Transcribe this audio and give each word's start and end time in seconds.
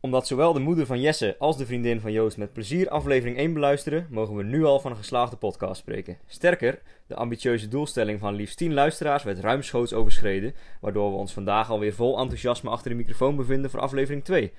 Omdat 0.00 0.26
zowel 0.26 0.52
de 0.52 0.60
moeder 0.60 0.86
van 0.86 1.00
Jesse 1.00 1.36
als 1.38 1.56
de 1.56 1.66
vriendin 1.66 2.00
van 2.00 2.12
Joost 2.12 2.36
met 2.36 2.52
plezier 2.52 2.88
aflevering 2.88 3.36
1 3.36 3.52
beluisteren, 3.52 4.06
mogen 4.10 4.36
we 4.36 4.42
nu 4.42 4.64
al 4.64 4.80
van 4.80 4.90
een 4.90 4.96
geslaagde 4.96 5.36
podcast 5.36 5.80
spreken. 5.80 6.18
Sterker, 6.26 6.82
de 7.06 7.14
ambitieuze 7.14 7.68
doelstelling 7.68 8.20
van 8.20 8.34
liefst 8.34 8.56
10 8.56 8.74
luisteraars 8.74 9.22
werd 9.22 9.38
ruimschoots 9.38 9.92
overschreden, 9.92 10.54
waardoor 10.80 11.10
we 11.10 11.16
ons 11.16 11.32
vandaag 11.32 11.70
alweer 11.70 11.94
vol 11.94 12.18
enthousiasme 12.18 12.70
achter 12.70 12.90
de 12.90 12.96
microfoon 12.96 13.36
bevinden 13.36 13.70
voor 13.70 13.80
aflevering 13.80 14.24
2. 14.24 14.52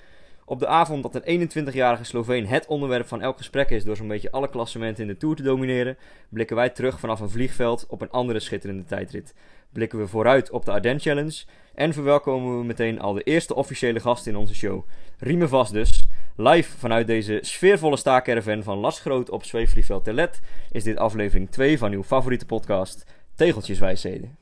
Op 0.50 0.58
de 0.58 0.66
avond 0.66 1.02
dat 1.02 1.20
een 1.24 1.50
21-jarige 1.50 2.04
Sloveen 2.04 2.46
het 2.46 2.66
onderwerp 2.66 3.08
van 3.08 3.22
elk 3.22 3.36
gesprek 3.36 3.70
is 3.70 3.84
door 3.84 3.96
zo'n 3.96 4.08
beetje 4.08 4.30
alle 4.30 4.48
klassementen 4.48 5.02
in 5.02 5.08
de 5.08 5.16
Tour 5.16 5.36
te 5.36 5.42
domineren, 5.42 5.96
blikken 6.28 6.56
wij 6.56 6.70
terug 6.70 7.00
vanaf 7.00 7.20
een 7.20 7.30
vliegveld 7.30 7.86
op 7.88 8.00
een 8.00 8.10
andere 8.10 8.40
schitterende 8.40 8.84
tijdrit. 8.84 9.34
Blikken 9.72 9.98
we 9.98 10.06
vooruit 10.06 10.50
op 10.50 10.64
de 10.64 10.70
Ardennes 10.70 11.02
Challenge 11.02 11.44
en 11.74 11.92
verwelkomen 11.92 12.58
we 12.58 12.64
meteen 12.64 13.00
al 13.00 13.12
de 13.12 13.22
eerste 13.22 13.54
officiële 13.54 14.00
gast 14.00 14.26
in 14.26 14.36
onze 14.36 14.54
show. 14.54 14.86
Riemen 15.18 15.48
vast 15.48 15.72
dus. 15.72 16.06
Live 16.36 16.78
vanuit 16.78 17.06
deze 17.06 17.38
sfeervolle 17.40 17.96
staakerven 17.96 18.62
van 18.62 18.78
Las 18.78 19.00
Groot 19.00 19.30
op 19.30 19.44
zweefvliegveld 19.44 20.04
Telet 20.04 20.40
is 20.70 20.84
dit 20.84 20.96
aflevering 20.96 21.50
2 21.50 21.78
van 21.78 21.92
uw 21.92 22.02
favoriete 22.02 22.46
podcast 22.46 23.04
Tegeltjeswijsheden. 23.34 24.38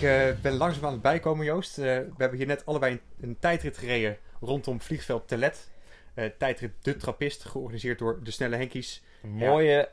Ik 0.00 0.06
eh, 0.06 0.40
ben 0.42 0.56
langzaam 0.56 0.84
aan 0.84 0.92
het 0.92 1.02
bijkomen, 1.02 1.44
Joost. 1.44 1.78
Eh, 1.78 1.84
we 1.84 2.14
hebben 2.16 2.38
hier 2.38 2.46
net 2.46 2.66
allebei 2.66 2.92
een, 2.92 3.00
een 3.20 3.38
tijdrit 3.38 3.78
gereden 3.78 4.16
rondom 4.40 4.80
vliegveld 4.80 5.28
Telet. 5.28 5.70
Eh, 6.14 6.24
tijdrit 6.38 6.72
De 6.82 6.96
Trappist, 6.96 7.44
georganiseerd 7.44 7.98
door 7.98 8.20
de 8.22 8.30
Snelle 8.30 8.56
Henkies. 8.56 9.02
Een 9.22 9.30
mooie 9.30 9.88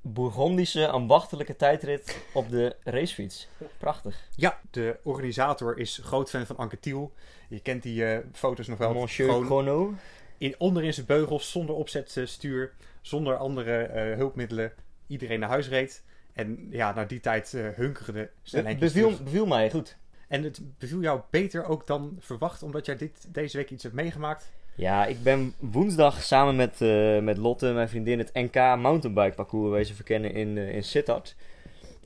Bourgondische 0.00 0.88
ambachtelijke 0.88 1.56
tijdrit 1.56 2.18
op 2.32 2.50
de 2.50 2.76
racefiets. 2.84 3.48
Prachtig. 3.78 4.28
Ja, 4.34 4.60
de 4.70 4.96
organisator 5.02 5.78
is 5.78 6.00
groot 6.02 6.30
fan 6.30 6.46
van 6.46 6.56
Anke 6.56 6.80
Thiel. 6.80 7.12
Je 7.48 7.60
kent 7.60 7.82
die 7.82 8.20
foto's 8.32 8.66
nog 8.66 8.78
wel. 8.78 8.92
Monsieur 8.92 9.44
Chrono. 9.44 9.94
in, 10.38 10.54
onder 10.58 10.84
in 10.84 10.94
zijn 10.94 11.06
beugels, 11.06 11.50
zonder 11.50 11.74
opzetstuur, 11.74 12.72
zonder 13.00 13.36
andere 13.36 13.70
hulpmiddelen. 14.16 14.72
Iedereen 15.06 15.40
naar 15.40 15.48
huis 15.48 15.68
reed. 15.68 16.02
En 16.36 16.66
ja, 16.70 16.94
na 16.94 17.04
die 17.04 17.20
tijd 17.20 17.54
eh 17.54 17.68
hunkerde 17.74 18.30
Het 18.50 18.78
beviel, 18.78 19.08
terug. 19.08 19.22
beviel 19.22 19.46
mij 19.46 19.70
goed. 19.70 19.96
En 20.28 20.42
het 20.42 20.60
beviel 20.78 21.00
jou 21.00 21.20
beter 21.30 21.64
ook 21.64 21.86
dan 21.86 22.16
verwacht, 22.18 22.62
omdat 22.62 22.86
jij 22.86 22.96
dit, 22.96 23.28
deze 23.28 23.56
week 23.56 23.70
iets 23.70 23.82
hebt 23.82 23.94
meegemaakt. 23.94 24.52
Ja, 24.74 25.06
ik 25.06 25.22
ben 25.22 25.54
woensdag 25.58 26.22
samen 26.22 26.56
met, 26.56 26.80
eh, 26.80 27.18
met 27.18 27.36
Lotte, 27.36 27.72
mijn 27.72 27.88
vriendin, 27.88 28.18
het 28.18 28.30
NK 28.32 28.54
mountainbike 28.54 29.34
parcours 29.34 29.70
wezen 29.70 29.94
verkennen 29.94 30.32
in, 30.32 30.58
eh, 30.58 30.74
in 30.74 30.84
Sittard. 30.84 31.36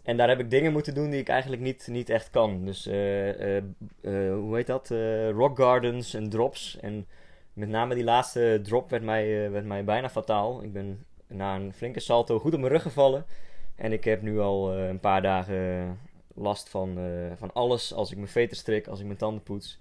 En 0.03 0.17
daar 0.17 0.29
heb 0.29 0.41
ik 0.41 0.51
dingen 0.51 0.73
moeten 0.73 0.95
doen 0.95 1.11
die 1.11 1.21
ik 1.21 1.29
eigenlijk 1.29 1.63
niet, 1.63 1.87
niet 1.91 2.11
echt 2.11 2.31
kan. 2.31 2.65
Dus, 2.65 2.85
hoe 2.85 4.51
heet 4.53 4.67
dat? 4.67 4.89
Rock 5.35 5.59
gardens 5.59 6.15
en 6.15 6.29
drops. 6.29 6.79
En 6.81 7.07
met 7.53 7.69
name 7.69 7.95
die 7.95 8.05
laatste 8.05 8.61
drop 8.63 8.91
werd 8.91 9.03
mij, 9.03 9.51
werd 9.51 9.65
mij 9.65 9.85
bijna 9.85 10.11
fataal. 10.11 10.63
Ik 10.63 10.73
ben 10.73 11.05
na 11.27 11.55
een 11.55 11.73
flinke 11.73 12.01
salto 12.01 12.39
goed 12.39 12.55
op 12.55 12.61
mijn 12.61 12.73
rug 12.73 12.83
gevallen. 12.83 13.25
En 13.81 13.93
ik 13.93 14.05
heb 14.05 14.23
nu 14.23 14.41
al 14.41 14.73
eh, 14.73 14.89
een 14.89 15.01
paar 15.01 15.23
dagen 15.23 15.99
last 16.35 16.69
van, 16.69 16.99
eh, 16.99 17.37
van 17.37 17.53
alles. 17.53 17.95
Als 17.95 18.11
ik 18.11 18.17
mijn 18.17 18.29
veten 18.29 18.57
strik, 18.57 18.87
als 18.87 19.01
ik 19.01 19.07
mijn 19.07 19.19
tanden 19.19 19.43
poets. 19.43 19.79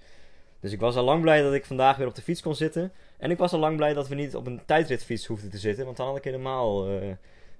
Dus 0.59 0.71
ik 0.71 0.79
was 0.79 0.95
al 0.95 1.03
lang 1.03 1.21
blij 1.21 1.41
dat 1.41 1.53
ik 1.53 1.65
vandaag 1.65 1.97
weer 1.97 2.07
op 2.07 2.15
de 2.15 2.21
fiets 2.21 2.41
kon 2.41 2.55
zitten. 2.55 2.91
En 3.17 3.31
ik 3.31 3.37
was 3.37 3.53
al 3.53 3.59
lang 3.59 3.75
blij 3.75 3.93
dat 3.93 4.07
we 4.07 4.15
niet 4.15 4.35
op 4.35 4.47
een 4.47 4.61
tijdritfiets 4.65 5.25
hoefden 5.25 5.49
te 5.49 5.57
zitten. 5.57 5.85
Want 5.85 5.97
dan 5.97 6.07
had 6.07 6.17
ik 6.17 6.23
helemaal 6.23 6.87
eh, 6.87 7.11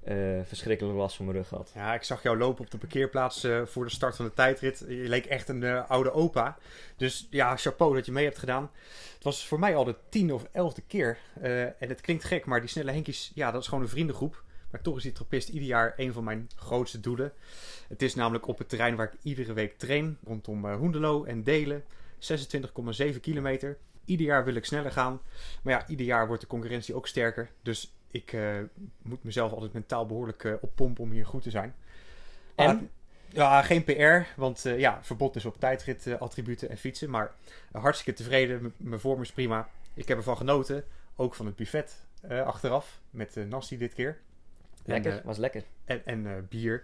eh, 0.04 0.46
verschrikkelijk 0.46 0.98
last 0.98 1.16
van 1.16 1.26
mijn 1.26 1.38
rug 1.38 1.48
gehad. 1.48 1.72
Ja, 1.76 1.94
ik 1.94 2.04
zag 2.04 2.24
jou 2.24 2.38
lopen 2.38 2.66
op 2.66 2.72
de 2.72 2.78
parkeerplaats 2.78 3.44
eh, 3.44 3.62
voor 3.66 3.86
de 3.86 3.92
start 3.92 4.16
van 4.16 4.26
de 4.26 4.34
tijdrit. 4.34 4.86
Je 4.88 5.08
leek 5.08 5.26
echt 5.26 5.50
een 5.50 5.64
eh, 5.64 5.90
oude 5.90 6.12
opa. 6.12 6.58
Dus 6.98 7.28
ja, 7.30 7.58
chapeau 7.58 7.96
dat 7.96 8.06
je 8.06 8.12
mee 8.12 8.26
hebt 8.26 8.38
gedaan. 8.38 8.72
Het 9.14 9.24
was 9.24 9.48
voor 9.48 9.60
mij 9.60 9.76
al 9.76 9.84
de 9.84 9.96
tiende 10.10 10.34
of 10.34 10.48
elfde 10.52 10.82
keer. 10.88 11.18
Eh, 11.42 11.62
en 11.62 11.90
het 11.90 12.02
klinkt 12.02 12.24
gek, 12.24 12.46
maar 12.46 12.60
die 12.60 12.70
snelle 12.70 12.92
Henkies, 12.92 13.32
ja, 13.36 13.52
dat 13.52 13.62
is 13.62 13.68
gewoon 13.68 13.84
een 13.84 13.90
vriendengroep. 13.90 14.44
Maar 14.70 14.82
toch 14.82 14.98
is 14.98 15.04
die 15.04 15.12
trappist 15.12 15.50
ieder 15.50 15.68
jaar 15.68 15.94
een 15.98 16.14
van 16.14 16.24
mijn 16.24 16.50
grootste 16.56 17.00
doelen. 17.00 17.34
Het 17.88 18.02
is 18.02 18.16
namelijk 18.16 18.48
op 18.48 18.58
het 18.58 18.70
terrein 18.70 18.96
waar 18.96 19.14
ik 19.14 19.20
iedere 19.24 19.54
week 19.54 19.78
train, 19.78 20.18
rondom 20.24 20.66
eh, 20.66 20.76
Hoendelo 20.76 21.24
en 21.24 21.44
Delen. 21.44 21.84
26,7 23.14 23.20
kilometer. 23.22 23.78
Ieder 24.06 24.26
jaar 24.26 24.46
wil 24.46 24.56
ik 24.56 24.66
sneller 24.66 24.92
gaan. 24.92 25.22
Maar 25.62 25.74
ja, 25.74 25.88
ieder 25.88 26.06
jaar 26.06 26.28
wordt 26.28 26.42
de 26.42 26.48
concurrentie 26.48 26.96
ook 26.96 27.08
sterker. 27.08 27.50
Dus 27.62 27.94
ik 28.12 28.34
eh, 28.34 28.58
moet 29.02 29.24
mezelf 29.24 29.52
altijd 29.52 29.74
mentaal 29.74 30.06
behoorlijk 30.06 30.44
eh, 30.44 30.54
oppompen 30.62 31.04
om 31.04 31.12
hier 31.12 31.26
goed 31.26 31.44
te 31.44 31.50
zijn. 31.50 31.76
En? 32.56 32.66
Maar, 32.66 32.84
ja, 33.32 33.62
geen 33.62 33.84
PR, 33.84 34.40
want 34.40 34.62
ja, 34.78 35.00
verbod 35.04 35.36
is 35.36 35.46
op 35.46 35.60
tijdrit, 35.60 36.20
attributen 36.20 36.70
en 36.70 36.78
fietsen. 36.78 37.10
Maar 37.10 37.32
hartstikke 37.72 38.24
tevreden, 38.24 38.74
mijn 38.78 39.00
vorm 39.00 39.22
is 39.22 39.32
prima. 39.32 39.70
Ik 39.94 40.08
heb 40.08 40.18
ervan 40.18 40.38
genoten, 40.38 40.84
ook 41.16 41.36
van 41.36 41.46
het 41.46 41.56
buffet 41.56 42.06
achteraf, 42.28 43.00
met 43.10 43.38
uh, 43.38 43.46
Nassi 43.46 43.78
dit 43.78 43.94
keer. 43.94 44.20
Lekker, 44.90 45.12
En, 45.12 45.20
eh, 45.20 45.26
was 45.26 45.38
lekker. 45.38 45.64
en, 45.86 46.02
en 46.06 46.28
eh, 46.28 46.34
bier. 46.50 46.84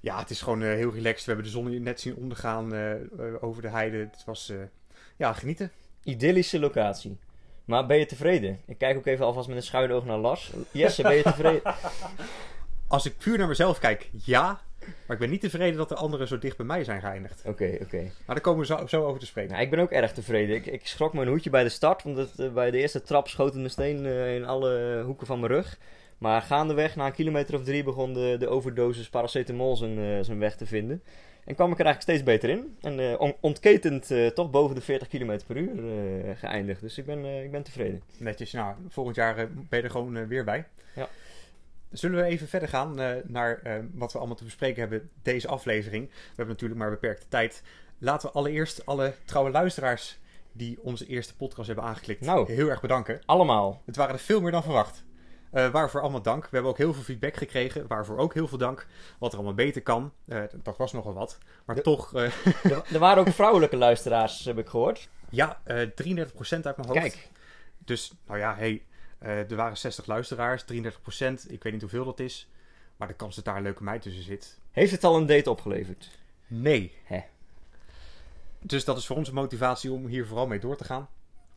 Ja, 0.00 0.18
het 0.18 0.30
is 0.30 0.42
gewoon 0.42 0.62
eh, 0.62 0.68
heel 0.68 0.92
relaxed. 0.92 1.24
We 1.24 1.32
hebben 1.32 1.44
de 1.44 1.50
zon 1.50 1.82
net 1.82 2.00
zien 2.00 2.16
ondergaan 2.16 2.72
over 3.40 3.62
de 3.62 3.68
heide. 3.68 3.96
Het 3.96 4.22
was, 4.26 4.52
ja, 5.16 5.32
genieten. 5.32 5.70
Idyllische 6.04 6.58
locatie. 6.58 7.18
Maar 7.64 7.86
ben 7.86 7.98
je 7.98 8.06
tevreden? 8.06 8.60
Ik 8.66 8.78
kijk 8.78 8.96
ook 8.96 9.06
even 9.06 9.24
alvast 9.24 9.48
met 9.48 9.56
een 9.56 9.62
schuin 9.62 9.92
oog 9.92 10.04
naar 10.04 10.18
Lars. 10.18 10.52
Jesse, 10.70 11.02
ben 11.02 11.14
je 11.14 11.22
tevreden? 11.22 11.62
Als 12.88 13.06
ik 13.06 13.18
puur 13.18 13.38
naar 13.38 13.48
mezelf 13.48 13.78
kijk, 13.78 14.10
ja. 14.24 14.60
Maar 15.06 15.16
ik 15.16 15.18
ben 15.18 15.30
niet 15.30 15.40
tevreden 15.40 15.76
dat 15.76 15.88
de 15.88 15.94
anderen 15.94 16.28
zo 16.28 16.38
dicht 16.38 16.56
bij 16.56 16.66
mij 16.66 16.84
zijn 16.84 17.00
geëindigd. 17.00 17.42
Oké, 17.44 17.78
oké. 17.82 18.00
Maar 18.02 18.34
daar 18.34 18.40
komen 18.40 18.60
we 18.60 18.66
zo, 18.66 18.86
zo 18.86 19.04
over 19.04 19.20
te 19.20 19.26
spreken. 19.26 19.50
Nou, 19.50 19.64
ik 19.64 19.70
ben 19.70 19.78
ook 19.78 19.90
erg 19.90 20.12
tevreden. 20.12 20.56
Ik, 20.56 20.66
ik 20.66 20.86
schrok 20.86 21.12
mijn 21.12 21.28
hoedje 21.28 21.50
bij 21.50 21.62
de 21.62 21.68
start, 21.68 22.02
want 22.02 22.16
het, 22.16 22.54
bij 22.54 22.70
de 22.70 22.78
eerste 22.78 23.02
trap 23.02 23.28
schoot 23.28 23.54
het 23.54 23.62
meteen 23.62 24.06
eh, 24.06 24.34
in 24.34 24.44
alle 24.44 25.02
hoeken 25.04 25.26
van 25.26 25.40
mijn 25.40 25.52
rug. 25.52 25.78
Maar 26.22 26.42
gaandeweg, 26.42 26.96
na 26.96 27.06
een 27.06 27.12
kilometer 27.12 27.54
of 27.54 27.64
drie, 27.64 27.82
begon 27.82 28.12
de, 28.12 28.36
de 28.38 28.48
overdosis 28.48 29.08
paracetamol 29.08 29.76
zijn, 29.76 29.98
eh, 29.98 30.24
zijn 30.24 30.38
weg 30.38 30.56
te 30.56 30.66
vinden. 30.66 31.02
En 31.44 31.54
kwam 31.54 31.72
ik 31.72 31.78
er 31.78 31.84
eigenlijk 31.84 32.02
steeds 32.18 32.22
beter 32.22 32.48
in. 32.58 32.76
En 32.80 33.10
eh, 33.10 33.20
on- 33.20 33.36
ontketend 33.40 34.10
eh, 34.10 34.26
toch 34.26 34.50
boven 34.50 34.74
de 34.74 34.80
40 34.80 35.08
km 35.08 35.38
per 35.46 35.56
uur 35.56 36.36
geëindigd. 36.36 36.80
Dus 36.80 36.98
ik 36.98 37.06
ben, 37.06 37.24
ik 37.44 37.50
ben 37.50 37.62
tevreden. 37.62 38.02
Netjes. 38.18 38.52
Nou, 38.52 38.74
volgend 38.88 39.16
jaar 39.16 39.34
ben 39.34 39.78
je 39.78 39.82
er 39.82 39.90
gewoon 39.90 40.26
weer 40.28 40.44
bij. 40.44 40.64
Ja. 40.94 41.08
Zullen 41.90 42.16
we 42.16 42.24
even 42.24 42.48
verder 42.48 42.68
gaan 42.68 42.94
naar 43.26 43.62
wat 43.94 44.12
we 44.12 44.18
allemaal 44.18 44.36
te 44.36 44.44
bespreken 44.44 44.80
hebben 44.80 45.10
deze 45.22 45.48
aflevering. 45.48 46.08
We 46.08 46.14
hebben 46.26 46.46
natuurlijk 46.54 46.80
maar 46.80 46.90
beperkte 46.90 47.28
tijd. 47.28 47.62
Laten 47.98 48.28
we 48.28 48.34
allereerst 48.34 48.86
alle 48.86 49.14
trouwe 49.24 49.50
luisteraars 49.50 50.18
die 50.52 50.78
onze 50.82 51.06
eerste 51.06 51.36
podcast 51.36 51.66
hebben 51.66 51.84
aangeklikt 51.84 52.20
Nou. 52.20 52.52
heel 52.52 52.68
erg 52.68 52.80
bedanken. 52.80 53.20
Allemaal. 53.26 53.82
Het 53.86 53.96
waren 53.96 54.14
er 54.14 54.20
veel 54.20 54.40
meer 54.40 54.50
dan 54.50 54.62
verwacht. 54.62 55.04
Eh, 55.52 55.70
waarvoor 55.70 56.00
allemaal 56.00 56.22
dank. 56.22 56.42
We 56.42 56.48
hebben 56.52 56.70
ook 56.70 56.78
heel 56.78 56.94
veel 56.94 57.02
feedback 57.02 57.36
gekregen. 57.36 57.86
Waarvoor 57.86 58.16
ook 58.18 58.34
heel 58.34 58.48
veel 58.48 58.58
dank. 58.58 58.86
Wat 59.18 59.30
er 59.32 59.36
allemaal 59.38 59.54
beter 59.56 59.82
kan. 59.82 60.12
Eh, 60.28 60.42
dat 60.62 60.76
was 60.76 60.92
nogal 60.92 61.14
wat. 61.14 61.38
Maar 61.64 61.76
De- 61.76 61.82
toch, 61.82 62.14
eh, 62.14 62.22
Er, 62.72 62.82
er 62.92 62.98
waren 62.98 63.18
ook 63.26 63.32
vrouwelijke 63.32 63.76
luisteraars, 63.76 64.44
heb 64.44 64.58
ik 64.58 64.68
gehoord. 64.68 65.08
ja, 65.30 65.60
eh 65.64 65.76
33% 65.76 66.66
uit 66.66 66.76
mijn 66.76 66.88
hoofd. 66.88 67.00
Kijk, 67.00 67.28
Dus, 67.78 68.12
nou 68.26 68.38
ja, 68.38 68.54
hey, 68.56 68.82
er 69.18 69.56
waren 69.56 69.76
60 69.76 70.06
luisteraars, 70.06 70.64
33%. 70.64 71.46
Ik 71.48 71.62
weet 71.62 71.72
niet 71.72 71.80
hoeveel 71.82 72.04
dat 72.04 72.20
is. 72.20 72.48
Maar 72.96 73.08
de 73.08 73.14
kans 73.14 73.34
dat 73.36 73.44
daar 73.44 73.56
een 73.56 73.62
leuke 73.62 73.82
meid 73.82 74.02
tussen 74.02 74.22
zit. 74.22 74.58
heeft 74.70 74.92
het 74.92 75.04
al 75.04 75.16
een 75.16 75.26
date 75.26 75.50
opgeleverd? 75.50 76.10
Nee. 76.46 76.92
Hè. 77.04 77.20
Dus 78.60 78.84
dat 78.84 78.96
is 78.96 79.06
voor 79.06 79.16
ons 79.16 79.28
een 79.28 79.34
motivatie 79.34 79.92
om 79.92 80.06
hier 80.06 80.26
vooral 80.26 80.46
mee 80.46 80.58
door 80.58 80.76
te 80.76 80.84
gaan. 80.84 81.08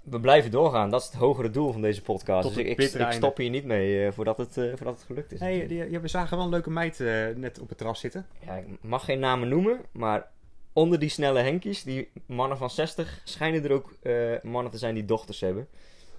We 0.05 0.19
blijven 0.19 0.51
doorgaan. 0.51 0.89
Dat 0.89 1.01
is 1.01 1.07
het 1.07 1.15
hogere 1.15 1.49
doel 1.49 1.71
van 1.71 1.81
deze 1.81 2.01
podcast. 2.01 2.41
Tot 2.41 2.55
dus 2.55 2.63
ik, 2.63 2.77
ik, 2.77 3.11
stop 3.11 3.37
hier 3.37 3.49
niet 3.49 3.65
mee 3.65 4.05
eh, 4.05 4.11
voordat, 4.11 4.37
het, 4.37 4.57
eh, 4.57 4.67
voordat 4.67 4.95
het 4.95 5.03
gelukt 5.03 5.31
is. 5.31 5.39
Nee, 5.39 5.67
die, 5.67 5.89
ja, 5.89 5.99
we 5.99 6.07
zagen 6.07 6.37
wel 6.37 6.45
een 6.45 6.51
leuke 6.51 6.69
meid 6.69 6.99
eh, 6.99 7.27
net 7.35 7.59
op 7.59 7.69
het 7.69 7.77
terras 7.77 7.99
zitten. 7.99 8.25
Ja, 8.45 8.55
ik 8.55 8.65
mag 8.81 9.05
geen 9.05 9.19
namen 9.19 9.47
noemen, 9.47 9.79
maar 9.91 10.27
onder 10.73 10.99
die 10.99 11.09
snelle 11.09 11.39
Henkies, 11.39 11.83
die 11.83 12.11
mannen 12.25 12.57
van 12.57 12.69
60, 12.69 13.21
schijnen 13.23 13.63
er 13.63 13.71
ook 13.71 13.93
mannen 14.43 14.71
te 14.71 14.77
zijn 14.77 14.93
die 14.93 15.05
dochters 15.05 15.39
hebben. 15.39 15.67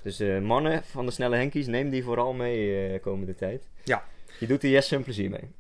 Dus 0.03 0.23
mannen 0.43 0.85
van 0.85 1.07
de 1.07 1.13
snelle 1.13 1.37
Henkies, 1.37 1.67
neem 1.67 1.91
die 1.91 2.05
vooral 2.05 2.33
mee 2.33 2.99
komende 2.99 3.35
tijd. 3.35 3.69
Ja. 3.85 4.05
Je 4.39 4.47
doet 4.47 4.63
er 4.63 4.69
Jesse 4.69 4.97
een 4.97 5.03
plezier 5.03 5.31
mee. 5.31 5.51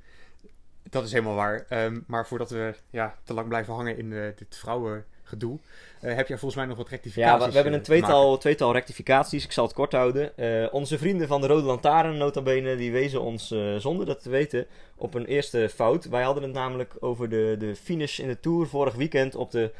Dat 0.90 1.04
is 1.04 1.12
helemaal 1.12 1.34
waar. 1.34 1.66
Ehm, 1.68 2.00
maar 2.06 2.26
voordat 2.26 2.50
we 2.50 2.74
ja, 2.90 3.14
te 3.24 3.34
lang 3.34 3.48
blijven 3.48 3.74
hangen 3.74 3.98
in 3.98 4.12
eh, 4.12 4.22
dit 4.36 4.56
vrouwen 4.56 5.04
gedoe. 5.22 5.58
Eh, 6.00 6.14
heb 6.14 6.28
jij 6.28 6.38
volgens 6.38 6.54
mij 6.54 6.64
nog 6.64 6.76
wat 6.76 6.86
Ja, 6.86 6.92
rectificaties? 6.92 7.44
we, 7.44 7.48
we 7.48 7.54
hebben 7.54 7.72
een 7.72 7.78
eh, 7.78 7.84
tweetal, 7.84 8.38
tweetal 8.38 8.72
rectificaties. 8.72 9.44
Ik 9.44 9.52
zal 9.52 9.64
het 9.64 9.74
kort 9.74 9.92
houden. 9.92 10.32
Onze 10.72 10.98
vrienden 10.98 11.28
van 11.28 11.40
de 11.40 11.46
Rode 11.46 11.66
Lantaarn, 11.66 12.16
nota 12.16 12.42
bene, 12.42 12.76
die 12.76 12.92
wezen 12.92 13.20
ons, 13.20 13.54
zonder 13.76 14.06
dat 14.06 14.22
te 14.22 14.30
weten, 14.30 14.66
op 14.96 15.14
een 15.14 15.26
eerste 15.26 15.68
fout. 15.68 16.04
Wij 16.04 16.22
hadden 16.22 16.42
het 16.42 16.52
namelijk 16.52 16.96
over 17.00 17.28
de, 17.28 17.56
de 17.58 17.76
finish 17.76 18.18
in 18.18 18.28
de 18.28 18.40
Tour 18.40 18.66
vorig 18.66 18.94
weekend 18.94 19.34
op 19.34 19.50
de 19.50 19.72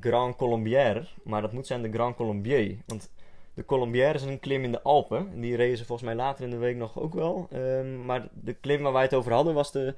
Grand 0.00 0.36
Colombière. 0.36 1.06
Maar 1.22 1.42
dat 1.42 1.52
moet 1.52 1.66
zijn 1.66 1.82
de 1.82 1.92
Grand 1.92 2.16
Colombier. 2.16 2.76
Want 2.86 3.10
de 3.58 3.64
Colombière 3.64 4.14
is 4.14 4.22
een 4.22 4.40
klim 4.40 4.64
in 4.64 4.72
de 4.72 4.82
Alpen. 4.82 5.28
En 5.32 5.40
die 5.40 5.56
reden 5.56 5.78
ze 5.78 5.84
volgens 5.84 6.08
mij 6.08 6.16
later 6.16 6.44
in 6.44 6.50
de 6.50 6.56
week 6.56 6.76
nog 6.76 7.00
ook 7.00 7.14
wel. 7.14 7.48
Ehm, 7.52 8.04
maar 8.04 8.28
de 8.32 8.54
klim 8.54 8.82
waar 8.82 8.92
wij 8.92 9.02
het 9.02 9.14
over 9.14 9.32
hadden 9.32 9.54
was 9.54 9.72
de 9.72 9.94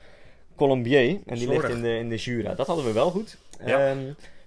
Colombier. 0.57 1.21
En 1.27 1.35
die 1.35 1.49
ligt 1.49 1.69
in 1.69 1.83
de, 1.83 1.97
in 1.99 2.09
de 2.09 2.17
Jura. 2.17 2.55
Dat 2.55 2.67
hadden 2.67 2.85
we 2.85 2.93
wel 2.93 3.11
goed. 3.11 3.37
Ja. 3.65 3.89
Ehm, 3.89 3.99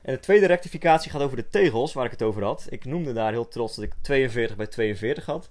en 0.02 0.14
de 0.14 0.20
tweede 0.20 0.46
rectificatie 0.46 1.12
gaat 1.12 1.22
over 1.22 1.38
de 1.38 1.50
tegels, 1.50 1.94
waar 1.94 2.06
ik 2.06 2.12
het 2.12 2.22
over 2.22 2.44
had. 2.44 2.68
Ik 2.70 2.86
noemde 2.86 3.14
daar 3.14 3.32
heel 3.32 3.48
trots 3.48 3.76
dat 3.76 3.86
ik 3.86 3.94
42 4.02 4.56
bij 4.56 4.68
42 4.68 5.26
had. 5.26 5.50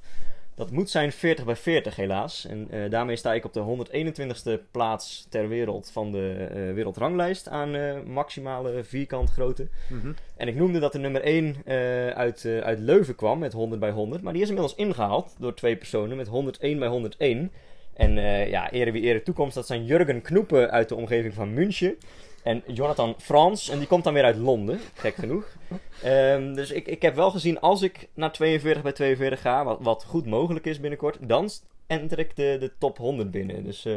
Dat 0.54 0.70
moet 0.70 0.90
zijn 0.90 1.12
40 1.12 1.44
bij 1.44 1.56
40 1.56 1.96
helaas. 1.96 2.46
En 2.46 2.66
eh, 2.70 2.90
daarmee 2.90 3.16
sta 3.16 3.34
ik 3.34 3.44
op 3.44 3.52
de 3.52 3.87
121ste 3.88 4.70
plaats 4.70 5.26
ter 5.28 5.49
wereld 5.49 5.90
van 5.93 6.12
de 6.12 6.49
eh, 6.50 6.75
wereldranglijst 6.75 7.49
aan 7.49 7.75
eh, 7.75 8.02
maximale 8.06 8.84
vierkant 8.84 9.31
grootte. 9.31 9.69
Mhm. 9.88 10.12
En 10.37 10.49
ik 10.49 10.54
noemde 10.54 10.78
dat 10.78 10.93
de 10.93 10.99
nummer 10.99 11.22
1 11.22 11.56
eh, 11.64 12.08
uit, 12.08 12.44
uit 12.62 12.78
Leuven 12.78 13.14
kwam 13.14 13.38
met 13.38 13.52
100 13.52 13.81
bij 13.81 13.90
100. 13.90 14.22
Maar 14.22 14.32
die 14.32 14.43
is 14.43 14.49
inmiddels 14.49 14.76
ingehaald 14.76 15.34
door 15.38 15.54
twee 15.54 15.76
personen 15.76 16.16
met 16.16 16.28
101 16.28 16.78
bij 16.78 16.88
101. 16.88 17.52
En 17.93 18.14
ja, 18.49 18.70
ere 18.70 18.93
wie 18.93 19.02
ere 19.02 19.22
toekomst, 19.22 19.54
dat 19.54 19.66
zijn 19.66 19.84
Jurgen 19.84 20.22
Knoepen 20.22 20.70
uit 20.70 20.88
de 20.88 20.94
omgeving 20.94 21.34
van 21.34 21.54
München. 21.54 21.96
En 22.42 22.62
Jonathan 22.66 23.14
Frans, 23.18 23.68
en 23.68 23.78
die 23.78 23.86
komt 23.86 24.04
dan 24.04 24.14
weer 24.14 24.24
uit 24.24 24.36
Londen, 24.36 24.80
gek 24.94 25.14
genoeg. 25.14 25.56
Ehm, 26.02 26.54
dus 26.54 26.70
ik, 26.70 26.86
ik 26.86 27.02
heb 27.02 27.14
wel 27.14 27.30
gezien, 27.30 27.60
als 27.60 27.82
ik 27.82 28.08
naar 28.14 28.32
42 28.32 28.82
bij 28.82 28.92
42 28.92 29.40
ga, 29.40 29.64
wat, 29.64 29.78
wat 29.80 30.04
goed 30.04 30.26
mogelijk 30.26 30.66
is 30.66 30.80
binnenkort, 30.80 31.18
dan 31.20 31.50
enter 31.86 32.18
ik 32.18 32.36
de, 32.36 32.56
de 32.60 32.72
top 32.78 32.98
100 32.98 33.30
binnen. 33.30 33.64
Dus 33.64 33.84
eh, 33.84 33.94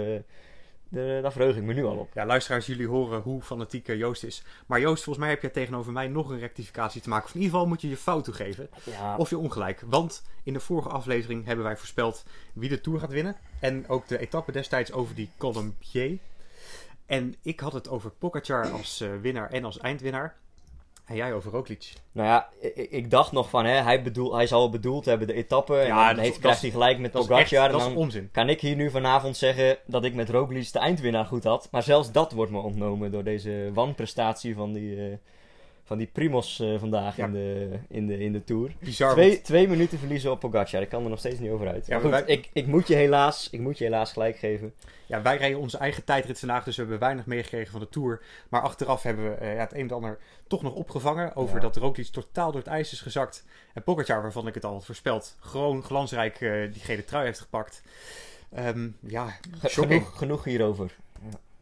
de, 0.89 1.19
daar 1.21 1.31
verheug 1.31 1.56
ik 1.56 1.63
me 1.63 1.74
nu 1.74 1.86
al 1.86 1.97
op. 1.97 2.09
Ja, 2.13 2.25
luisteraars, 2.25 2.65
jullie 2.65 2.88
horen 2.88 3.21
hoe 3.21 3.42
fanatiek 3.42 3.88
Joost 3.88 4.24
is. 4.24 4.44
Maar 4.65 4.80
Joost, 4.80 5.03
volgens 5.03 5.25
mij 5.25 5.33
heb 5.33 5.42
jij 5.42 5.51
tegenover 5.51 5.92
mij 5.92 6.07
nog 6.07 6.30
een 6.30 6.39
rectificatie 6.39 7.01
te 7.01 7.09
maken. 7.09 7.25
Of 7.25 7.33
in 7.33 7.39
ieder 7.42 7.53
geval 7.53 7.68
moet 7.68 7.81
je 7.81 7.89
je 7.89 7.97
fout 7.97 8.24
toegeven. 8.24 8.69
Ja, 8.83 9.18
Of 9.18 9.30
je 9.30 9.38
ongelijk. 9.38 9.81
Want 9.86 10.24
in 10.44 10.53
de 10.53 10.59
vorige 10.59 10.89
aflevering 10.89 11.45
hebben 11.45 11.65
wij 11.65 11.77
voorspeld 11.77 12.25
wie 12.53 12.69
de 12.69 12.81
Tour 12.81 13.00
gaat 13.00 13.12
winnen. 13.12 13.36
En 13.59 13.88
ook 13.88 14.07
de 14.07 14.19
etappe 14.19 14.51
destijds 14.51 14.92
over 14.92 15.15
die 15.15 15.30
Colombier. 15.38 16.18
En 17.06 17.36
ik 17.42 17.60
had 17.60 17.74
het 17.74 17.90
over 17.90 18.12
Pogacar 18.12 18.69
als 18.72 19.02
eh, 19.02 19.10
winnaar 19.22 19.50
en 19.52 19.66
als 19.66 19.80
eindwinnaar. 19.80 20.36
En 21.06 21.16
jij 21.16 21.34
over 21.34 21.52
Roglic. 21.52 21.94
Nou 22.12 22.28
ja, 22.28 22.50
ik, 22.60 22.75
ik 22.92 23.10
dacht 23.12 23.31
nog 23.31 23.50
van, 23.50 23.66
hè, 23.66 23.72
hij, 23.81 24.02
bedoel, 24.04 24.36
hij 24.36 24.48
zal 24.48 24.69
bedoeld 24.69 25.06
hebben 25.06 25.28
de 25.28 25.34
etappe. 25.34 25.78
en 25.78 25.96
dan 25.96 26.07
dat- 26.07 26.18
heeft, 26.18 26.31
dat 26.31 26.42
krijgt 26.42 26.62
hij 26.62 26.69
gelijk 26.72 27.00
met 27.00 27.12
Pogacar. 27.12 27.40
echt, 27.40 27.52
en 27.54 27.72
dat 27.72 27.81
is 27.90 27.94
onzin. 27.94 28.30
kan 28.31 28.50
ik 28.50 28.62
hier 28.62 28.75
nu 28.75 28.90
vanavond 28.90 29.38
zeggen 29.38 29.78
dat 29.86 30.04
ik 30.04 30.13
met 30.13 30.30
Roglic 30.30 30.72
de 30.72 30.80
eindwinnaar 30.80 31.25
goed 31.25 31.44
had. 31.44 31.68
Maar 31.72 31.84
zelfs 31.84 32.12
dat 32.12 32.31
wordt 32.31 32.52
me 32.52 32.57
ontnomen 32.60 33.12
door 33.12 33.24
deze 33.24 33.72
wanprestatie 33.74 34.56
van 34.56 34.74
die, 34.74 35.10
eh, 35.10 35.18
van 35.86 35.98
die 35.98 36.08
Primos 36.08 36.60
eh, 36.60 36.80
vandaag 36.80 37.16
Ja. 37.16 37.26
in, 37.26 37.32
de, 37.32 37.70
in, 37.90 38.08
de, 38.08 38.18
in 38.20 38.32
de 38.34 38.44
Tour. 38.44 38.72
Bizar. 38.80 39.12
Twee, 39.14 39.30
want- 39.30 39.44
twee 39.44 39.68
minuten 39.68 40.00
verliezen 40.00 40.32
op 40.32 40.40
Pogacar. 40.40 40.82
Ik 40.82 40.90
kan 40.90 41.04
er 41.04 41.10
nog 41.10 41.20
steeds 41.20 41.40
niet 41.40 41.52
over 41.52 41.68
uit. 41.68 41.86
Ja, 41.88 41.94
maar 42.00 42.10
maar 42.10 42.18
goed, 42.20 42.28
wij- 42.28 42.36
ik, 42.38 42.50
ik, 42.54 42.68
moet 42.68 42.88
je 42.88 42.96
helaas, 42.96 43.50
ik 43.52 43.60
moet 43.60 43.78
je 43.78 43.84
helaas 43.84 44.12
gelijk 44.12 44.38
geven. 44.38 44.74
Ja, 45.06 45.22
wij 45.22 45.38
rijden 45.38 45.60
onze 45.60 45.78
eigen 45.78 46.04
tijdrit 46.04 46.40
vandaag, 46.40 46.64
dus 46.64 46.76
we 46.76 46.82
hebben 46.82 47.00
weinig 47.00 47.26
meegekregen 47.26 47.72
van 47.72 47.80
de 47.80 47.90
Tour. 47.90 48.22
Maar 48.50 48.62
achteraf 48.62 49.04
hebben 49.04 49.30
we 49.30 49.36
eh, 49.36 49.54
ja, 49.54 49.60
het 49.60 49.74
een 49.74 49.80
en 49.80 49.92
ander 49.96 50.18
toch 50.48 50.62
nog 50.62 50.74
opgevangen. 50.74 51.36
Over 51.36 51.56
Ja. 51.56 51.62
dat 51.62 51.76
Roglic 51.76 52.08
totaal 52.08 52.52
door 52.52 52.62
het 52.62 52.70
ijs 52.70 52.92
is 52.92 53.02
gezakt. 53.02 53.46
En 53.74 53.84
Pogacar, 53.84 54.22
waarvan 54.22 54.48
ik 54.48 54.54
het 54.54 54.66
al 54.66 54.74
had 54.74 54.86
voorspeld, 54.86 55.36
gewoon 55.40 55.84
glansrijk 55.84 56.42
eh, 56.42 56.52
die 56.72 56.81
gele 56.81 57.06
trui 57.06 57.26
heeft 57.26 57.40
gepakt. 57.40 57.81
Ehm, 58.54 58.88
ja, 59.00 59.28
genoeg 60.14 60.44
hierover. 60.44 60.96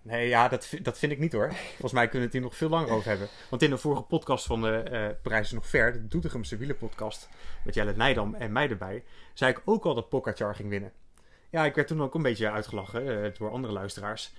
Nee, 0.04 0.28
ja, 0.28 0.48
dat, 0.48 0.70
dat 0.82 0.98
vind 0.98 1.12
ik 1.12 1.20
niet 1.20 1.34
hoor. 1.34 1.54
Volgens 1.54 1.92
mij 1.92 2.08
kunnen 2.08 2.20
we 2.20 2.26
het 2.26 2.34
hier 2.34 2.42
nog 2.42 2.56
veel 2.56 2.70
langer 2.70 2.90
over 2.90 3.10
hebben. 3.10 3.28
Want 3.50 3.62
in 3.62 3.70
de 3.70 3.78
vorige 3.78 4.02
podcast 4.02 4.46
van 4.46 4.62
de 4.62 4.78
eh 4.78 5.08
Parijs 5.22 5.46
is 5.46 5.52
nog 5.52 5.68
ver, 5.68 5.94
de 5.94 6.08
Doetinchemse 6.08 6.58
wielerpodcast, 6.58 7.30
met 7.64 7.74
Jelle 7.74 7.94
Nijdam 7.96 8.36
en 8.36 8.52
mij 8.52 8.70
erbij, 8.70 9.04
zei 9.34 9.52
ik 9.52 9.62
ook 9.66 9.86
al 9.86 9.94
dat 9.94 10.10
Pogacar 10.10 10.56
ging 10.56 10.70
winnen. 10.70 10.92
Ja, 11.50 11.66
ik 11.66 11.76
werd 11.76 11.88
toen 11.88 12.02
ook 12.02 12.16
een 12.16 12.22
beetje 12.22 12.52
uitgelachen 12.52 13.24
eh, 13.24 13.32
door 13.38 13.52
andere 13.52 13.74
luisteraars. 13.74 14.34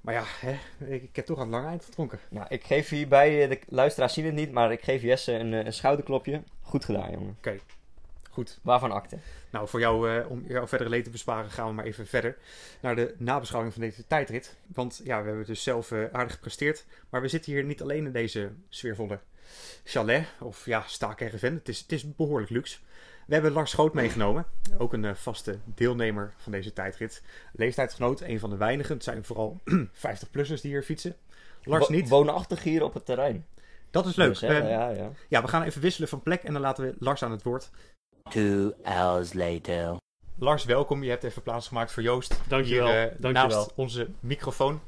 Maar 0.00 0.14
ja, 0.14 0.24
hè, 0.26 0.58
ik, 0.86 1.02
ik 1.02 1.16
heb 1.16 1.26
toch 1.26 1.38
aan 1.38 1.44
het 1.44 1.52
lange 1.52 1.68
eind 1.68 1.84
gedronken. 1.84 2.18
Nou, 2.30 2.46
ik 2.48 2.64
geef 2.64 2.88
hierbij, 2.88 3.42
eh, 3.42 3.48
de 3.48 3.58
luisteraars 3.68 4.12
zien 4.12 4.24
het 4.24 4.34
niet, 4.34 4.52
maar 4.52 4.72
ik 4.72 4.82
geef 4.82 5.02
Jesse 5.02 5.32
een, 5.32 5.52
eh, 5.52 5.64
een 5.64 5.72
schouderklopje. 5.72 6.42
Goed 6.60 6.84
gedaan, 6.84 7.10
jongen. 7.10 7.36
Goed. 8.34 8.58
Waarvan 8.62 8.92
akte? 8.92 9.18
Nou, 9.50 9.68
voor 9.68 9.80
jou, 9.80 10.10
eh, 10.10 10.30
om 10.30 10.44
jouw 10.48 10.66
verdere 10.66 10.90
leed 10.90 11.04
te 11.04 11.10
besparen, 11.10 11.50
gaan 11.50 11.66
we 11.66 11.72
maar 11.72 11.84
even 11.84 12.06
verder 12.06 12.36
naar 12.80 12.96
de 12.96 13.14
nabeschouwing 13.18 13.72
van 13.72 13.82
deze 13.82 14.06
tijdrit. 14.06 14.56
Want 14.66 15.00
ja, 15.04 15.20
we 15.20 15.26
hebben 15.28 15.46
dus 15.46 15.62
zelf 15.62 15.90
eh, 15.90 16.04
aardig 16.12 16.32
gepresteerd. 16.32 16.84
Maar 17.10 17.20
we 17.20 17.28
zitten 17.28 17.52
hier 17.52 17.64
niet 17.64 17.82
alleen 17.82 18.06
in 18.06 18.12
deze 18.12 18.50
sfeervolle 18.68 19.18
chalet, 19.84 20.26
of 20.40 20.66
ja, 20.66 20.82
staakerven. 20.86 21.54
Het 21.54 21.68
is, 21.68 21.80
het 21.80 21.92
is 21.92 22.14
behoorlijk 22.14 22.50
luxe. 22.50 22.78
We 23.26 23.34
hebben 23.34 23.52
Lars 23.52 23.70
Schoot 23.70 23.94
meegenomen, 23.94 24.46
ook 24.78 24.92
een 24.92 25.04
eh, 25.04 25.14
vaste 25.14 25.58
deelnemer 25.64 26.34
van 26.36 26.52
deze 26.52 26.72
tijdrit. 26.72 27.22
Leeftijdsgenoot, 27.52 28.20
een 28.20 28.38
van 28.38 28.50
de 28.50 28.56
weinigen. 28.56 28.94
Het 28.94 29.04
zijn 29.04 29.24
vooral 29.24 29.60
50-plussers 30.06 30.60
die 30.60 30.70
hier 30.70 30.82
fietsen. 30.82 31.16
Lars 31.62 31.88
Wo- 31.88 31.94
niet. 31.94 32.08
Woonachtig 32.08 32.62
hier 32.62 32.82
op 32.82 32.94
het 32.94 33.06
terrein. 33.06 33.46
Dat 33.90 34.06
is 34.06 34.16
leuk. 34.16 34.28
Dus, 34.28 34.40
hè, 34.40 34.56
ja, 34.56 34.88
ja. 34.88 35.10
ja, 35.28 35.42
we 35.42 35.48
gaan 35.48 35.62
even 35.62 35.80
wisselen 35.80 36.08
van 36.08 36.22
plek 36.22 36.42
en 36.42 36.52
dan 36.52 36.62
laten 36.62 36.84
we 36.84 36.94
Lars 36.98 37.22
aan 37.22 37.30
het 37.30 37.42
woord. 37.42 37.70
Two 38.30 38.72
hours 38.82 39.32
later. 39.32 39.96
Lars, 40.38 40.64
welkom. 40.64 41.02
Je 41.02 41.10
hebt 41.10 41.24
even 41.24 41.42
plaatsgemaakt 41.42 41.92
voor 41.92 42.02
Joost. 42.02 42.40
Dankjewel, 42.48 42.86
Hier, 42.86 43.16
dankjewel. 43.18 43.48
naast 43.48 43.74
onze 43.74 44.08
microfoon. 44.20 44.80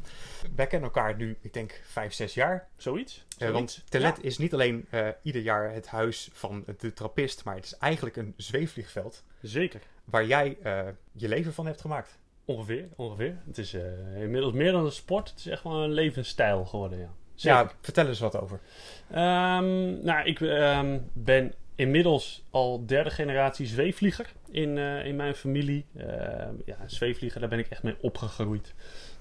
Wij 0.55 0.67
kennen 0.67 0.89
elkaar 0.95 1.17
nu, 1.17 1.37
ik 1.41 1.53
denk, 1.53 1.81
vijf, 1.85 2.13
zes 2.13 2.35
jaar. 2.35 2.69
Zoiets? 2.77 3.25
Eh, 3.39 3.51
want 3.51 3.83
Telet 3.89 4.25
is 4.25 4.39
niet 4.39 4.53
alleen 4.53 4.87
eh, 4.91 5.09
ieder 5.23 5.43
jaar 5.43 5.73
het 5.73 5.87
huis 5.87 6.29
van 6.33 6.65
de 6.79 6.93
trappist, 6.93 7.45
maar 7.45 7.55
het 7.55 7.65
is 7.65 7.77
eigenlijk 7.79 8.17
een 8.17 8.35
zweefvliegveld 8.37 9.23
Zeker. 9.41 9.81
waar 10.05 10.27
jij 10.27 10.57
eh, 10.63 10.83
je 11.13 11.29
leven 11.29 11.53
van 11.53 11.67
hebt 11.67 11.81
gemaakt. 11.81 12.19
Ongeveer, 12.45 12.89
ongeveer. 12.97 13.37
Het 13.47 13.59
is 13.59 13.75
eh, 13.75 13.83
inmiddels 14.23 14.53
meer 14.53 14.73
dan 14.73 14.85
een 14.85 14.93
sport. 14.93 15.29
Het 15.31 15.39
is 15.39 15.47
echt 15.47 15.63
wel 15.63 15.83
een 15.83 15.93
levensstijl 15.93 16.65
geworden, 16.65 16.99
ja. 16.99 17.11
Zeker. 17.35 17.59
Ja, 17.59 17.71
vertel 17.81 18.07
eens 18.07 18.21
wat 18.21 18.41
over. 18.41 18.61
Ehm, 19.11 20.05
nou, 20.05 20.25
ik 20.25 20.41
ehm, 20.41 20.99
ben 21.13 21.55
inmiddels 21.77 22.43
al 22.51 22.87
derde 22.87 23.11
generatie 23.11 23.67
zweefvlieger 23.67 24.33
in, 24.51 24.79
eh, 24.79 25.07
in 25.07 25.17
mijn 25.17 25.35
familie. 25.35 25.85
Ehm, 25.97 26.55
ja, 26.65 26.77
zweefvlieger, 26.87 27.41
daar 27.41 27.49
ben 27.49 27.59
ik 27.59 27.69
echt 27.69 27.83
mee 27.83 27.97
opgegroeid. 28.01 28.75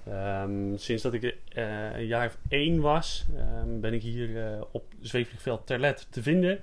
Ehm, 0.06 0.76
sinds 0.76 1.02
dat 1.02 1.12
ik 1.12 1.22
eh, 1.48 1.96
een 1.96 2.06
jaar 2.06 2.26
of 2.26 2.38
één 2.48 2.80
was, 2.80 3.26
ehm, 3.36 3.80
ben 3.80 3.92
ik 3.92 4.02
hier 4.02 4.44
eh, 4.44 4.60
op 4.72 4.84
zweefvliegveld 5.00 5.66
Terlet 5.66 6.06
te 6.10 6.22
vinden. 6.22 6.60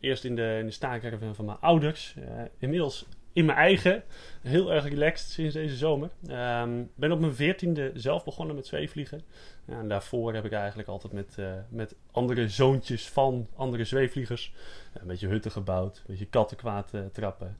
Eerst 0.00 0.24
in 0.24 0.34
de, 0.34 0.56
in 0.58 0.66
de 0.66 1.34
van 1.34 1.44
mijn 1.44 1.58
ouders. 1.60 2.14
Inmiddels 2.58 3.06
in 3.32 3.44
mijn 3.44 3.58
eigen. 3.58 4.02
Heel 4.42 4.72
erg 4.72 4.88
relaxed 4.88 5.30
sinds 5.30 5.54
deze 5.54 5.76
zomer. 5.76 6.10
Ehm 6.28 6.82
ben 6.94 7.12
op 7.12 7.20
mijn 7.20 7.34
veertiende 7.34 7.90
zelf 7.94 8.24
begonnen 8.24 8.54
met 8.54 8.66
zweefvliegen. 8.66 9.22
Ja, 9.64 9.78
en 9.78 9.88
daarvoor 9.88 10.34
heb 10.34 10.44
ik 10.44 10.52
eigenlijk 10.52 10.88
altijd 10.88 11.12
met, 11.12 11.34
eh, 11.38 11.52
met 11.68 11.94
andere 12.10 12.48
zoontjes 12.48 13.08
van 13.08 13.48
andere 13.56 13.84
zweefvliegers. 13.84 14.52
eh, 14.92 15.00
een 15.00 15.08
beetje 15.08 15.28
hutten 15.28 15.50
gebouwd, 15.50 15.96
een 15.96 16.04
beetje 16.06 16.26
kattenkwaad 16.26 16.94
eh, 16.94 17.00
trappen. 17.12 17.56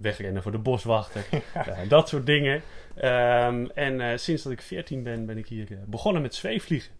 wegrennen 0.00 0.42
voor 0.42 0.52
de 0.52 0.58
boswachter. 0.58 1.24
eh, 1.54 1.78
dat 1.88 2.08
soort 2.08 2.26
dingen. 2.26 2.62
Ehm, 2.94 3.66
en 3.74 4.20
sinds 4.20 4.42
dat 4.42 4.52
ik 4.52 4.60
14 4.60 5.02
ben, 5.02 5.26
ben 5.26 5.38
ik 5.38 5.46
hier 5.46 5.78
begonnen 5.86 6.22
met 6.22 6.34
zweefvliegen. 6.34 6.92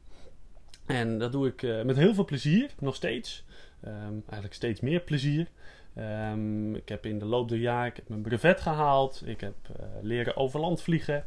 En 0.87 1.19
dat 1.19 1.33
doe 1.33 1.47
ik 1.47 1.85
met 1.85 1.97
heel 1.97 2.14
veel 2.14 2.25
plezier, 2.25 2.71
nog 2.79 2.95
steeds. 2.95 3.45
Ehm, 3.81 4.12
eigenlijk 4.12 4.55
steeds 4.55 4.81
meer 4.81 5.00
plezier. 5.00 5.47
Ehm, 5.94 6.75
ik 6.75 6.88
heb 6.88 7.06
in 7.06 7.18
de 7.18 7.25
loop 7.25 7.49
der 7.49 7.59
jaren 7.59 7.90
ik 7.90 7.97
heb 7.97 8.09
mijn 8.09 8.23
brevet 8.23 8.61
gehaald. 8.61 9.23
Ik 9.25 9.40
heb 9.40 9.54
eh, 9.76 9.87
leren 10.02 10.37
overland 10.37 10.82
vliegen. 10.82 11.25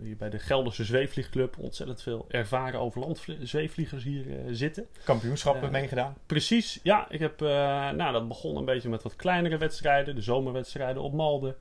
Hier 0.00 0.16
bij 0.16 0.30
de 0.30 0.38
Gelderse 0.38 0.84
Zweefvliegclub 0.84 1.58
ontzettend 1.58 2.02
veel 2.02 2.26
ervaren 2.28 2.80
overlandzweefvliegers 2.80 4.04
hier 4.04 4.30
eh, 4.30 4.44
zitten. 4.50 4.86
Kampioenschappen 5.04 5.62
Eh, 5.62 5.70
meegedaan. 5.70 6.14
Precies, 6.26 6.80
ja. 6.82 7.06
Ik 7.10 7.20
heb, 7.20 7.40
nou, 7.40 8.12
dat 8.12 8.28
begon 8.28 8.56
een 8.56 8.64
beetje 8.64 8.88
met 8.88 9.02
wat 9.02 9.16
kleinere 9.16 9.56
wedstrijden. 9.56 10.14
De 10.14 10.20
zomerwedstrijden 10.20 11.02
op 11.02 11.12
Malden. 11.12 11.56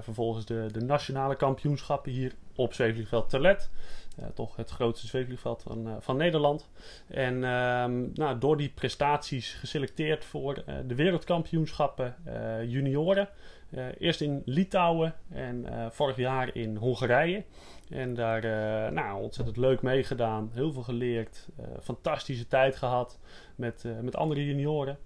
Vervolgens 0.00 0.44
de, 0.44 0.68
de 0.72 0.80
nationale 0.80 1.36
kampioenschappen 1.36 2.12
hier 2.12 2.32
op 2.54 2.74
zweefvliegveld 2.74 3.30
Terlet. 3.30 3.70
Eh, 4.20 4.26
toch 4.34 4.56
het 4.56 4.70
grootste 4.70 5.06
zweefvliegveld 5.06 5.62
van, 5.62 5.88
eh, 5.88 5.94
van 5.98 6.16
Nederland. 6.16 6.68
En 7.06 7.44
ehm, 7.44 8.12
nou, 8.14 8.38
door 8.38 8.56
die 8.56 8.68
prestaties 8.68 9.54
geselecteerd 9.54 10.24
voor 10.24 10.62
eh, 10.66 10.74
de 10.86 10.94
wereldkampioenschappen 10.94 12.14
junioren. 12.66 13.28
Eerst 13.98 14.20
in 14.20 14.42
Litouwen 14.44 15.14
en 15.28 15.66
vorig 15.92 16.16
jaar 16.16 16.56
in 16.56 16.76
Hongarije. 16.76 17.44
En 17.88 18.14
daar 18.14 18.42
nou, 18.92 19.22
ontzettend 19.22 19.56
leuk 19.56 19.82
meegedaan. 19.82 20.50
Heel 20.52 20.72
veel 20.72 20.82
geleerd. 20.82 21.48
fantastische 21.82 22.46
tijd 22.46 22.76
gehad 22.76 23.18
met, 23.54 23.84
met 24.02 24.16
andere 24.16 24.46
junioren. 24.46 24.98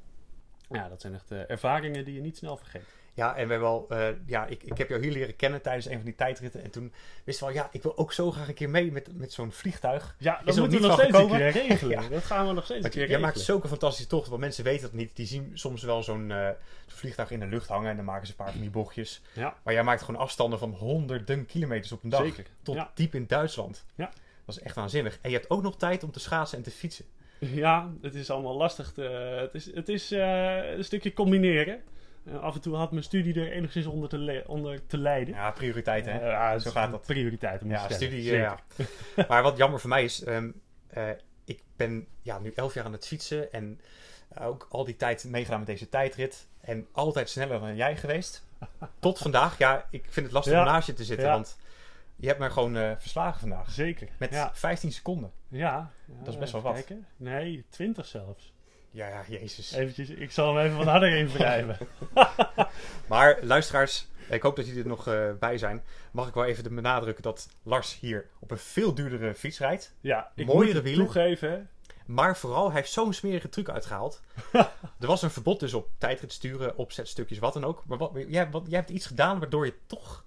Ja, 0.69 0.89
dat 0.89 1.01
zijn 1.01 1.15
echt 1.15 1.31
ervaringen 1.31 2.05
die 2.05 2.15
je 2.15 2.21
niet 2.21 2.37
snel 2.37 2.57
vergeet. 2.57 3.04
Ja, 3.17 3.37
en 3.37 3.45
we 3.47 3.51
hebben 3.51 3.69
al, 3.69 3.87
eh, 3.89 4.09
ja, 4.27 4.47
ik, 4.47 4.63
ik 4.63 4.79
heb 4.79 4.89
jou 4.89 5.03
hier 5.03 5.13
leren 5.13 5.37
kennen 5.37 5.63
tijdens 5.63 5.87
een 5.87 5.95
van 5.97 6.05
die 6.05 6.15
tijdritten. 6.15 6.63
En 6.65 6.71
toen 6.71 6.93
wist 7.25 7.41
we 7.41 7.47
al, 7.47 7.53
ja, 7.53 7.69
ik 7.73 7.83
wil 7.83 7.97
ook 7.99 8.13
zo 8.13 8.31
graag 8.31 8.49
een 8.49 8.55
keer 8.55 8.71
mee 8.71 8.93
met, 8.93 9.19
met 9.19 9.33
zo'n 9.33 9.53
vliegtuig. 9.53 10.17
Ja, 10.19 10.41
dat 10.45 10.57
moeten 10.57 10.81
we 10.81 10.87
nog 10.87 10.97
steeds 11.01 11.09
een 11.15 11.21
gekomen? 11.21 11.39
keer 11.53 11.63
regelen. 11.69 12.03
Ja. 12.03 12.09
Dat 12.09 12.25
gaan 12.25 12.47
we 12.47 12.53
nog 12.53 12.65
steeds 12.65 12.85
een 12.85 12.91
keer 12.91 13.03
je, 13.03 13.09
jij 13.09 13.19
maakt 13.19 13.27
regelen. 13.37 13.47
zulke 13.55 13.69
fantastische 13.69 14.09
tochten, 14.09 14.31
want 14.31 14.43
mensen 14.43 14.65
weten 14.65 14.83
dat 14.83 14.93
niet. 14.93 15.17
Die 15.17 15.27
zien 15.27 15.51
soms 15.55 15.83
wel 15.83 16.03
zo'n 16.03 16.31
eh, 16.31 16.49
vliegtuig 16.87 17.31
in 17.31 17.41
de 17.41 17.47
lucht 17.47 17.69
hangen 17.69 17.91
en 17.91 17.97
dan 17.97 18.05
maken 18.05 18.27
ze 18.27 18.33
een 18.33 18.45
paar 18.45 18.53
van 18.53 18.61
die 18.61 18.71
bochtjes. 18.71 19.23
Ja. 19.33 19.57
Maar 19.63 19.75
jij 19.75 19.83
maakt 19.83 20.03
gewoon 20.03 20.21
afstanden 20.21 20.59
van 20.59 20.71
honderden 20.73 21.47
kilometers 21.47 21.93
op 21.93 22.03
een 22.05 22.11
dag. 22.11 22.23
Zeker. 22.23 22.47
Tot 22.63 22.75
Ja. 22.75 22.91
diep 22.95 23.15
in 23.15 23.27
Duitsland. 23.27 23.85
Ja. 23.95 24.11
Dat 24.47 24.57
is 24.57 24.63
echt 24.63 24.75
waanzinnig. 24.75 25.19
En 25.23 25.31
je 25.31 25.37
hebt 25.37 25.51
ook 25.51 25.63
nog 25.63 25.77
tijd 25.77 26.03
om 26.03 26.11
te 26.11 26.21
schaatsen 26.21 26.59
en 26.59 26.65
te 26.65 26.71
fietsen. 26.71 27.05
Ja, 27.39 27.91
het 28.03 28.15
is 28.15 28.31
allemaal 28.31 28.57
lastig. 28.57 28.93
Te, 28.93 29.03
het 29.41 29.55
is, 29.55 29.75
het 29.75 29.89
is 29.89 30.11
eh, 30.13 30.75
een 30.77 30.85
stukje 30.85 31.13
combineren. 31.13 31.83
Eh, 32.27 32.41
af 32.41 32.55
en 32.55 32.61
toe 32.61 32.77
had 32.77 32.91
mijn 32.91 33.05
studie 33.05 33.35
er 33.41 33.53
enigszins 33.53 33.87
onder 33.87 34.09
te, 34.09 34.45
onder 34.47 34.87
te 34.87 34.99
lijden. 34.99 35.35
Ja, 35.35 35.51
prioriteiten 35.51 36.13
hè. 36.13 36.19
Eh, 36.19 36.27
ja, 36.31 36.59
Zo 36.59 36.71
gaat 36.71 36.91
dat. 36.91 37.07
Prioriteiten 37.07 37.67
moet 37.67 37.77
Ja, 37.77 37.83
stellen. 37.85 38.03
studie. 38.03 38.23
Zeker. 38.23 38.41
Ja. 39.17 39.25
maar 39.29 39.43
wat 39.43 39.57
jammer 39.57 39.81
voor 39.81 39.89
mij 39.89 40.05
is, 40.05 40.25
ehm, 40.25 40.51
eh, 40.89 41.09
ik 41.45 41.63
ben 41.77 42.07
ja, 42.23 42.39
nu 42.39 42.53
elf 42.55 42.75
jaar 42.75 42.85
aan 42.85 42.93
het 42.93 43.07
fietsen 43.07 43.53
en 43.53 43.81
ook 44.41 44.67
al 44.71 44.85
die 44.85 44.97
tijd 44.97 45.25
meegedaan 45.25 45.59
met 45.59 45.69
deze 45.69 45.89
tijdrit. 45.89 46.47
En 46.61 46.87
altijd 46.93 47.31
sneller 47.31 47.61
dan 47.61 47.77
jij 47.77 47.97
geweest. 47.97 48.45
Tot 48.99 49.19
vandaag. 49.19 49.59
Ja, 49.59 49.87
ik 49.91 50.05
vind 50.09 50.27
het 50.27 50.35
lastig 50.35 50.53
Ja. 50.53 50.59
om 50.61 50.65
naast 50.67 50.87
je 50.87 50.93
te 50.93 51.05
zitten, 51.05 51.27
Ja. 51.27 51.33
want 51.33 51.59
je 52.17 52.27
hebt 52.27 52.39
me 52.39 52.51
gewoon 52.51 52.77
eh, 52.77 52.93
verslagen 52.99 53.41
vandaag. 53.41 53.71
Zeker. 53.71 54.09
Met 54.19 54.31
ja. 54.31 54.51
15 54.55 54.93
seconden. 54.93 55.33
Ja. 55.49 55.91
Dat 56.07 56.29
is 56.35 56.39
best 56.39 56.53
wel 56.53 56.61
wat. 56.63 56.75
kijken. 56.75 57.07
Nee, 57.17 57.65
20 57.71 58.07
zelfs. 58.07 58.53
Ja, 58.95 59.09
ja, 59.09 59.25
jezus. 59.29 59.73
Eventjes, 59.73 60.09
ik 60.09 60.31
zal 60.31 60.57
hem 60.57 60.65
even 60.65 60.77
wat 60.77 60.87
harder 60.87 61.17
invrijven. 61.17 61.79
Maar 63.09 63.39
luisteraars, 63.43 64.07
ik 64.29 64.43
hoop 64.43 64.57
dat 64.57 64.67
jullie 64.67 64.83
er 64.83 64.89
nog 64.89 65.09
eh, 65.09 65.31
bij 65.39 65.59
zijn. 65.59 65.83
Mag 66.11 66.29
ik 66.29 66.35
wel 66.35 66.45
even 66.45 66.75
benadrukken 66.75 67.23
dat 67.23 67.49
Lars 67.63 67.99
hier 68.01 68.27
op 68.39 68.51
een 68.51 68.59
veel 68.59 68.95
duurdere 68.95 69.35
fiets 69.35 69.59
rijdt. 69.59 69.95
Ja, 70.01 70.33
ik 70.35 70.47
Mooiere 70.47 70.65
moet 70.67 70.75
het 70.75 70.83
wielen. 70.83 71.05
toegeven. 71.05 71.69
Maar 72.07 72.37
vooral, 72.37 72.67
hij 72.67 72.81
heeft 72.81 72.93
zo'n 72.93 73.13
smerige 73.13 73.49
truc 73.49 73.69
uitgehaald. 73.69 74.21
er 75.01 75.07
was 75.07 75.23
een 75.23 75.31
verbod 75.31 75.61
dus 75.61 75.75
op 75.75 75.89
tijdrit 75.99 76.33
sturen, 76.33 76.77
opzetstukjes, 76.77 77.39
wat 77.39 77.53
dan 77.53 77.65
ook. 77.65 77.83
Maar 77.87 77.99
wat, 77.99 78.11
jij, 78.29 78.51
wat, 78.51 78.65
jij 78.69 78.79
hebt 78.79 78.91
iets 78.91 79.07
gedaan 79.07 79.39
waardoor 79.39 79.67
je 79.67 79.75
toch 79.87 80.25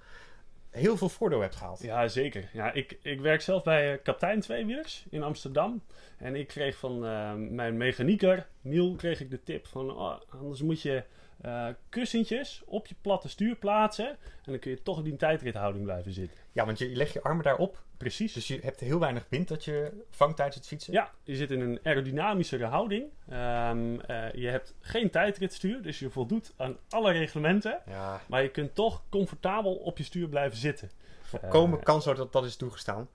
heel 0.78 0.98
veel 0.98 1.10
voordeel 1.10 1.42
hebt 1.42 1.56
gehaald. 1.56 1.82
Ja, 1.82 2.08
zeker. 2.08 2.50
Ja, 2.54 2.74
ik, 2.74 2.98
ik 3.02 3.22
werk 3.22 3.42
zelf 3.42 3.64
bij 3.64 3.94
eh, 3.94 4.04
Kaptein 4.04 4.40
Tweewielers 4.40 5.06
in 5.10 5.24
Amsterdam. 5.24 5.82
En 6.18 6.36
ik 6.36 6.48
kreeg 6.48 6.78
van 6.78 7.06
eh, 7.06 7.34
mijn 7.34 7.78
mechanieker, 7.78 8.48
Niel, 8.62 8.96
kreeg 8.96 9.20
ik 9.20 9.30
de 9.30 9.44
tip 9.44 9.68
van... 9.68 9.92
Oh, 9.92 10.20
anders 10.30 10.62
moet 10.62 10.82
je 10.82 11.04
eh, 11.42 11.68
kussentjes 11.90 12.62
op 12.66 12.88
je 12.88 12.96
platte 13.02 13.30
stuur 13.30 13.56
plaatsen. 13.56 14.08
En 14.08 14.52
dan 14.52 14.60
kun 14.60 14.72
je 14.72 14.84
toch 14.84 14.98
in 14.98 15.04
die 15.04 15.16
tijdrithouding 15.16 15.84
blijven 15.84 16.14
zitten. 16.14 16.40
Ja, 16.58 16.66
want 16.66 16.78
je 16.80 16.96
legt 16.96 17.14
je 17.14 17.22
armen 17.24 17.44
daarop. 17.44 17.78
Precies. 17.98 18.34
Dus 18.34 18.48
je 18.48 18.60
hebt 18.62 18.80
heel 18.80 19.00
weinig 19.00 19.26
wind 19.30 19.48
dat 19.48 19.66
je 19.66 20.06
vangt 20.10 20.36
tijdens 20.36 20.58
het 20.58 20.68
fietsen. 20.68 20.94
Ja, 20.94 21.12
je 21.24 21.36
zit 21.36 21.52
in 21.52 21.62
een 21.62 21.80
aerodynamischere 21.84 22.66
houding. 22.66 23.06
Ehm, 23.30 24.00
eh, 24.00 24.32
je 24.34 24.48
hebt 24.48 24.74
geen 24.82 25.10
tijdritstuur, 25.10 25.82
dus 25.82 26.00
je 26.00 26.10
voldoet 26.10 26.54
aan 26.58 26.78
alle 26.90 27.12
reglementen. 27.12 27.80
Ja, 27.90 28.22
Maar 28.28 28.42
je 28.42 28.50
kunt 28.50 28.76
toch 28.76 29.02
comfortabel 29.10 29.74
op 29.76 29.98
je 29.98 30.04
stuur 30.04 30.28
blijven 30.28 30.58
zitten. 30.58 30.92
voorkomen 31.22 31.78
Eh, 31.80 31.84
kan 31.86 32.02
zo 32.02 32.14
dat 32.14 32.32
dat 32.34 32.46
is 32.46 32.56
toegestaan. 32.56 33.10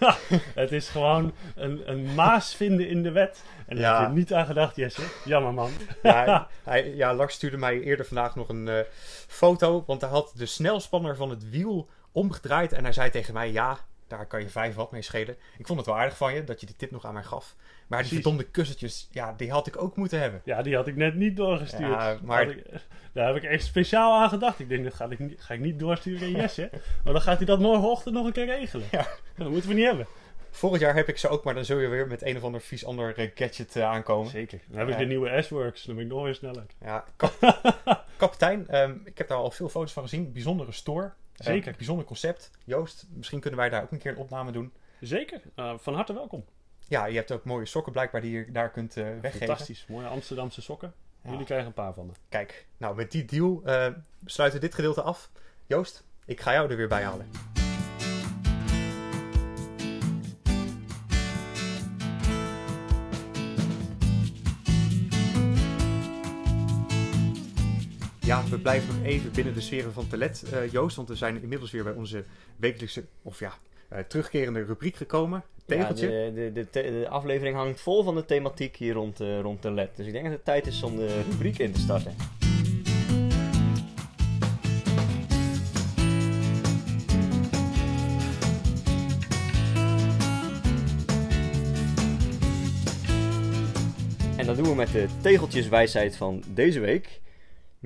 Het 0.54 0.72
is 0.72 0.88
gewoon 0.88 1.32
een, 1.54 1.90
een 1.90 2.14
maas 2.14 2.54
vinden 2.54 2.88
in 2.88 3.02
de 3.02 3.10
wet. 3.10 3.44
En 3.66 3.76
daar 3.76 3.84
Ja. 3.84 4.00
heb 4.00 4.08
je 4.10 4.16
niet 4.16 4.32
aan 4.34 4.46
gedacht, 4.46 4.76
Jesse. 4.76 5.02
Jammer, 5.24 5.54
man. 5.54 5.70
Ja, 6.02 6.48
hij, 6.64 6.94
ja, 6.94 7.14
Lars 7.14 7.34
stuurde 7.34 7.56
mij 7.56 7.80
eerder 7.80 8.06
vandaag 8.06 8.34
nog 8.36 8.48
een 8.48 8.68
eh, 8.68 8.80
foto. 9.26 9.84
Want 9.86 10.00
hij 10.00 10.10
had 10.10 10.32
de 10.36 10.46
snelspanner 10.46 11.16
van 11.16 11.30
het 11.30 11.50
wiel 11.50 11.88
omgedraaid. 12.16 12.72
En 12.72 12.82
hij 12.82 12.92
zei 12.92 13.10
tegen 13.10 13.34
mij, 13.34 13.52
ja, 13.52 13.78
daar 14.06 14.26
kan 14.26 14.40
je 14.40 14.48
5 14.48 14.74
watt 14.74 14.90
mee 14.90 15.02
schelen. 15.02 15.36
Ik 15.58 15.66
vond 15.66 15.78
het 15.78 15.88
wel 15.88 15.98
aardig 15.98 16.16
van 16.16 16.34
je, 16.34 16.44
dat 16.44 16.60
je 16.60 16.66
die 16.66 16.76
tip 16.76 16.90
nog 16.90 17.04
aan 17.06 17.14
mij 17.14 17.22
gaf. 17.22 17.54
Maar 17.86 18.02
die 18.02 18.12
verdomde 18.12 18.44
kussentjes, 18.44 19.08
ja, 19.10 19.32
die 19.36 19.50
had 19.50 19.66
ik 19.66 19.82
ook 19.82 19.96
moeten 19.96 20.20
hebben. 20.20 20.40
Ja, 20.44 20.62
die 20.62 20.74
had 20.76 20.86
ik 20.86 20.96
net 20.96 21.14
niet 21.14 21.36
doorgestuurd. 21.36 21.90
Ja, 21.92 22.16
maar- 22.22 22.48
ik- 22.50 22.64
daar 23.12 23.26
heb 23.26 23.36
ik 23.36 23.42
echt 23.50 23.64
speciaal 23.64 24.22
aan 24.22 24.28
gedacht. 24.28 24.58
Ik 24.60 24.68
denk, 24.68 24.84
dat 24.84 24.94
ga 24.94 25.04
ik 25.10 25.18
niet, 25.18 25.40
ga 25.42 25.54
ik 25.54 25.60
niet 25.60 25.78
doorsturen 25.78 26.28
in 26.28 26.34
Jesse. 26.36 26.70
Maar 27.04 27.12
dan 27.12 27.22
gaat 27.22 27.36
hij 27.36 27.46
dat 27.46 27.58
morgenochtend 27.58 28.14
nog 28.14 28.26
een 28.26 28.32
keer 28.32 28.46
regelen. 28.46 28.86
Ja. 28.90 29.06
Dat 29.36 29.48
moeten 29.50 29.68
we 29.68 29.74
niet 29.74 29.84
hebben. 29.84 30.06
Vorig 30.50 30.80
jaar 30.80 30.94
heb 30.94 31.08
ik 31.08 31.18
ze 31.18 31.28
ook, 31.28 31.44
maar 31.44 31.54
dan 31.54 31.64
zul 31.64 31.78
je 31.78 31.88
weer 31.88 32.06
met 32.06 32.22
een 32.22 32.36
of 32.36 32.42
ander 32.44 32.60
vies 32.60 32.84
ander 32.84 33.16
eh, 33.18 33.30
gadget 33.34 33.76
eh, 33.76 33.82
aankomen. 33.84 34.30
Zeker. 34.30 34.60
Dan 34.68 34.78
heb 34.78 34.86
ik 34.88 34.92
Ja. 34.94 35.00
de 35.00 35.06
nieuwe 35.06 35.42
S-Works. 35.42 35.84
Dan 35.84 35.94
ben 35.94 36.04
ik 36.04 36.10
nog 36.10 36.22
weer 36.22 36.34
sneller. 36.34 36.64
Ja, 36.80 37.04
kap- 37.16 37.64
kapitein, 38.16 38.68
ehm, 38.68 38.94
ik 39.04 39.18
heb 39.18 39.28
daar 39.28 39.38
al 39.38 39.50
veel 39.50 39.68
foto's 39.68 39.92
van 39.92 40.02
gezien. 40.02 40.32
Bijzondere 40.32 40.72
store. 40.72 41.12
Zeker. 41.36 41.74
bijzonder 41.76 42.04
concept. 42.04 42.50
Joost, 42.64 43.06
misschien 43.10 43.40
kunnen 43.40 43.58
wij 43.58 43.68
daar 43.68 43.82
ook 43.82 43.92
een 43.92 43.98
keer 43.98 44.12
een 44.12 44.18
opname 44.18 44.52
doen. 44.52 44.72
Zeker. 45.00 45.40
Eh, 45.54 45.74
van 45.78 45.94
harte 45.94 46.12
welkom. 46.12 46.44
Ja, 46.88 47.06
je 47.06 47.16
hebt 47.16 47.32
ook 47.32 47.44
mooie 47.44 47.66
sokken 47.66 47.92
blijkbaar 47.92 48.20
die 48.20 48.32
je 48.32 48.52
daar 48.52 48.70
kunt 48.70 48.96
eh, 48.96 49.04
weggeven. 49.04 49.46
Fantastisch. 49.46 49.86
Mooie 49.88 50.06
Amsterdamse 50.06 50.62
sokken. 50.62 50.94
Ja. 51.22 51.30
Jullie 51.30 51.46
krijgen 51.46 51.66
een 51.66 51.72
paar 51.72 51.94
van 51.94 52.06
me. 52.06 52.12
Kijk, 52.28 52.66
nou 52.76 52.96
met 52.96 53.10
die 53.10 53.24
deal 53.24 53.62
eh, 53.64 53.92
sluiten 54.24 54.60
we 54.60 54.66
dit 54.66 54.74
gedeelte 54.74 55.02
af. 55.02 55.30
Joost, 55.66 56.04
ik 56.24 56.40
ga 56.40 56.52
jou 56.52 56.70
er 56.70 56.76
weer 56.76 56.88
bij 56.88 57.02
halen. 57.02 57.45
Ja, 68.26 68.44
we 68.50 68.58
blijven 68.58 68.94
nog 68.94 69.04
even 69.04 69.30
binnen 69.32 69.54
de 69.54 69.60
sferen 69.60 69.92
van 69.92 70.08
Telet, 70.08 70.44
eh, 70.52 70.72
Joost. 70.72 70.96
Want 70.96 71.08
we 71.08 71.14
zijn 71.14 71.42
inmiddels 71.42 71.70
weer 71.70 71.82
bij 71.84 71.92
onze 71.92 72.24
wekelijkse, 72.56 73.04
of 73.22 73.38
ja, 73.38 73.52
eh, 73.88 73.98
terugkerende 73.98 74.64
rubriek 74.64 74.96
gekomen. 74.96 75.44
Tegeltje. 75.66 76.10
Ja, 76.10 76.30
de, 76.30 76.52
de, 76.52 76.66
de, 76.70 77.06
aflevering 77.08 77.56
hangt 77.56 77.80
vol 77.80 78.02
van 78.02 78.14
de 78.14 78.24
thematiek 78.24 78.76
hier 78.76 78.94
rond, 78.94 79.20
eh, 79.20 79.40
rond 79.40 79.62
de 79.62 79.70
LED. 79.70 79.96
Dus 79.96 80.06
ik 80.06 80.12
denk 80.12 80.24
dat 80.24 80.32
het 80.32 80.44
tijd 80.44 80.66
is 80.66 80.82
om 80.82 80.96
de 80.96 81.22
rubriek 81.30 81.58
in 81.58 81.72
te 81.72 81.80
starten. 81.80 82.14
En 94.36 94.46
dat 94.46 94.56
doen 94.56 94.68
we 94.68 94.74
met 94.74 94.92
de 94.92 95.06
tegeltjeswijsheid 95.20 96.16
van 96.16 96.42
deze 96.54 96.80
week. 96.80 97.20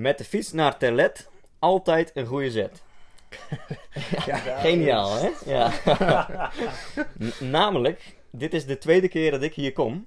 Met 0.00 0.18
de 0.18 0.24
fiets 0.24 0.52
naar 0.52 0.78
Terlet, 0.78 1.28
altijd 1.58 2.10
een 2.14 2.26
goede 2.26 2.50
zet. 2.50 2.82
ja, 4.26 4.36
geniaal, 4.36 5.14
hè? 5.16 5.28
Ja. 5.46 5.72
Namelijk, 7.40 8.16
dit 8.30 8.54
is 8.54 8.66
de 8.66 8.78
tweede 8.78 9.08
keer 9.08 9.30
dat 9.30 9.42
ik 9.42 9.54
hier 9.54 9.72
kom. 9.72 10.06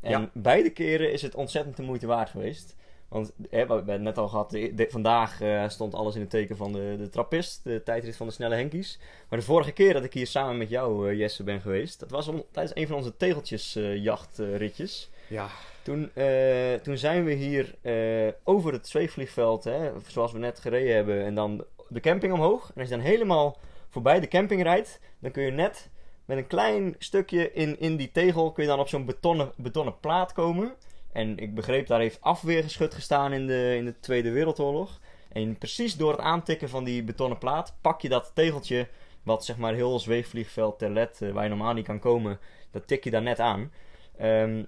En 0.00 0.10
Ja. 0.10 0.30
beide 0.32 0.70
keren 0.70 1.12
is 1.12 1.22
het 1.22 1.34
ontzettend 1.34 1.76
de 1.76 1.82
moeite 1.82 2.06
waard 2.06 2.30
geweest. 2.30 2.76
Want 3.08 3.32
hè, 3.50 3.66
we 3.66 3.72
hebben 3.74 3.88
het 3.92 4.02
net 4.02 4.18
al 4.18 4.28
gehad, 4.28 4.50
de- 4.50 4.86
vandaag 4.90 5.40
eh, 5.40 5.68
stond 5.68 5.94
alles 5.94 6.14
in 6.14 6.20
het 6.20 6.30
teken 6.30 6.56
van 6.56 6.72
de, 6.72 6.94
de 6.98 7.08
trappist, 7.08 7.64
de 7.64 7.82
tijdrit 7.82 8.16
van 8.16 8.26
de 8.26 8.32
snelle 8.32 8.54
Henkies. 8.54 8.98
Maar 9.28 9.38
de 9.38 9.44
vorige 9.44 9.72
keer 9.72 9.92
dat 9.92 10.04
ik 10.04 10.12
hier 10.14 10.26
samen 10.26 10.58
met 10.58 10.68
jou, 10.68 11.10
eh, 11.10 11.18
Jesse, 11.18 11.42
ben 11.42 11.60
geweest, 11.60 12.00
dat 12.00 12.10
was 12.10 12.28
om, 12.28 12.44
tijdens 12.52 12.76
een 12.76 12.86
van 12.86 12.96
onze 12.96 13.16
tegeltjesjachtritjes. 13.16 15.10
Ja, 15.30 15.48
Toen, 15.82 16.10
eh, 16.14 16.74
toen 16.74 16.98
zijn 16.98 17.24
we 17.24 17.32
hier 17.32 17.74
eh, 17.82 18.32
over 18.44 18.72
het 18.72 18.88
zweefvliegveld, 18.88 19.64
hè, 19.64 19.90
zoals 20.06 20.32
we 20.32 20.38
net 20.38 20.60
gereden 20.60 20.94
hebben, 20.94 21.24
en 21.24 21.34
dan 21.34 21.64
de 21.88 22.00
camping 22.00 22.32
omhoog. 22.32 22.70
En 22.74 22.80
als 22.80 22.88
je 22.88 22.94
dan 22.94 23.04
helemaal 23.04 23.58
voorbij 23.88 24.20
de 24.20 24.28
camping 24.28 24.62
rijdt, 24.62 25.00
dan 25.18 25.30
kun 25.30 25.42
je 25.42 25.50
net 25.50 25.90
met 26.24 26.38
een 26.38 26.46
klein 26.46 26.94
stukje 26.98 27.52
in, 27.52 27.80
in 27.80 27.96
die 27.96 28.10
tegel, 28.12 28.52
kun 28.52 28.62
je 28.62 28.68
dan 28.68 28.78
op 28.78 28.88
zo'n 28.88 29.04
betonnen, 29.04 29.52
betonnen 29.56 30.00
plaat 30.00 30.32
komen. 30.32 30.74
En 31.12 31.38
ik 31.38 31.54
begreep, 31.54 31.86
daar 31.86 32.00
heeft 32.00 32.20
afweergeschut 32.20 32.94
gestaan 32.94 33.32
in 33.32 33.46
de, 33.46 33.74
in 33.76 33.84
de 33.84 34.00
Tweede 34.00 34.30
Wereldoorlog. 34.30 35.00
En 35.32 35.58
precies 35.58 35.96
door 35.96 36.10
het 36.10 36.20
aantikken 36.20 36.68
van 36.68 36.84
die 36.84 37.02
betonnen 37.02 37.38
plaat, 37.38 37.74
pak 37.80 38.00
je 38.00 38.08
dat 38.08 38.30
tegeltje, 38.34 38.88
wat 39.22 39.44
zeg 39.44 39.56
maar 39.56 39.74
heel 39.74 39.98
zweefvliegveld 39.98 40.78
ter 40.78 40.90
let, 40.90 41.22
eh, 41.22 41.30
waar 41.30 41.42
je 41.42 41.48
normaal 41.48 41.74
niet 41.74 41.86
kan 41.86 41.98
komen, 41.98 42.38
dat 42.70 42.86
tik 42.86 43.04
je 43.04 43.10
daar 43.10 43.22
net 43.22 43.40
aan. 43.40 43.72
Ehm, 44.16 44.62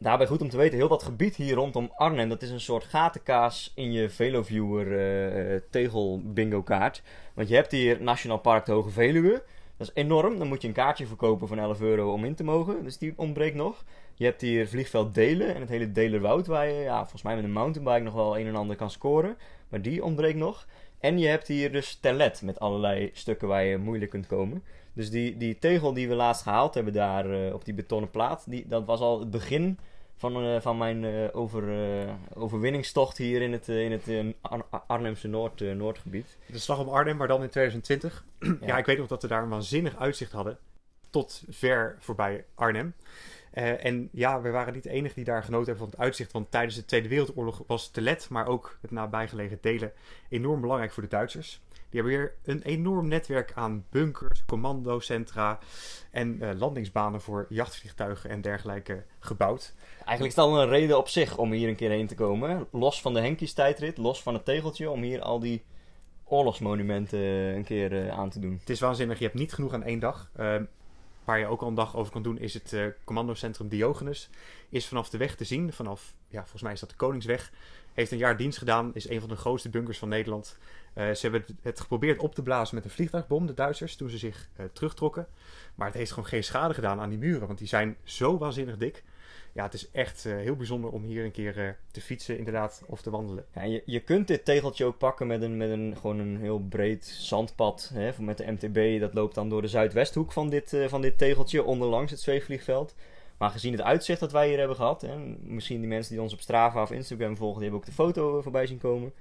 Daarbij 0.00 0.26
goed 0.26 0.42
om 0.42 0.48
te 0.48 0.56
weten, 0.56 0.78
heel 0.78 0.88
dat 0.88 1.02
gebied 1.02 1.36
hier 1.36 1.54
rondom 1.54 1.92
Arnhem, 1.96 2.28
dat 2.28 2.42
is 2.42 2.50
een 2.50 2.60
soort 2.60 2.84
gatenkaas 2.84 3.72
in 3.74 3.92
je 3.92 4.10
Veloviewer 4.10 4.98
eh, 4.98 5.54
eh, 5.54 5.62
tegel 5.70 6.22
bingo 6.24 6.62
kaart. 6.62 7.02
Want 7.34 7.48
je 7.48 7.54
hebt 7.54 7.72
hier 7.72 8.02
Nationaal 8.02 8.38
Park 8.38 8.66
de 8.66 8.72
Hoge 8.72 8.90
Veluwe. 8.90 9.42
Dat 9.76 9.86
is 9.86 10.02
enorm. 10.02 10.38
Dan 10.38 10.48
moet 10.48 10.62
je 10.62 10.68
een 10.68 10.74
kaartje 10.74 11.06
verkopen 11.06 11.48
van 11.48 11.58
11 11.58 11.80
euro 11.80 12.12
om 12.12 12.24
in 12.24 12.34
te 12.34 12.44
mogen. 12.44 12.84
Dus 12.84 12.98
die 12.98 13.12
ontbreekt 13.16 13.54
nog. 13.56 13.84
Je 14.14 14.24
hebt 14.24 14.40
hier 14.40 14.68
vliegveld 14.68 15.14
Delen 15.14 15.54
en 15.54 15.60
het 15.60 15.70
hele 15.70 15.92
Delerwoud 15.92 16.46
waar 16.46 16.68
je 16.68 16.80
ja, 16.80 16.98
volgens 16.98 17.22
mij 17.22 17.34
met 17.34 17.44
een 17.44 17.52
mountainbike 17.52 18.02
nog 18.02 18.14
wel 18.14 18.38
een 18.38 18.46
en 18.46 18.56
ander 18.56 18.76
kan 18.76 18.90
scoren. 18.90 19.36
Maar 19.68 19.82
die 19.82 20.04
ontbreekt 20.04 20.38
nog. 20.38 20.66
En 21.00 21.18
je 21.18 21.26
hebt 21.26 21.48
hier 21.48 21.72
dus 21.72 21.94
Telet 21.94 22.42
met 22.42 22.60
allerlei 22.60 23.10
stukken 23.12 23.48
waar 23.48 23.64
je 23.64 23.78
moeilijk 23.78 24.10
kunt 24.10 24.26
komen. 24.26 24.62
Dus 24.92 25.10
die, 25.10 25.36
die 25.36 25.58
tegel 25.58 25.92
die 25.92 26.08
we 26.08 26.14
laatst 26.14 26.42
gehaald 26.42 26.74
hebben 26.74 26.92
daar 26.92 27.30
eh, 27.30 27.54
op 27.54 27.64
die 27.64 27.74
betonnen 27.74 28.10
plaat, 28.10 28.44
die, 28.46 28.66
dat 28.68 28.84
was 28.84 29.00
al 29.00 29.20
het 29.20 29.30
begin 29.30 29.78
van, 30.16 30.42
eh, 30.42 30.60
van 30.60 30.78
mijn 30.78 31.04
eh, 31.04 31.12
over, 31.32 31.64
overwinningstocht 32.34 33.18
hier 33.18 33.42
in 33.42 33.52
het, 33.52 33.68
in 33.68 33.92
het 33.92 34.34
Ar- 34.40 34.82
Arnhemse 34.86 35.28
Noord, 35.28 35.60
Noordgebied. 35.60 36.36
De 36.46 36.58
slag 36.58 36.78
om 36.78 36.88
Arnhem, 36.88 37.16
maar 37.16 37.28
dan 37.28 37.42
in 37.42 37.48
2020. 37.48 38.24
ja. 38.38 38.56
Ja. 38.60 38.78
ik 38.78 38.86
weet 38.86 38.98
nog 38.98 39.06
dat 39.06 39.22
we 39.22 39.28
daar 39.28 39.42
een 39.42 39.48
waanzinnig 39.48 39.96
uitzicht 39.96 40.32
hadden. 40.32 40.58
Tot 41.10 41.42
ver 41.48 41.96
voorbij 41.98 42.44
Arnhem. 42.54 42.94
Eh, 43.58 43.84
en 43.84 44.08
ja, 44.12 44.40
we 44.40 44.50
waren 44.50 44.72
niet 44.72 44.82
de 44.82 44.90
enige 44.90 45.14
die 45.14 45.24
daar 45.24 45.42
genoten 45.42 45.66
hebben 45.66 45.84
van 45.84 45.90
het 45.90 45.98
uitzicht. 45.98 46.32
Want 46.32 46.50
tijdens 46.50 46.74
de 46.74 46.84
Tweede 46.84 47.08
Wereldoorlog 47.08 47.62
was 47.66 47.90
Telet, 47.90 48.28
maar 48.30 48.46
ook 48.46 48.78
het 48.80 48.90
nabijgelegen 48.90 49.58
delen, 49.60 49.92
enorm 50.28 50.60
belangrijk 50.60 50.92
voor 50.92 51.02
de 51.02 51.08
Duitsers. 51.08 51.60
Die 51.70 52.00
hebben 52.00 52.12
weer 52.12 52.34
een 52.44 52.62
enorm 52.62 53.08
netwerk 53.08 53.52
aan 53.54 53.84
bunkers, 53.90 54.44
commandocentra 54.44 55.58
en 56.10 56.42
eh, 56.42 56.58
landingsbanen 56.58 57.20
voor 57.20 57.46
jachtvliegtuigen 57.48 58.30
en 58.30 58.40
dergelijke 58.40 59.04
gebouwd. 59.18 59.74
Eigenlijk 59.96 60.36
is 60.36 60.36
het 60.36 60.44
al 60.44 60.62
een 60.62 60.68
reden 60.68 60.98
op 60.98 61.08
zich 61.08 61.36
om 61.36 61.52
hier 61.52 61.68
een 61.68 61.76
keer 61.76 61.90
heen 61.90 62.06
te 62.06 62.14
komen. 62.14 62.66
Los 62.72 63.00
van 63.00 63.14
de 63.14 63.20
Henkies 63.20 63.52
tijdrit, 63.52 63.96
los 63.96 64.22
van 64.22 64.34
het 64.34 64.44
tegeltje, 64.44 64.90
om 64.90 65.02
hier 65.02 65.20
al 65.20 65.38
die 65.38 65.64
oorlogsmonumenten 66.24 67.18
eh, 67.18 67.54
een 67.54 67.64
keer 67.64 68.10
aan 68.10 68.30
te 68.30 68.40
doen. 68.40 68.56
Het 68.60 68.70
is 68.70 68.80
waanzinnig. 68.80 69.18
Je 69.18 69.24
hebt 69.24 69.38
niet 69.38 69.52
genoeg 69.52 69.72
aan 69.72 69.82
één 69.82 69.98
dag. 69.98 70.30
Ehm, 70.36 70.64
waar 71.28 71.38
je 71.38 71.46
ook 71.46 71.60
al 71.62 71.68
een 71.68 71.74
dag 71.74 71.96
over 71.96 72.12
kan 72.12 72.22
doen, 72.22 72.38
is 72.38 72.54
het 72.54 72.72
eh, 72.72 72.86
commandocentrum 73.04 73.68
Diogenes. 73.68 74.30
Is 74.68 74.86
vanaf 74.86 75.08
de 75.10 75.18
weg 75.18 75.34
te 75.36 75.44
zien. 75.44 75.72
Vanaf, 75.72 76.14
ja, 76.28 76.40
volgens 76.40 76.62
mij 76.62 76.72
is 76.72 76.80
dat 76.80 76.90
de 76.90 76.96
Koningsweg. 76.96 77.52
Heeft 77.92 78.10
een 78.12 78.18
jaar 78.18 78.36
dienst 78.36 78.58
gedaan. 78.58 78.90
Is 78.94 79.08
een 79.08 79.20
van 79.20 79.28
de 79.28 79.36
grootste 79.36 79.68
bunkers 79.68 79.98
van 79.98 80.08
Nederland. 80.08 80.58
Eh, 80.94 81.10
ze 81.10 81.18
hebben 81.20 81.40
het- 81.40 81.56
het 81.62 81.80
geprobeerd 81.80 82.18
op 82.20 82.34
te 82.34 82.42
blazen 82.42 82.74
met 82.74 82.84
een 82.84 82.90
vliegtuigbom, 82.90 83.46
de 83.46 83.54
Duitsers, 83.54 83.96
toen 83.96 84.08
ze 84.08 84.18
zich 84.18 84.48
eh, 84.56 84.64
terugtrokken. 84.72 85.26
Maar 85.74 85.86
het 85.86 85.96
heeft 85.96 86.10
gewoon 86.12 86.28
geen 86.28 86.44
schade 86.44 86.74
gedaan 86.74 87.00
aan 87.00 87.08
die 87.08 87.18
muren, 87.18 87.46
want 87.46 87.58
die 87.58 87.68
zijn 87.68 87.96
zo 88.04 88.38
waanzinnig 88.38 88.76
dik. 88.76 89.02
Ja, 89.58 89.64
het 89.64 89.74
is 89.74 89.90
echt 89.90 90.24
eh, 90.26 90.36
heel 90.36 90.56
bijzonder 90.56 90.90
om 90.90 91.02
hier 91.02 91.24
een 91.24 91.30
keer 91.30 91.58
eh, 91.58 91.68
te 91.90 92.00
fietsen, 92.00 92.38
inderdaad, 92.38 92.82
of 92.86 93.02
te 93.02 93.10
wandelen. 93.10 93.44
Ja, 93.54 93.62
je, 93.62 93.82
je 93.84 94.00
kunt 94.00 94.26
dit 94.26 94.44
tegeltje 94.44 94.84
ook 94.84 94.98
pakken 94.98 95.26
met 95.26 95.42
een, 95.42 95.56
met 95.56 95.70
een, 95.70 95.96
gewoon 96.00 96.18
een 96.18 96.36
heel 96.36 96.58
breed 96.58 97.04
zandpad. 97.04 97.90
Hè, 97.94 98.10
met 98.18 98.38
de 98.38 98.52
MTB, 98.52 99.00
dat 99.00 99.14
loopt 99.14 99.34
dan 99.34 99.48
door 99.48 99.62
de 99.62 99.68
zuidwesthoek 99.68 100.32
van 100.32 100.48
dit, 100.50 100.72
eh, 100.72 100.88
van 100.88 101.00
dit 101.00 101.18
tegeltje, 101.18 101.64
onderlangs 101.64 102.10
het 102.10 102.20
zweefvliegveld. 102.20 102.94
Maar 103.38 103.50
gezien 103.50 103.72
het 103.72 103.82
uitzicht 103.82 104.20
dat 104.20 104.32
wij 104.32 104.48
hier 104.48 104.58
hebben 104.58 104.76
gehad, 104.76 105.02
en 105.02 105.38
misschien 105.42 105.80
die 105.80 105.88
mensen 105.88 106.12
die 106.12 106.22
ons 106.22 106.32
op 106.32 106.40
Strava 106.40 106.82
of 106.82 106.90
Instagram 106.90 107.36
volgen, 107.36 107.60
die 107.60 107.70
hebben 107.70 107.80
ook 107.80 107.96
de 107.96 108.02
foto 108.02 108.42
voorbij 108.42 108.66
zien 108.66 108.78
komen. 108.78 109.12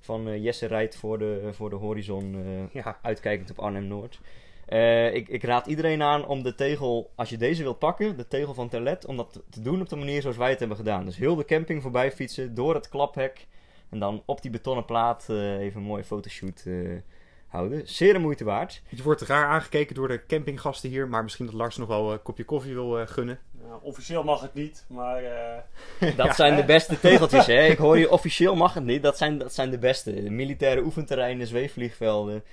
Van 0.00 0.40
Jesse 0.40 0.66
rijdt 0.66 0.96
voor 0.96 1.18
de, 1.18 1.48
voor 1.52 1.70
de 1.70 1.76
horizon, 1.76 2.36
Ja, 2.72 2.98
uitkijkend 3.02 3.50
op 3.50 3.58
Arnhem-Noord. 3.58 4.20
Eh, 4.66 5.14
ik, 5.14 5.28
ik 5.28 5.42
raad 5.42 5.66
iedereen 5.66 6.02
aan 6.02 6.26
om 6.26 6.42
de 6.42 6.54
tegel, 6.54 7.10
als 7.14 7.30
je 7.30 7.36
deze 7.36 7.62
wilt 7.62 7.78
pakken, 7.78 8.16
de 8.16 8.28
tegel 8.28 8.54
van 8.54 8.68
Terlet, 8.68 9.06
om 9.06 9.16
dat 9.16 9.42
te 9.50 9.60
doen 9.60 9.80
op 9.80 9.88
de 9.88 9.96
manier 9.96 10.20
zoals 10.22 10.36
wij 10.36 10.50
het 10.50 10.58
hebben 10.58 10.76
gedaan. 10.76 11.04
Dus 11.04 11.16
heel 11.16 11.36
de 11.36 11.44
camping 11.44 11.82
voorbij 11.82 12.12
fietsen, 12.12 12.54
door 12.54 12.74
het 12.74 12.88
klaphek 12.88 13.46
en 13.90 13.98
dan 13.98 14.22
op 14.26 14.42
die 14.42 14.50
betonnen 14.50 14.84
plaat 14.84 15.26
eh, 15.28 15.58
even 15.58 15.80
een 15.80 15.86
mooie 15.86 16.04
fotoshoot 16.04 16.62
eh, 16.66 16.74
houden. 17.46 17.88
Zeer 17.88 18.12
de 18.12 18.18
moeite 18.18 18.44
waard. 18.44 18.82
je 18.88 19.02
wordt 19.02 19.22
raar 19.22 19.46
aangekeken 19.46 19.94
door 19.94 20.08
de 20.08 20.26
campinggasten 20.26 20.90
hier, 20.90 21.08
maar 21.08 21.22
misschien 21.22 21.46
dat 21.46 21.54
Lars 21.54 21.76
nog 21.76 21.88
wel 21.88 22.12
een 22.12 22.22
kopje 22.22 22.44
koffie 22.44 22.74
wil 22.74 23.06
gunnen. 23.06 23.38
Nou, 23.68 23.80
officieel 23.82 24.24
mag 24.24 24.40
het 24.40 24.54
niet, 24.54 24.84
maar 24.88 25.24
eh, 25.24 26.16
Dat 26.16 26.34
zijn 26.34 26.56
de 26.56 26.64
beste 26.64 27.00
tegeltjes, 27.00 27.46
hè. 27.46 27.64
Ik 27.64 27.78
hoor 27.78 27.98
je, 27.98 28.10
officieel 28.10 28.56
mag 28.56 28.74
het 28.74 28.84
niet. 28.84 29.02
Dat 29.02 29.16
zijn, 29.16 29.38
dat 29.38 29.54
zijn 29.54 29.70
de 29.70 29.78
beste. 29.78 30.22
De 30.22 30.30
militaire 30.30 30.82
oefenterreinen, 30.82 31.46
zweefvliegvelden, 31.46 32.44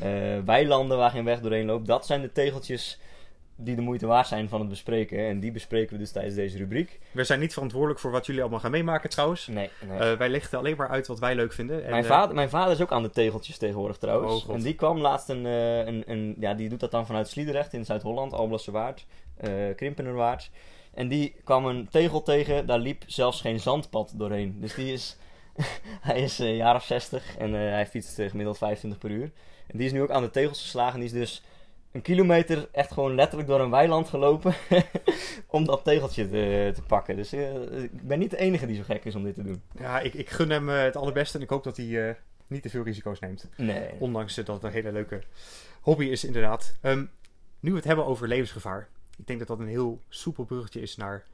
eh, 0.00 0.38
weilanden 0.44 0.98
waar 0.98 1.10
geen 1.10 1.24
weg 1.24 1.40
doorheen 1.40 1.66
loopt. 1.66 1.86
Dat 1.86 2.06
zijn 2.06 2.20
de 2.20 2.32
tegeltjes 2.32 2.98
die 3.64 3.76
de 3.76 3.82
moeite 3.82 4.06
waard 4.06 4.26
zijn 4.26 4.48
van 4.48 4.60
het 4.60 4.68
bespreken. 4.68 5.18
En 5.26 5.40
die 5.40 5.52
bespreken 5.52 5.92
we 5.92 5.98
dus 5.98 6.12
tijdens 6.12 6.34
deze 6.34 6.56
rubriek. 6.56 7.00
We 7.10 7.24
zijn 7.24 7.40
niet 7.40 7.52
verantwoordelijk 7.52 8.00
voor 8.00 8.10
wat 8.10 8.26
jullie 8.26 8.40
allemaal 8.40 8.60
gaan 8.60 8.70
meemaken 8.70 9.10
trouwens. 9.10 9.46
Nee, 9.46 9.70
nee. 9.88 9.98
Eh, 9.98 10.18
wij 10.18 10.28
lichten 10.28 10.58
alleen 10.58 10.76
maar 10.76 10.88
uit 10.88 11.06
wat 11.06 11.18
wij 11.18 11.34
leuk 11.34 11.52
vinden. 11.52 11.84
En, 11.84 11.90
mijn, 11.90 12.02
eh, 12.02 12.10
vader, 12.10 12.34
mijn 12.34 12.50
vader 12.50 12.72
is 12.72 12.80
ook 12.80 12.92
aan 12.92 13.02
de 13.02 13.10
tegeltjes 13.10 13.58
tegenwoordig 13.58 13.96
trouwens. 13.96 14.46
Oh, 14.46 14.54
en 14.54 14.60
die 14.60 14.74
kwam 14.74 14.98
laatst 14.98 15.28
een, 15.28 15.46
eh, 15.46 15.86
een, 15.86 16.02
een... 16.06 16.36
Ja, 16.38 16.54
die 16.54 16.68
doet 16.68 16.80
dat 16.80 16.90
dan 16.90 17.06
vanuit 17.06 17.28
Sliedrecht 17.28 17.72
in 17.72 17.84
Zuid-Holland. 17.84 18.32
Alblasse 18.32 18.70
Waard. 19.40 19.68
eh 19.68 19.76
Krimpenerwaard. 19.76 20.50
En 20.94 21.08
die 21.08 21.34
kwam 21.44 21.66
een 21.66 21.88
tegel 21.88 22.22
tegen. 22.22 22.66
Daar 22.66 22.78
liep 22.78 23.02
zelfs 23.06 23.40
geen 23.40 23.60
zandpad 23.60 24.12
doorheen. 24.16 24.60
Dus 24.60 24.74
die 24.74 24.92
is... 24.92 25.16
hij 26.00 26.20
is 26.22 26.40
eh, 26.40 26.46
een 26.48 26.56
jaar 26.56 26.74
of 26.74 26.84
60 26.84 27.36
en 27.36 27.54
eh, 27.54 27.60
hij 27.60 27.86
fietst 27.86 28.14
gemiddeld 28.14 28.58
25 28.58 29.00
per 29.00 29.10
uur. 29.10 29.30
En 29.66 29.78
die 29.78 29.86
is 29.86 29.92
nu 29.92 30.02
ook 30.02 30.10
aan 30.10 30.22
de 30.22 30.30
tegels 30.30 30.60
geslagen. 30.60 30.98
Die 31.00 31.08
is 31.08 31.14
dus 31.14 31.42
een 31.92 32.02
kilometer 32.02 32.68
echt 32.72 32.92
gewoon 32.92 33.14
letterlijk 33.14 33.48
door 33.48 33.60
een 33.60 33.70
weiland 33.70 34.08
gelopen. 34.08 34.54
om 35.46 35.64
dat 35.64 35.84
tegeltje 35.84 36.28
te, 36.28 36.70
te 36.74 36.82
pakken. 36.82 37.16
Dus 37.16 37.32
ik 37.32 38.06
ben 38.06 38.18
niet 38.18 38.30
de 38.30 38.36
enige 38.36 38.66
die 38.66 38.76
zo 38.76 38.82
gek 38.82 39.04
is 39.04 39.14
om 39.14 39.24
dit 39.24 39.34
te 39.34 39.42
doen. 39.42 39.62
Ja, 39.78 40.00
ik, 40.00 40.14
ik 40.14 40.30
gun 40.30 40.50
hem 40.50 40.68
het 40.68 40.96
allerbeste 40.96 41.36
en 41.36 41.44
ik 41.44 41.50
hoop 41.50 41.64
dat 41.64 41.76
hij 41.76 42.16
niet 42.46 42.62
te 42.62 42.70
veel 42.70 42.82
risico's 42.82 43.20
neemt. 43.20 43.48
Nee. 43.56 43.88
Ondanks 43.98 44.34
dat 44.34 44.46
het 44.46 44.62
een 44.62 44.70
hele 44.70 44.92
leuke 44.92 45.22
hobby 45.80 46.04
is, 46.04 46.24
inderdaad. 46.24 46.76
Ehm, 46.80 47.04
nu 47.60 47.70
we 47.70 47.76
het 47.76 47.84
hebben 47.84 48.06
over 48.06 48.28
levensgevaar. 48.28 48.88
Ik 49.20 49.26
denk 49.26 49.38
dat 49.38 49.48
dat 49.48 49.58
een 49.58 49.68
heel 49.68 50.02
soepel 50.08 50.44
bruggetje 50.44 50.80
is 50.80 50.96
naar 50.96 51.24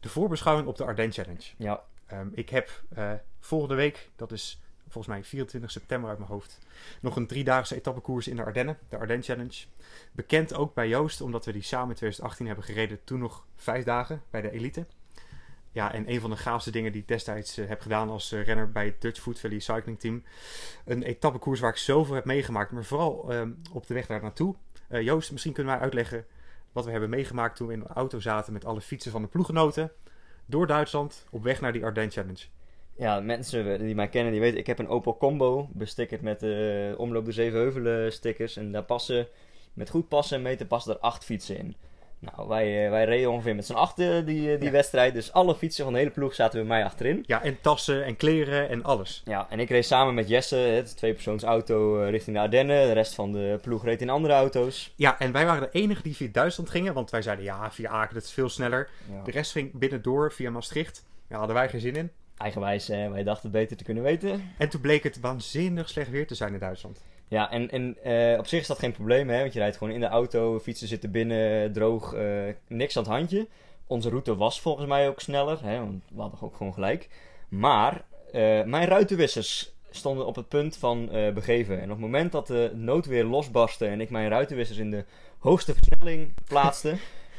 de 0.00 0.08
voorbeschouwing 0.08 0.68
op 0.68 0.76
de 0.76 0.84
Ardennes 0.84 1.16
Challenge. 1.16 1.44
Ja, 1.56 1.84
Ehm, 2.06 2.28
ik 2.32 2.48
heb 2.48 2.82
eh, 2.94 3.12
volgende 3.40 3.74
week, 3.74 4.10
dat 4.16 4.32
is 4.32 4.62
volgens 4.88 5.14
mij 5.14 5.24
24 5.24 5.70
september 5.70 6.08
uit 6.08 6.18
mijn 6.18 6.30
hoofd, 6.30 6.58
nog 7.00 7.16
een 7.16 7.26
driedaagse 7.26 7.74
etappekoers 7.74 8.28
in 8.28 8.36
de 8.36 8.44
Ardennen, 8.44 8.78
de 8.88 8.96
Ardennes 8.96 9.26
Challenge. 9.26 9.64
Bekend 10.12 10.54
ook 10.54 10.74
bij 10.74 10.88
Joost, 10.88 11.20
omdat 11.20 11.44
we 11.44 11.52
die 11.52 11.62
samen 11.62 11.88
in 11.88 11.94
2018 11.94 12.46
hebben 12.46 12.64
gereden, 12.64 13.04
toen 13.04 13.18
nog 13.18 13.46
vijf 13.56 13.84
dagen 13.84 14.22
bij 14.30 14.40
de 14.40 14.50
elite. 14.50 14.86
Ja, 15.72 15.92
en 15.92 16.10
een 16.10 16.20
van 16.20 16.30
de 16.30 16.36
gaafste 16.36 16.70
dingen 16.70 16.92
die 16.92 17.00
ik 17.00 17.08
destijds 17.08 17.56
eh, 17.56 17.68
heb 17.68 17.80
gedaan 17.80 18.08
als 18.10 18.32
eh, 18.32 18.44
renner 18.44 18.72
bij 18.72 18.84
het 18.84 19.00
Dutch 19.00 19.20
Food 19.20 19.40
Valley 19.40 19.58
Cycling 19.58 20.00
Team. 20.00 20.22
Een 20.84 21.02
etappekoers 21.02 21.60
waar 21.60 21.70
ik 21.70 21.76
zoveel 21.76 22.14
heb 22.14 22.24
meegemaakt, 22.24 22.70
maar 22.70 22.84
vooral 22.84 23.32
ehm, 23.32 23.52
op 23.72 23.86
de 23.86 23.94
weg 23.94 24.06
daar 24.06 24.22
naartoe. 24.22 24.54
Joost, 24.88 25.32
misschien 25.32 25.52
kunnen 25.52 25.72
wij 25.72 25.82
uitleggen 25.82 26.26
wat 26.74 26.84
we 26.84 26.90
hebben 26.90 27.10
meegemaakt 27.10 27.56
toen 27.56 27.66
we 27.66 27.72
in 27.72 27.80
de 27.80 27.86
auto 27.86 28.20
zaten 28.20 28.52
met 28.52 28.64
alle 28.64 28.80
fietsen 28.80 29.12
van 29.12 29.22
de 29.22 29.28
ploeggenoten. 29.28 29.92
Door 30.46 30.66
Duitsland 30.66 31.26
op 31.30 31.42
weg 31.42 31.60
naar 31.60 31.72
die 31.72 31.84
Ardennes 31.84 32.14
Challenge. 32.14 32.44
Ja, 32.96 33.20
mensen 33.20 33.78
die 33.78 33.94
mij 33.94 34.08
kennen, 34.08 34.32
die 34.32 34.40
weten, 34.40 34.58
ik 34.58 34.66
heb 34.66 34.78
een 34.78 34.88
Opel 34.88 35.16
Combo 35.16 35.68
bestickerd 35.72 36.22
met 36.22 36.40
de 36.40 36.94
Omloop 36.98 37.24
de 37.24 37.32
Zevenheuvelen 37.32 38.12
stickers. 38.12 38.56
En 38.56 38.72
daar 38.72 38.84
passen, 38.84 39.26
met 39.72 39.90
goed 39.90 40.08
passen 40.08 40.36
en 40.36 40.42
meten, 40.42 40.66
passen 40.66 40.94
er 40.94 41.00
acht 41.00 41.24
fietsen 41.24 41.58
in. 41.58 41.76
Nou, 42.36 42.48
wij, 42.48 42.84
eh, 42.84 42.90
wij 42.90 43.04
reden 43.04 43.30
ongeveer 43.30 43.54
met 43.54 43.66
z'n 43.66 43.72
achten 43.72 44.26
die, 44.26 44.52
eh, 44.52 44.56
die 44.56 44.64
Ja. 44.66 44.70
wedstrijd. 44.70 45.14
Dus 45.14 45.32
alle 45.32 45.54
fietsen 45.54 45.84
van 45.84 45.92
de 45.92 45.98
hele 45.98 46.10
ploeg 46.10 46.34
zaten 46.34 46.58
bij 46.58 46.68
mij 46.68 46.84
achterin. 46.84 47.24
Ja, 47.26 47.42
en 47.42 47.58
tassen 47.60 48.04
en 48.04 48.16
kleren 48.16 48.68
en 48.68 48.82
alles. 48.84 49.22
Ja, 49.24 49.46
en 49.50 49.60
ik 49.60 49.68
reed 49.68 49.84
samen 49.86 50.14
met 50.14 50.28
Jesse, 50.28 50.56
het 50.56 50.96
tweepersoonsauto, 50.96 52.02
eh, 52.02 52.10
richting 52.10 52.36
de 52.36 52.42
Ardennen. 52.42 52.86
De 52.86 52.92
rest 52.92 53.14
van 53.14 53.32
de 53.32 53.58
ploeg 53.62 53.84
reed 53.84 54.00
in 54.00 54.10
andere 54.10 54.34
auto's. 54.34 54.92
Ja, 54.96 55.18
en 55.18 55.32
wij 55.32 55.46
waren 55.46 55.62
de 55.62 55.78
enige 55.78 56.02
die 56.02 56.16
via 56.16 56.28
Duitsland 56.32 56.70
gingen, 56.70 56.94
want 56.94 57.10
wij 57.10 57.22
zeiden 57.22 57.44
ja, 57.44 57.70
via 57.70 57.90
Aken, 57.90 58.14
dat 58.14 58.22
is 58.24 58.32
veel 58.32 58.48
sneller. 58.48 58.88
De 59.24 59.30
rest 59.30 59.52
ging 59.52 59.72
binnendoor 59.72 60.32
via 60.32 60.50
Maastricht. 60.50 61.04
Daar 61.28 61.38
hadden 61.38 61.56
wij 61.56 61.68
geen 61.68 61.80
zin 61.80 61.96
in. 61.96 62.10
Eigenwijs, 62.36 62.88
wij 62.88 63.22
dachten 63.22 63.50
het 63.50 63.58
beter 63.60 63.76
te 63.76 63.84
kunnen 63.84 64.02
weten. 64.02 64.52
En 64.58 64.68
toen 64.68 64.80
bleek 64.80 65.02
het 65.02 65.20
waanzinnig 65.20 65.88
slecht 65.88 66.10
weer 66.10 66.26
te 66.26 66.34
zijn 66.34 66.52
in 66.52 66.58
Duitsland. 66.58 67.02
Ja, 67.34 67.50
en, 67.50 67.70
en 67.70 67.96
eh, 68.02 68.38
op 68.38 68.46
zich 68.46 68.60
is 68.60 68.66
dat 68.66 68.78
geen 68.78 68.92
probleem, 68.92 69.28
hè? 69.28 69.40
want 69.40 69.52
je 69.52 69.58
rijdt 69.58 69.76
gewoon 69.76 69.92
in 69.92 70.00
de 70.00 70.06
auto, 70.06 70.58
fietsen 70.60 70.88
zitten 70.88 71.10
binnen, 71.10 71.72
droog, 71.72 72.12
eh, 72.12 72.24
niks 72.68 72.96
aan 72.96 73.02
het 73.02 73.12
handje. 73.12 73.48
Onze 73.86 74.08
route 74.08 74.36
was 74.36 74.60
volgens 74.60 74.86
mij 74.86 75.08
ook 75.08 75.20
sneller, 75.20 75.58
hè? 75.62 75.78
want 75.78 76.02
we 76.14 76.20
hadden 76.20 76.42
ook 76.42 76.56
gewoon 76.56 76.74
gelijk. 76.74 77.08
Maar 77.48 78.04
eh, 78.32 78.62
mijn 78.62 78.88
ruitenwissers 78.88 79.72
stonden 79.90 80.26
op 80.26 80.36
het 80.36 80.48
punt 80.48 80.76
van 80.76 81.08
begeven. 81.34 81.76
En 81.76 81.84
op 81.84 81.90
het 81.90 81.98
moment 81.98 82.32
dat 82.32 82.46
de 82.46 82.70
noodweer 82.74 83.24
losbarstte 83.24 83.86
en 83.86 84.00
ik 84.00 84.10
mijn 84.10 84.28
ruitenwissers 84.28 84.78
in 84.78 84.90
de 84.90 85.04
hoogste 85.38 85.74
versnelling 85.74 86.34
plaatste, 86.44 86.96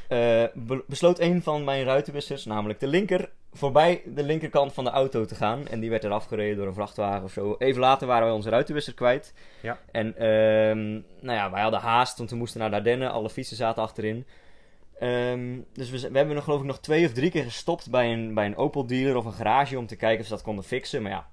be- 0.67 0.83
besloot 0.87 1.19
een 1.19 1.41
van 1.43 1.63
mijn 1.63 1.83
ruitenwissers, 1.83 2.45
namelijk 2.45 2.79
de 2.79 2.87
linker, 2.87 3.29
voorbij 3.55 4.01
de 4.05 4.23
linkerkant 4.23 4.73
van 4.73 4.83
de 4.83 4.89
auto 4.89 5.25
te 5.25 5.35
gaan. 5.35 5.67
En 5.67 5.79
die 5.79 5.89
werd 5.89 6.03
eraf 6.03 6.25
gereden 6.25 6.57
door 6.57 6.67
een 6.67 6.73
vrachtwagen 6.73 7.23
of 7.23 7.31
zo. 7.31 7.55
Even 7.57 7.81
later 7.81 8.07
waren 8.07 8.25
wij 8.25 8.35
onze 8.35 8.49
ruitenwisser 8.49 8.93
kwijt. 8.93 9.33
Ja. 9.61 9.79
En 9.91 10.17
ehm, 10.17 10.91
nou 11.25 11.37
ja, 11.37 11.51
wij 11.51 11.61
hadden 11.61 11.79
haast, 11.79 12.17
want 12.17 12.29
we 12.29 12.35
moesten 12.35 12.59
naar 12.59 12.69
de 12.69 12.75
Ardennen. 12.75 13.11
Alle 13.11 13.29
fietsen 13.29 13.57
zaten 13.57 13.83
achterin. 13.83 14.25
Ehm, 14.99 15.59
dus 15.73 15.89
we, 15.89 16.09
we 16.09 16.17
hebben 16.17 16.35
nog, 16.35 16.43
geloof 16.43 16.59
ik 16.59 16.65
nog 16.65 16.79
twee 16.79 17.05
of 17.05 17.11
drie 17.11 17.31
keer 17.31 17.43
gestopt 17.43 17.89
bij 17.89 18.13
een, 18.13 18.33
bij 18.33 18.45
een 18.45 18.57
Opel 18.57 18.87
dealer 18.87 19.15
of 19.15 19.25
een 19.25 19.33
garage 19.33 19.77
om 19.77 19.87
te 19.87 19.95
kijken 19.95 20.19
of 20.19 20.25
ze 20.25 20.33
dat 20.33 20.41
konden 20.41 20.63
fixen. 20.63 21.01
Maar 21.01 21.11
ja, 21.11 21.27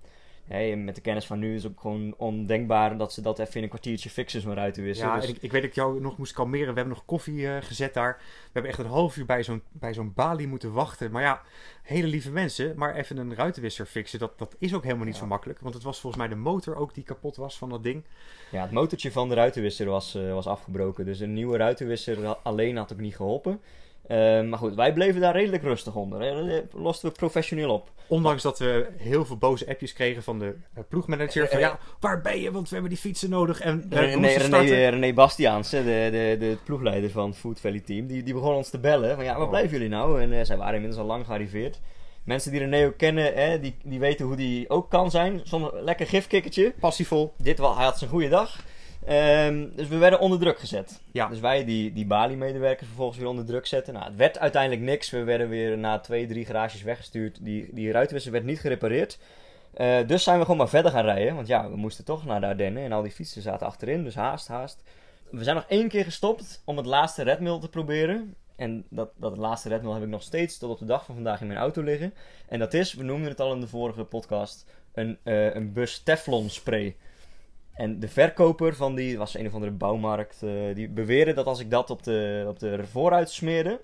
Hè, 0.47 0.77
met 0.77 0.95
de 0.95 1.01
kennis 1.01 1.27
van 1.27 1.39
nu 1.39 1.55
is 1.55 1.63
het 1.63 1.73
ook 1.73 1.81
gewoon 1.81 2.15
ondenkbaar 2.17 2.97
dat 2.97 3.13
ze 3.13 3.21
dat 3.23 3.39
even 3.39 3.55
in 3.55 3.63
een 3.63 3.69
kwartiertje 3.69 4.11
fixen, 4.11 4.41
zo'n 4.41 4.55
ruitenwisser. 4.55 5.07
Ja, 5.07 5.17
Dus- 5.21 5.29
ik, 5.29 5.37
ik 5.41 5.53
weet 5.53 5.61
dat 5.61 5.71
ik 5.71 5.77
jou 5.77 6.01
nog 6.01 6.19
moest 6.19 6.33
kalmeren. 6.33 6.69
We 6.69 6.75
hebben 6.75 6.95
nog 6.95 7.05
koffie 7.05 7.49
eh, 7.49 7.63
gezet 7.63 7.95
daar. 7.95 8.17
We 8.19 8.51
hebben 8.53 8.71
echt 8.71 8.81
een 8.81 8.87
half 8.87 9.17
uur 9.17 9.27
bij 9.27 9.43
zo'n, 9.43 9.63
bij 9.73 9.95
zo'n 9.95 10.13
balie 10.15 10.47
moeten 10.47 10.73
wachten. 10.73 11.11
Maar 11.11 11.23
ja, 11.23 11.41
hele 11.83 12.07
lieve 12.07 12.31
mensen. 12.31 12.73
Maar 12.77 12.95
even 12.95 13.17
een 13.17 13.35
ruitenwisser 13.35 13.87
fixen, 13.87 14.19
dat, 14.19 14.39
dat 14.39 14.57
is 14.59 14.75
ook 14.75 14.83
helemaal 14.85 15.05
niet 15.05 15.15
Ja. 15.15 15.21
zo 15.21 15.27
makkelijk. 15.27 15.61
Want 15.61 15.75
het 15.75 15.83
was 15.83 16.01
volgens 16.01 16.23
mij 16.23 16.31
de 16.35 16.41
motor 16.41 16.77
ook 16.77 16.95
die 16.95 17.05
kapot 17.05 17.37
was 17.37 17.59
van 17.59 17.69
dat 17.69 17.83
ding. 17.83 18.05
Ja, 18.51 18.63
het 18.63 18.71
motortje 18.71 19.13
van 19.13 19.29
de 19.29 19.35
ruitenwisser 19.35 19.87
was, 19.87 20.15
eh, 20.15 20.33
was 20.33 20.47
afgebroken. 20.47 21.05
Dus 21.05 21.21
een 21.21 21.33
nieuwe 21.33 21.57
ruitenwisser 21.57 22.27
alleen 22.37 22.77
had 22.77 22.93
ook 22.93 23.01
niet 23.01 23.17
geholpen. 23.17 23.61
Eh, 24.07 24.43
maar 24.43 24.59
goed, 24.59 24.75
wij 24.75 24.93
bleven 24.93 25.21
daar 25.21 25.33
redelijk 25.37 25.63
rustig 25.63 25.95
onder. 25.95 26.21
Hè. 26.21 26.47
Dat 26.47 26.65
losten 26.73 27.09
we 27.09 27.15
professioneel 27.15 27.71
op. 27.71 27.91
Ondanks 28.07 28.43
dat 28.43 28.59
we 28.59 28.87
heel 28.97 29.25
veel 29.25 29.37
boze 29.37 29.69
appjes 29.69 29.93
kregen 29.93 30.23
van 30.23 30.39
de 30.39 30.55
eh, 30.75 30.83
ploegmanager. 30.89 31.47
Van 31.49 31.57
Eh, 31.57 31.63
ja, 31.65 31.79
waar 32.01 32.21
ben 32.21 32.41
je? 32.41 32.51
Want 32.53 32.65
we 32.69 32.73
hebben 32.75 32.91
die 32.93 33.01
fietsen 33.01 33.31
nodig. 33.31 33.61
En 33.61 33.87
eh, 33.91 33.99
René, 33.99 34.27
René, 34.29 34.57
eh, 34.59 34.89
René 34.89 35.13
Bastiaans, 35.13 35.71
de, 35.71 35.83
de, 35.85 36.37
de 36.39 36.57
ploegleider 36.65 37.11
van 37.11 37.29
het 37.29 37.39
Food 37.39 37.61
Valley 37.61 37.81
Team, 37.81 38.07
die, 38.07 38.23
die 38.23 38.35
begon 38.35 38.55
ons 38.55 38.71
te 38.71 38.79
bellen. 38.79 39.15
Van 39.15 39.25
ja, 39.25 39.33
waar 39.35 39.43
Oh. 39.43 39.49
blijven 39.49 39.71
jullie 39.73 39.89
nou? 39.89 40.23
En 40.23 40.33
eh, 40.33 40.45
zij 40.45 40.57
waren 40.57 40.75
inmiddels 40.75 41.01
al 41.01 41.07
lang 41.09 41.27
gearriveerd. 41.27 41.81
Mensen 42.25 42.51
die 42.51 42.61
René 42.61 42.87
ook 42.87 42.97
kennen, 42.97 43.35
hè, 43.35 43.61
die, 43.61 43.75
die 43.85 43.99
weten 43.99 44.27
hoe 44.27 44.37
die 44.37 44.71
ook 44.71 44.91
kan 44.91 45.11
zijn. 45.11 45.43
Een 45.51 45.71
lekker 45.85 46.07
gifkikkertje. 46.07 46.75
Passievol. 46.81 47.33
Dit 47.39 47.59
wel, 47.59 47.77
hij 47.77 47.85
had 47.85 47.99
zijn 47.99 48.11
goede 48.11 48.29
dag. 48.29 48.61
Ehm, 49.05 49.69
dus 49.77 49.89
we 49.89 49.97
werden 49.97 50.21
onder 50.21 50.39
druk 50.39 50.59
gezet. 50.59 51.01
Ja. 51.13 51.29
Dus 51.29 51.41
wij 51.41 51.65
die, 51.65 51.93
die 51.93 52.07
Bali-medewerkers 52.07 52.87
vervolgens 52.87 53.19
weer 53.19 53.29
onder 53.29 53.45
druk 53.45 53.67
zetten. 53.67 53.95
Nou, 53.95 54.07
het 54.07 54.17
werd 54.17 54.39
uiteindelijk 54.39 54.83
niks. 54.83 55.11
We 55.11 55.25
werden 55.25 55.49
weer 55.49 55.79
na 55.79 55.99
twee, 55.99 56.27
drie 56.27 56.45
garages 56.45 56.83
weggestuurd. 56.83 57.45
Die, 57.45 57.69
die 57.73 57.93
ruitenwisser 57.93 58.33
werd 58.33 58.45
niet 58.45 58.61
gerepareerd. 58.61 59.19
Eh, 59.75 60.07
dus 60.07 60.23
zijn 60.23 60.37
we 60.37 60.43
gewoon 60.43 60.59
maar 60.59 60.69
verder 60.69 60.91
gaan 60.91 61.05
rijden. 61.05 61.35
Want 61.35 61.47
ja, 61.47 61.71
we 61.71 61.77
moesten 61.77 62.05
toch 62.05 62.25
naar 62.25 62.41
de 62.41 62.47
Ardennen. 62.47 62.83
En 62.83 62.93
al 62.93 63.03
die 63.03 63.13
fietsen 63.13 63.43
zaten 63.43 63.67
achterin. 63.67 64.05
Dus 64.05 64.15
haast, 64.15 64.49
haast. 64.49 64.83
We 65.31 65.45
zijn 65.45 65.57
nog 65.57 65.67
één 65.69 65.89
keer 65.89 66.05
gestopt 66.05 66.63
om 66.65 66.77
het 66.77 66.87
laatste 66.87 67.23
redmiddel 67.23 67.59
te 67.59 67.69
proberen. 67.69 68.35
En 68.57 68.85
dat, 68.91 69.11
dat 69.17 69.37
laatste 69.37 69.69
redmiddel 69.69 69.95
heb 69.95 70.05
ik 70.05 70.13
nog 70.13 70.23
steeds 70.23 70.59
tot 70.59 70.71
op 70.71 70.79
de 70.79 70.85
dag 70.85 71.05
van 71.05 71.15
vandaag 71.15 71.41
in 71.41 71.47
mijn 71.47 71.59
auto 71.59 71.83
liggen. 71.83 72.15
En 72.49 72.59
dat 72.59 72.75
is, 72.75 72.95
we 72.95 73.03
noemden 73.03 73.29
het 73.29 73.41
al 73.41 73.53
in 73.53 73.61
de 73.61 73.69
vorige 73.69 74.05
podcast, 74.05 74.67
een, 74.93 75.19
eh, 75.23 75.55
een 75.55 75.73
bus 75.73 75.99
Teflon 75.99 76.51
spray. 76.51 76.97
En 77.73 78.01
de 78.01 78.09
verkoper 78.09 78.75
van 78.75 78.95
die, 78.95 79.19
was 79.19 79.35
een 79.37 79.47
of 79.47 79.55
andere 79.55 79.73
bouwmarkt, 79.73 80.43
eh, 80.43 80.51
die 80.75 80.89
beweerde 80.89 81.33
dat 81.33 81.47
als 81.47 81.61
ik 81.61 81.71
dat 81.71 81.91
op 81.91 82.03
de, 82.03 82.45
op 82.49 82.59
de 82.59 82.85
vooruit 82.91 83.31
smeerde, 83.31 83.81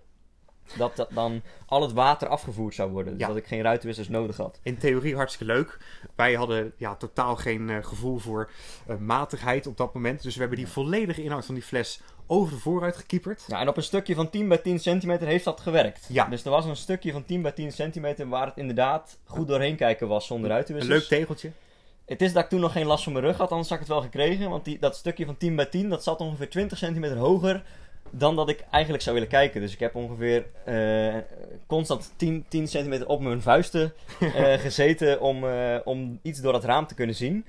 dat, 0.76 0.96
dat 0.96 1.08
dan 1.14 1.42
al 1.66 1.82
het 1.82 1.92
water 1.92 2.28
afgevoerd 2.28 2.74
zou 2.74 2.90
worden. 2.90 3.12
Dus 3.12 3.20
Ja. 3.22 3.28
dat 3.28 3.36
ik 3.36 3.46
geen 3.46 3.62
ruitenwissers 3.62 4.08
nodig 4.08 4.36
had. 4.36 4.60
In 4.62 4.78
theorie 4.78 5.16
hartstikke 5.16 5.52
leuk. 5.52 5.78
Wij 6.14 6.34
hadden 6.34 6.72
ja, 6.76 6.94
totaal 6.94 7.36
geen 7.36 7.70
eh, 7.70 7.84
gevoel 7.84 8.18
voor 8.18 8.50
eh, 8.86 8.96
matigheid 8.96 9.66
op 9.66 9.76
dat 9.76 9.94
moment. 9.94 10.22
Dus 10.22 10.34
we 10.34 10.40
hebben 10.40 10.58
die 10.58 10.68
volledige 10.68 11.22
inhoud 11.22 11.44
van 11.46 11.54
die 11.54 11.64
fles 11.64 12.00
over 12.26 12.52
de 12.52 12.58
vooruit 12.58 12.96
gekieperd. 12.96 13.44
Ja, 13.46 13.60
en 13.60 13.68
op 13.68 13.76
een 13.76 13.82
stukje 13.82 14.14
van 14.14 14.30
10 14.30 14.48
bij 14.48 14.58
10 14.58 14.78
centimeter 14.78 15.26
heeft 15.26 15.44
dat 15.44 15.60
gewerkt. 15.60 16.06
Ja. 16.08 16.24
Dus 16.24 16.44
er 16.44 16.50
was 16.50 16.64
een 16.64 16.76
stukje 16.76 17.12
van 17.12 17.24
10 17.24 17.42
bij 17.42 17.52
10 17.52 17.72
centimeter 17.72 18.28
waar 18.28 18.46
het 18.46 18.56
inderdaad 18.56 19.18
goed 19.24 19.48
doorheen 19.48 19.76
kijken 19.76 20.08
was 20.08 20.26
zonder 20.26 20.44
Een 20.46 20.52
ruitenwissers. 20.52 20.98
leuk 20.98 21.08
tegeltje. 21.18 21.50
Het 22.08 22.22
is 22.22 22.32
dat 22.32 22.42
ik 22.42 22.48
toen 22.48 22.60
nog 22.60 22.72
geen 22.72 22.86
last 22.86 23.04
van 23.04 23.12
mijn 23.12 23.24
rug 23.24 23.36
had, 23.36 23.50
anders 23.50 23.68
had 23.68 23.78
ik 23.80 23.84
het 23.84 23.94
wel 23.94 24.02
gekregen. 24.02 24.50
Want 24.50 24.64
die, 24.64 24.78
dat 24.78 24.96
stukje 24.96 25.24
van 25.24 25.36
10 25.36 25.56
bij 25.56 25.66
10, 25.66 25.88
dat 25.88 26.02
zat 26.02 26.20
ongeveer 26.20 26.50
20 26.50 26.78
centimeter 26.78 27.16
hoger 27.16 27.62
dan 28.10 28.36
dat 28.36 28.48
ik 28.48 28.64
eigenlijk 28.70 29.02
zou 29.02 29.14
willen 29.14 29.30
kijken. 29.30 29.60
Dus 29.60 29.72
ik 29.72 29.78
heb 29.80 29.94
ongeveer 29.94 30.46
eh, 30.64 31.14
constant 31.66 32.12
10, 32.16 32.44
10 32.48 32.68
centimeter 32.68 33.06
op 33.06 33.20
mijn 33.20 33.42
vuisten 33.42 33.92
eh, 34.20 34.52
gezeten 34.52 35.20
om, 35.20 35.44
eh, 35.48 35.76
om 35.84 36.18
iets 36.22 36.40
door 36.40 36.54
het 36.54 36.64
raam 36.64 36.86
te 36.86 36.94
kunnen 36.94 37.14
zien. 37.14 37.44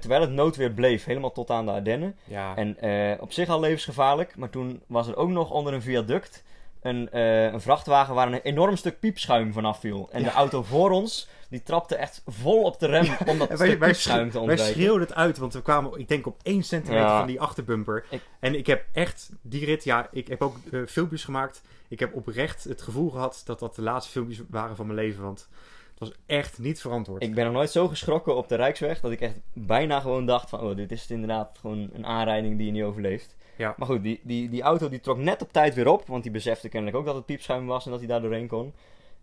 Terwijl 0.00 0.20
het 0.20 0.30
noodweer 0.30 0.70
bleef, 0.70 1.04
helemaal 1.04 1.32
tot 1.32 1.50
aan 1.50 1.66
de 1.66 1.72
Ardennen. 1.72 2.16
Ja. 2.24 2.56
En 2.56 2.76
op 3.20 3.32
zich 3.32 3.48
al 3.48 3.60
levensgevaarlijk, 3.60 4.36
maar 4.36 4.50
toen 4.50 4.82
was 4.86 5.08
er 5.08 5.16
ook 5.16 5.28
nog 5.28 5.50
onder 5.50 5.72
een 5.72 5.82
viaduct 5.82 6.44
een, 6.82 7.18
een 7.18 7.60
vrachtwagen 7.60 8.14
waar 8.14 8.26
een 8.26 8.40
enorm 8.42 8.76
stuk 8.76 9.00
piepschuim 9.00 9.52
vanaf 9.52 9.80
viel. 9.80 10.08
En 10.12 10.20
Ja. 10.22 10.28
de 10.28 10.34
auto 10.34 10.62
voor 10.62 10.90
ons, 10.90 11.28
die 11.52 11.62
trapte 11.62 11.96
echt 11.96 12.22
vol 12.26 12.62
op 12.62 12.78
de 12.78 12.86
rem 12.86 13.06
om 13.26 13.38
dat 13.38 13.48
En 13.50 13.56
wij, 13.56 13.66
stuk 13.66 13.78
wij, 13.78 13.88
piepschuim 13.88 14.30
te 14.30 14.44
wij 14.46 14.56
schreeuwden 14.56 15.00
het 15.00 15.14
uit, 15.14 15.38
want 15.38 15.52
we 15.52 15.62
kwamen, 15.62 15.98
ik 15.98 16.08
denk, 16.08 16.26
op 16.26 16.40
1 16.42 16.62
centimeter 16.62 17.06
Ja. 17.06 17.18
van 17.18 17.26
die 17.26 17.40
achterbumper. 17.40 18.04
Ik- 18.10 18.22
En 18.40 18.54
ik 18.54 18.66
heb 18.66 18.84
echt 18.92 19.30
die 19.42 19.64
rit, 19.64 19.84
ja, 19.84 20.08
ik 20.10 20.28
heb 20.28 20.42
ook 20.42 20.56
eh, 20.72 20.80
filmpjes 20.86 21.24
gemaakt. 21.24 21.62
Ik 21.88 22.00
heb 22.00 22.14
oprecht 22.14 22.64
het 22.64 22.82
gevoel 22.82 23.10
gehad 23.10 23.42
dat 23.44 23.58
dat 23.58 23.74
de 23.74 23.82
laatste 23.82 24.12
filmpjes 24.12 24.40
waren 24.50 24.76
van 24.76 24.86
mijn 24.86 24.98
leven. 24.98 25.22
Want 25.22 25.48
het 25.90 25.98
was 25.98 26.12
echt 26.26 26.58
niet 26.58 26.80
verantwoord. 26.80 27.22
Ik 27.22 27.34
ben 27.34 27.44
nog 27.44 27.54
nooit 27.54 27.70
zo 27.70 27.88
geschrokken 27.88 28.36
op 28.36 28.48
de 28.48 28.54
Rijksweg 28.54 29.00
dat 29.00 29.10
ik 29.10 29.20
echt 29.20 29.36
bijna 29.52 30.00
gewoon 30.00 30.26
dacht 30.26 30.48
van, 30.48 30.60
oh, 30.60 30.76
dit 30.76 30.92
is 30.92 31.10
inderdaad 31.10 31.58
gewoon 31.60 31.90
een 31.92 32.06
aanrijding 32.06 32.56
die 32.56 32.66
je 32.66 32.72
niet 32.72 32.82
overleeft. 32.82 33.36
Ja. 33.56 33.74
Maar 33.76 33.86
goed, 33.88 34.02
die, 34.02 34.20
die, 34.22 34.48
die 34.48 34.62
auto 34.62 34.88
die 34.88 35.00
trok 35.00 35.18
net 35.18 35.42
op 35.42 35.52
tijd 35.52 35.74
weer 35.74 35.88
op, 35.88 36.06
want 36.06 36.22
die 36.22 36.32
besefte 36.32 36.68
kennelijk 36.68 36.96
ook 36.98 37.04
dat 37.06 37.14
het 37.14 37.26
piepschuim 37.26 37.66
was 37.66 37.84
en 37.84 37.90
dat 37.90 38.00
hij 38.00 38.08
daar 38.08 38.20
doorheen 38.20 38.46
kon. 38.48 38.72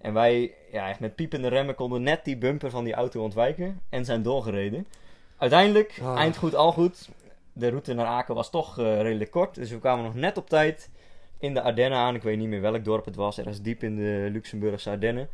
En 0.01 0.13
wij, 0.13 0.53
ja, 0.71 0.89
echt 0.89 0.99
met 0.99 1.15
piepende 1.15 1.47
remmen 1.47 1.75
konden 1.75 2.03
net 2.03 2.25
die 2.25 2.37
bumper 2.37 2.69
van 2.69 2.83
die 2.83 2.93
auto 2.93 3.21
ontwijken 3.23 3.81
en 3.89 4.05
zijn 4.05 4.21
doorgereden. 4.21 4.87
Uiteindelijk, 5.37 5.99
Ah. 6.03 6.17
eind 6.17 6.37
goed, 6.37 6.55
al 6.55 6.71
goed. 6.71 7.09
De 7.53 7.69
route 7.69 7.93
naar 7.93 8.05
Aken 8.05 8.35
was 8.35 8.49
toch 8.49 8.79
eh, 8.79 9.01
redelijk 9.01 9.31
kort, 9.31 9.55
dus 9.55 9.69
we 9.69 9.79
kwamen 9.79 10.03
nog 10.03 10.15
net 10.15 10.37
op 10.37 10.49
tijd 10.49 10.89
in 11.39 11.53
de 11.53 11.61
Ardennen 11.61 11.99
aan. 11.99 12.15
Ik 12.15 12.23
weet 12.23 12.37
niet 12.37 12.47
meer 12.47 12.61
welk 12.61 12.83
dorp 12.83 13.05
het 13.05 13.15
was, 13.15 13.37
ergens 13.37 13.61
diep 13.61 13.83
in 13.83 13.95
de 13.95 14.27
Luxemburgse 14.31 14.89
Ardennen. 14.89 15.29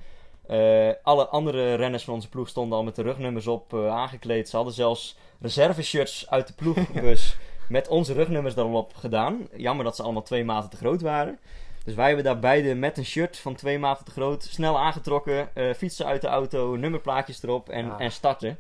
Eh, 0.48 0.90
alle 1.04 1.28
andere 1.28 1.74
renners 1.76 2.04
van 2.04 2.14
onze 2.14 2.30
ploeg 2.30 2.48
stonden 2.50 2.78
al 2.78 2.84
met 2.84 2.96
de 2.96 3.02
rugnummers 3.02 3.48
op 3.48 3.74
eh, 3.74 3.88
aangekleed. 3.88 4.50
Ze 4.50 4.56
hadden 4.56 4.74
zelfs 4.74 5.18
reserveshirts 5.40 6.30
uit 6.30 6.48
de 6.48 6.54
ploegbus 6.54 7.38
met 7.70 7.88
onze 7.88 8.14
rugnummers 8.14 8.56
erop 8.56 8.94
gedaan. 8.96 9.48
Jammer 9.56 9.86
dat 9.86 9.96
ze 9.96 10.04
allemaal 10.04 10.22
twee 10.24 10.46
maten 10.46 10.70
te 10.70 10.78
groot 10.78 11.02
waren. 11.02 11.40
Dus 11.86 11.96
wij 11.96 12.06
hebben 12.08 12.24
daar 12.26 12.40
beide 12.40 12.76
met 12.76 12.98
een 12.98 13.06
shirt 13.06 13.38
van 13.38 13.56
twee 13.56 13.80
maten 13.80 14.06
te 14.06 14.12
groot 14.12 14.44
snel 14.44 14.80
aangetrokken. 14.80 15.56
eh, 15.56 15.74
fietsen 15.74 16.06
uit 16.06 16.22
de 16.22 16.28
auto, 16.28 16.76
nummerplaatjes 16.76 17.44
erop 17.44 17.70
en, 17.70 18.00
en 18.00 18.12
starten. 18.12 18.58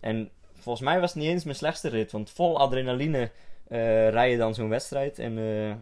En 0.00 0.30
volgens 0.54 0.84
mij 0.84 1.00
was 1.00 1.12
het 1.12 1.22
niet 1.22 1.30
eens 1.30 1.44
mijn 1.44 1.56
slechtste 1.56 1.88
rit. 1.88 2.12
Want 2.12 2.30
vol 2.30 2.58
adrenaline 2.58 3.30
eh 3.68 4.08
rij 4.08 4.30
je 4.30 4.36
dan 4.36 4.54
zo'n 4.54 4.68
wedstrijd. 4.68 5.18
En 5.18 5.38
eh, 5.38 5.74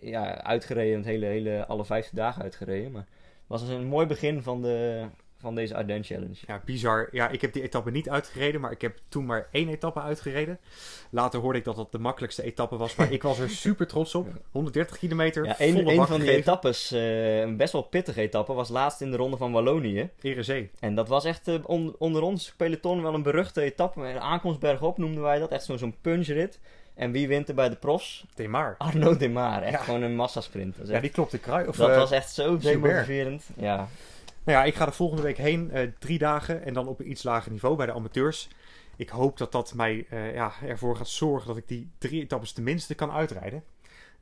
ja, 0.00 0.42
uitgereden, 0.42 0.96
het 0.96 1.06
hele, 1.06 1.26
hele, 1.26 1.66
alle 1.66 1.84
vijfde 1.84 2.16
dagen 2.16 2.42
uitgereden. 2.42 2.92
Maar 2.92 3.02
het 3.02 3.60
was 3.60 3.62
een 3.62 3.86
mooi 3.86 4.06
begin 4.06 4.42
van, 4.42 4.62
de, 4.62 5.06
van 5.40 5.54
deze 5.54 5.74
Ardennes 5.76 6.06
Challenge. 6.06 6.34
Ja, 6.46 6.62
bizar. 6.64 7.08
Ja, 7.12 7.28
ik 7.28 7.40
heb 7.40 7.52
die 7.52 7.62
etappe 7.62 7.90
niet 7.90 8.08
uitgereden, 8.08 8.60
maar 8.60 8.70
ik 8.72 8.80
heb 8.80 8.98
toen 9.08 9.26
maar 9.26 9.48
één 9.52 9.68
etappe 9.68 10.00
uitgereden. 10.00 10.58
Later 11.10 11.40
hoorde 11.40 11.58
ik 11.58 11.64
dat 11.64 11.76
dat 11.76 11.92
de 11.92 11.98
makkelijkste 11.98 12.42
etappe 12.42 12.76
was, 12.76 12.94
maar 12.94 13.12
ik 13.12 13.22
was 13.22 13.38
er 13.38 13.50
super 13.66 13.86
trots 13.86 14.14
op. 14.14 14.28
130 14.50 14.98
kilometer, 14.98 15.44
Ja, 15.44 15.54
een, 15.58 16.06
van 16.06 16.20
die 16.20 16.30
etappes, 16.30 16.92
eh, 16.92 17.40
een 17.40 17.56
best 17.56 17.72
wel 17.72 17.82
pittige 17.82 18.20
etappe, 18.20 18.52
was 18.52 18.68
laatst 18.68 19.00
in 19.00 19.10
de 19.10 19.16
ronde 19.16 19.36
van 19.36 19.52
Wallonië. 19.52 20.10
Erezee. 20.20 20.70
En 20.80 20.94
dat 20.94 21.08
was 21.08 21.24
echt 21.24 21.48
eh, 21.48 21.54
on- 21.66 21.94
onder 21.98 22.22
ons 22.22 22.52
peloton 22.56 23.02
wel 23.02 23.14
een 23.14 23.22
beruchte 23.22 23.60
etappe. 23.62 24.00
Een 24.00 24.20
aankomstberg 24.20 24.82
op 24.82 24.98
noemden 24.98 25.22
wij 25.22 25.38
dat. 25.38 25.50
Echt 25.50 25.64
zo'n 25.64 25.78
zo'n 25.78 25.94
punchrit. 26.00 26.58
En 26.94 27.12
wie 27.12 27.28
wint 27.28 27.48
er 27.48 27.54
bij 27.54 27.68
de 27.68 27.76
profs? 27.76 28.24
Themar. 28.34 28.74
Arno 28.78 29.16
Demar. 29.16 29.62
Echt 29.62 29.72
Ja. 29.72 29.78
gewoon 29.84 30.02
een 30.02 30.14
massasprint. 30.16 30.76
Dat, 30.78 30.88
Ja, 30.88 31.00
die 31.00 31.10
klopte 31.10 31.38
krui. 31.38 31.66
Of, 31.68 31.76
dat 31.76 31.88
eh, 31.90 31.96
was 31.96 32.10
echt 32.10 32.34
zo 32.34 32.56
demotiverend. 32.56 33.44
Ja. 33.56 33.88
Nou 34.48 34.60
ja, 34.60 34.66
ik 34.66 34.74
ga 34.74 34.84
de 34.84 34.92
volgende 34.92 35.22
week 35.22 35.36
heen, 35.36 35.70
eh, 35.70 35.88
drie 35.98 36.18
dagen 36.18 36.64
en 36.64 36.74
dan 36.74 36.88
op 36.88 37.00
een 37.00 37.10
iets 37.10 37.22
lager 37.22 37.50
niveau 37.50 37.76
bij 37.76 37.86
de 37.86 37.92
amateurs. 37.92 38.48
Ik 38.96 39.08
hoop 39.08 39.38
dat 39.38 39.52
dat 39.52 39.74
mij 39.74 40.06
eh, 40.08 40.34
ja, 40.34 40.52
ervoor 40.62 40.96
gaat 40.96 41.08
zorgen 41.08 41.48
dat 41.48 41.56
ik 41.56 41.68
die 41.68 41.90
drie 41.98 42.22
etappes 42.22 42.52
tenminste 42.52 42.94
kan 42.94 43.10
uitrijden. 43.10 43.64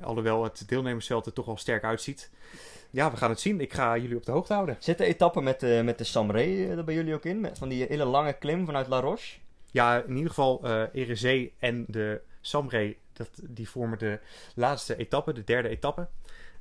Alhoewel 0.00 0.44
het 0.44 0.68
deelnemersveld 0.68 1.26
er 1.26 1.32
toch 1.32 1.46
wel 1.46 1.56
sterk 1.56 1.84
uitziet. 1.84 2.30
Ja, 2.90 3.10
we 3.10 3.16
gaan 3.16 3.30
het 3.30 3.40
zien. 3.40 3.60
Ik 3.60 3.72
ga 3.72 3.96
jullie 3.96 4.16
op 4.16 4.24
de 4.24 4.32
hoogte 4.32 4.52
houden. 4.52 4.76
Zit 4.78 4.98
de 4.98 5.04
etappe 5.04 5.40
met 5.40 5.60
de, 5.60 5.80
met 5.84 5.98
de 5.98 6.04
Samre 6.04 6.42
eh, 6.42 6.70
er 6.70 6.84
bij 6.84 6.94
jullie 6.94 7.14
ook 7.14 7.24
in? 7.24 7.40
Met 7.40 7.58
van 7.58 7.68
die 7.68 7.86
hele 7.88 8.04
lange 8.04 8.32
klim 8.32 8.66
vanuit 8.66 8.88
La 8.88 9.00
Roche? 9.00 9.38
Ja, 9.70 10.02
in 10.02 10.14
ieder 10.14 10.28
geval 10.28 10.60
eh 10.64 10.82
Erezee 10.92 11.52
en 11.58 11.84
de 11.88 12.20
Samre, 12.40 12.96
dat, 13.12 13.30
die 13.42 13.68
vormen 13.68 13.98
de 13.98 14.20
laatste 14.54 14.96
etappe, 14.96 15.32
de 15.32 15.44
derde 15.44 15.68
etappe. 15.68 16.08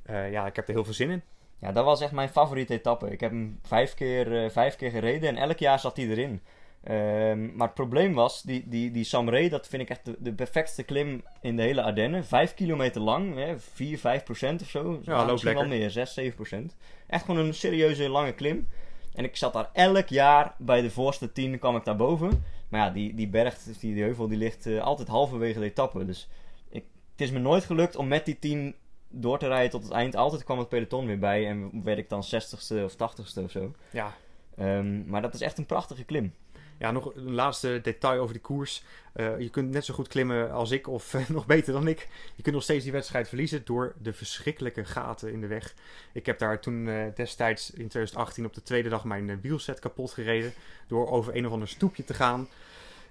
Ja, 0.06 0.46
ik 0.46 0.56
heb 0.56 0.68
er 0.68 0.74
heel 0.74 0.84
veel 0.84 0.94
zin 0.94 1.10
in. 1.10 1.22
Ja, 1.58 1.72
dat 1.72 1.84
was 1.84 2.00
echt 2.00 2.12
mijn 2.12 2.28
favoriete 2.28 2.74
etappe. 2.74 3.10
Ik 3.10 3.20
heb 3.20 3.30
hem 3.30 3.58
vijf 3.62 3.94
keer, 3.94 4.44
eh, 4.44 4.50
vijf 4.50 4.76
keer 4.76 4.90
gereden 4.90 5.28
en 5.28 5.36
elk 5.36 5.58
jaar 5.58 5.78
zat 5.78 5.96
hij 5.96 6.06
erin. 6.06 6.40
Ehm, 6.82 7.56
maar 7.56 7.66
het 7.66 7.74
probleem 7.74 8.14
was, 8.14 8.42
die, 8.42 8.68
die, 8.68 8.90
die 8.90 9.04
Samre, 9.04 9.48
dat 9.48 9.66
vind 9.68 9.82
ik 9.82 9.88
echt 9.88 10.04
de, 10.04 10.16
de 10.18 10.32
perfectste 10.32 10.82
klim 10.82 11.22
in 11.40 11.56
de 11.56 11.62
hele 11.62 11.82
Ardennen. 11.82 12.24
Vijf 12.24 12.54
kilometer 12.54 13.00
lang, 13.00 13.34
hè, 13.34 13.58
4, 13.58 13.98
5 13.98 14.24
procent 14.24 14.62
of 14.62 14.68
zo. 14.68 15.00
Ja, 15.02 15.16
loopt 15.18 15.30
misschien 15.30 15.54
wel 15.54 15.66
meer, 15.66 15.90
6, 15.90 16.14
7 16.14 16.34
procent. 16.34 16.76
Echt 17.06 17.24
gewoon 17.24 17.46
een 17.46 17.54
serieuze 17.54 18.08
lange 18.08 18.32
klim. 18.32 18.68
En 19.14 19.24
ik 19.24 19.36
zat 19.36 19.52
daar 19.52 19.70
elk 19.72 20.08
jaar 20.08 20.54
bij 20.58 20.82
de 20.82 20.90
voorste 20.90 21.32
10 21.32 21.58
kwam 21.58 21.76
ik 21.76 21.84
daar 21.84 21.96
boven. 21.96 22.44
Maar 22.68 22.80
ja, 22.80 22.90
die, 22.90 23.14
die 23.14 23.28
berg, 23.28 23.58
die, 23.62 23.94
die 23.94 24.02
heuvel, 24.02 24.28
die 24.28 24.38
ligt 24.38 24.66
eh, 24.66 24.82
altijd 24.82 25.08
halverwege 25.08 25.58
de 25.58 25.64
etappe. 25.64 26.04
Dus 26.04 26.28
ik, 26.68 26.84
het 27.10 27.20
is 27.20 27.30
me 27.30 27.38
nooit 27.38 27.64
gelukt 27.64 27.96
om 27.96 28.08
met 28.08 28.24
die 28.24 28.38
10 28.38 28.74
door 29.20 29.38
te 29.38 29.48
rijden 29.48 29.70
tot 29.70 29.82
het 29.82 29.92
eind. 29.92 30.16
Altijd 30.16 30.44
kwam 30.44 30.58
het 30.58 30.68
peloton 30.68 31.06
weer 31.06 31.18
bij 31.18 31.46
en 31.46 31.82
werd 31.84 31.98
ik 31.98 32.08
dan 32.08 32.24
60ste 32.24 32.84
of 32.84 32.94
80ste 32.94 33.42
of 33.42 33.50
zo. 33.50 33.72
Ja, 33.90 34.14
Ehm, 34.56 35.06
maar 35.06 35.22
dat 35.22 35.34
is 35.34 35.40
echt 35.40 35.58
een 35.58 35.66
prachtige 35.66 36.04
klim. 36.04 36.34
Ja, 36.78 36.90
nog 36.90 37.14
een 37.14 37.34
laatste 37.34 37.80
detail 37.82 38.20
over 38.20 38.32
die 38.32 38.42
koers. 38.42 38.84
Eh, 39.12 39.38
je 39.38 39.48
kunt 39.48 39.70
net 39.70 39.84
zo 39.84 39.94
goed 39.94 40.08
klimmen 40.08 40.52
als 40.52 40.70
ik, 40.70 40.88
of 40.88 41.14
eh, 41.14 41.28
nog 41.38 41.46
beter 41.46 41.72
dan 41.72 41.88
ik. 41.88 42.08
Je 42.34 42.42
kunt 42.42 42.54
nog 42.54 42.64
steeds 42.64 42.84
die 42.84 42.92
wedstrijd 42.92 43.28
verliezen 43.28 43.64
door 43.64 43.94
de 44.02 44.12
verschrikkelijke 44.12 44.84
gaten 44.84 45.32
in 45.32 45.40
de 45.40 45.46
weg. 45.46 45.74
Ik 46.12 46.26
heb 46.26 46.38
daar 46.38 46.60
toen 46.60 46.88
eh, 46.88 47.04
destijds 47.14 47.70
in 47.70 47.88
2018 47.88 48.44
op 48.44 48.54
de 48.54 48.62
tweede 48.62 48.88
dag 48.88 49.04
mijn 49.04 49.40
wielset 49.40 49.78
kapot 49.78 50.12
gereden. 50.12 50.52
Door 50.86 51.10
over 51.10 51.36
een 51.36 51.46
of 51.46 51.52
ander 51.52 51.68
stoepje 51.68 52.04
te 52.04 52.14
gaan. 52.14 52.48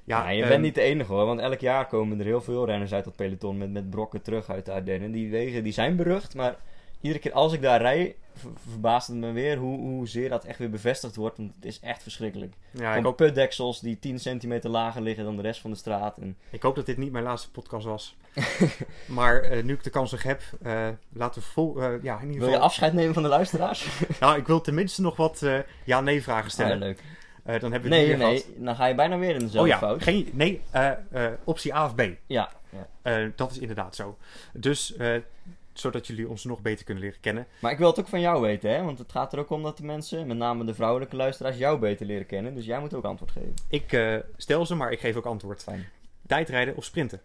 Ja, 0.06 0.30
je 0.30 0.40
ehm, 0.42 0.50
bent 0.50 0.62
niet 0.62 0.76
de 0.76 0.82
enige 0.82 1.12
hoor, 1.14 1.26
want 1.26 1.40
elk 1.40 1.60
jaar 1.60 1.88
komen 1.88 2.20
er 2.20 2.26
heel 2.26 2.42
veel 2.42 2.66
renners 2.66 2.94
uit 2.94 3.04
dat 3.04 3.16
peloton 3.16 3.58
met, 3.58 3.72
met 3.72 3.90
brokken 3.90 4.22
terug 4.22 4.50
uit 4.50 4.66
de 4.66 4.72
Ardennen. 4.72 5.12
Die 5.12 5.30
wegen 5.32 5.64
die 5.64 5.74
zijn 5.74 5.96
berucht, 5.96 6.36
maar 6.36 6.56
iedere 7.02 7.22
keer 7.22 7.34
als 7.34 7.54
ik 7.54 7.62
daar 7.62 7.82
rij, 7.82 8.16
ver- 8.36 8.50
verbaast 8.70 9.08
het 9.08 9.18
me 9.18 9.32
weer 9.32 9.58
hoe, 9.58 9.78
hoezeer 9.80 10.30
dat 10.30 10.44
echt 10.46 10.60
weer 10.60 10.70
bevestigd 10.70 11.16
wordt. 11.16 11.38
Want 11.38 11.56
het 11.56 11.66
is 11.66 11.80
echt 11.80 12.02
verschrikkelijk. 12.04 12.54
Ja, 12.72 12.96
ik 12.96 13.04
hoop, 13.04 13.18
putdeksels 13.18 13.80
die 13.80 14.00
10 14.00 14.20
centimeter 14.20 14.70
lager 14.70 15.02
liggen 15.02 15.24
dan 15.24 15.36
de 15.36 15.42
rest 15.42 15.62
van 15.62 15.72
de 15.72 15.78
straat. 15.78 16.18
En 16.18 16.38
ik 16.50 16.62
hoop 16.62 16.76
dat 16.76 16.86
dit 16.86 16.98
niet 16.98 17.12
mijn 17.12 17.24
laatste 17.24 17.52
podcast 17.52 17.86
was. 17.86 18.16
maar 19.06 19.42
eh, 19.42 19.64
nu 19.64 19.74
ik 19.74 19.84
de 19.84 19.90
kans 19.90 20.12
nog 20.12 20.24
heb, 20.24 20.42
eh, 20.62 20.88
laten 21.14 21.42
we 21.42 21.48
vol... 21.48 21.82
eh, 21.82 22.04
ja, 22.04 22.16
in 22.16 22.22
ieder 22.22 22.40
wil 22.40 22.46
geval... 22.46 22.50
je 22.54 22.60
afscheid 22.60 22.94
nemen 22.94 23.14
van 23.14 23.24
de 23.24 23.30
luisteraars? 23.30 23.88
Nou, 24.20 24.38
ik 24.38 24.48
wil 24.48 24.62
tenminste 24.62 25.02
nog 25.02 25.16
wat 25.16 25.42
eh, 25.42 25.60
ja-nee 25.84 26.24
vragen 26.24 26.44
Ah, 26.46 26.50
stellen. 26.50 26.78
leuk. 26.78 27.00
Eh, 27.46 27.60
dan 27.60 27.72
hebben 27.72 27.90
we 27.90 27.96
Nee, 27.96 28.06
hier 28.06 28.18
nee, 28.18 28.40
gehad. 28.40 28.66
dan 28.66 28.76
ga 28.76 28.86
je 28.86 28.96
bijna 28.96 29.18
weer 29.18 29.34
in 29.34 29.40
dezelfde 29.40 29.60
Oh 29.60 29.68
ja, 29.68 29.78
fout. 29.78 30.04
geen, 30.04 30.30
nee, 30.34 30.62
eh, 30.72 30.92
eh, 31.12 31.34
optie 31.44 31.76
A 31.76 31.86
of 31.86 31.96
B. 31.96 32.02
Ja, 32.26 32.50
ja. 33.04 33.32
Dat 33.36 33.52
is 33.52 33.58
inderdaad 33.58 33.96
zo. 33.96 34.18
Dus, 34.54 34.96
zodat 35.74 36.08
jullie 36.08 36.30
ons 36.30 36.44
nog 36.44 36.62
beter 36.62 36.86
kunnen 36.86 37.04
leren 37.04 37.20
kennen. 37.20 37.48
Maar 37.60 37.72
ik 37.72 37.78
wil 37.78 37.88
het 37.90 38.00
ook 38.00 38.08
van 38.08 38.20
jou 38.20 38.42
weten, 38.42 38.70
hè? 38.70 38.84
Want 38.84 39.00
het 39.00 39.12
gaat 39.12 39.34
er 39.34 39.40
ook 39.40 39.50
om 39.50 39.64
dat 39.64 39.78
de 39.78 39.84
mensen, 39.84 40.28
met 40.28 40.38
name 40.38 40.66
de 40.66 40.74
vrouwelijke 40.74 41.16
luisteraars, 41.16 41.58
jou 41.58 41.80
beter 41.80 42.06
leren 42.06 42.26
kennen. 42.26 42.56
Dus 42.56 42.66
jij 42.66 42.80
moet 42.80 42.94
ook 42.94 43.04
antwoord 43.04 43.32
geven. 43.32 43.54
Ik 43.70 44.20
stel 44.38 44.66
ze, 44.66 44.76
maar 44.76 44.92
ik 44.92 45.00
geef 45.00 45.16
ook 45.16 45.26
antwoord. 45.26 45.64
Fijn. 45.64 45.86
Tijdrijden 46.28 46.76
of 46.76 46.84
sprinten? 46.84 47.22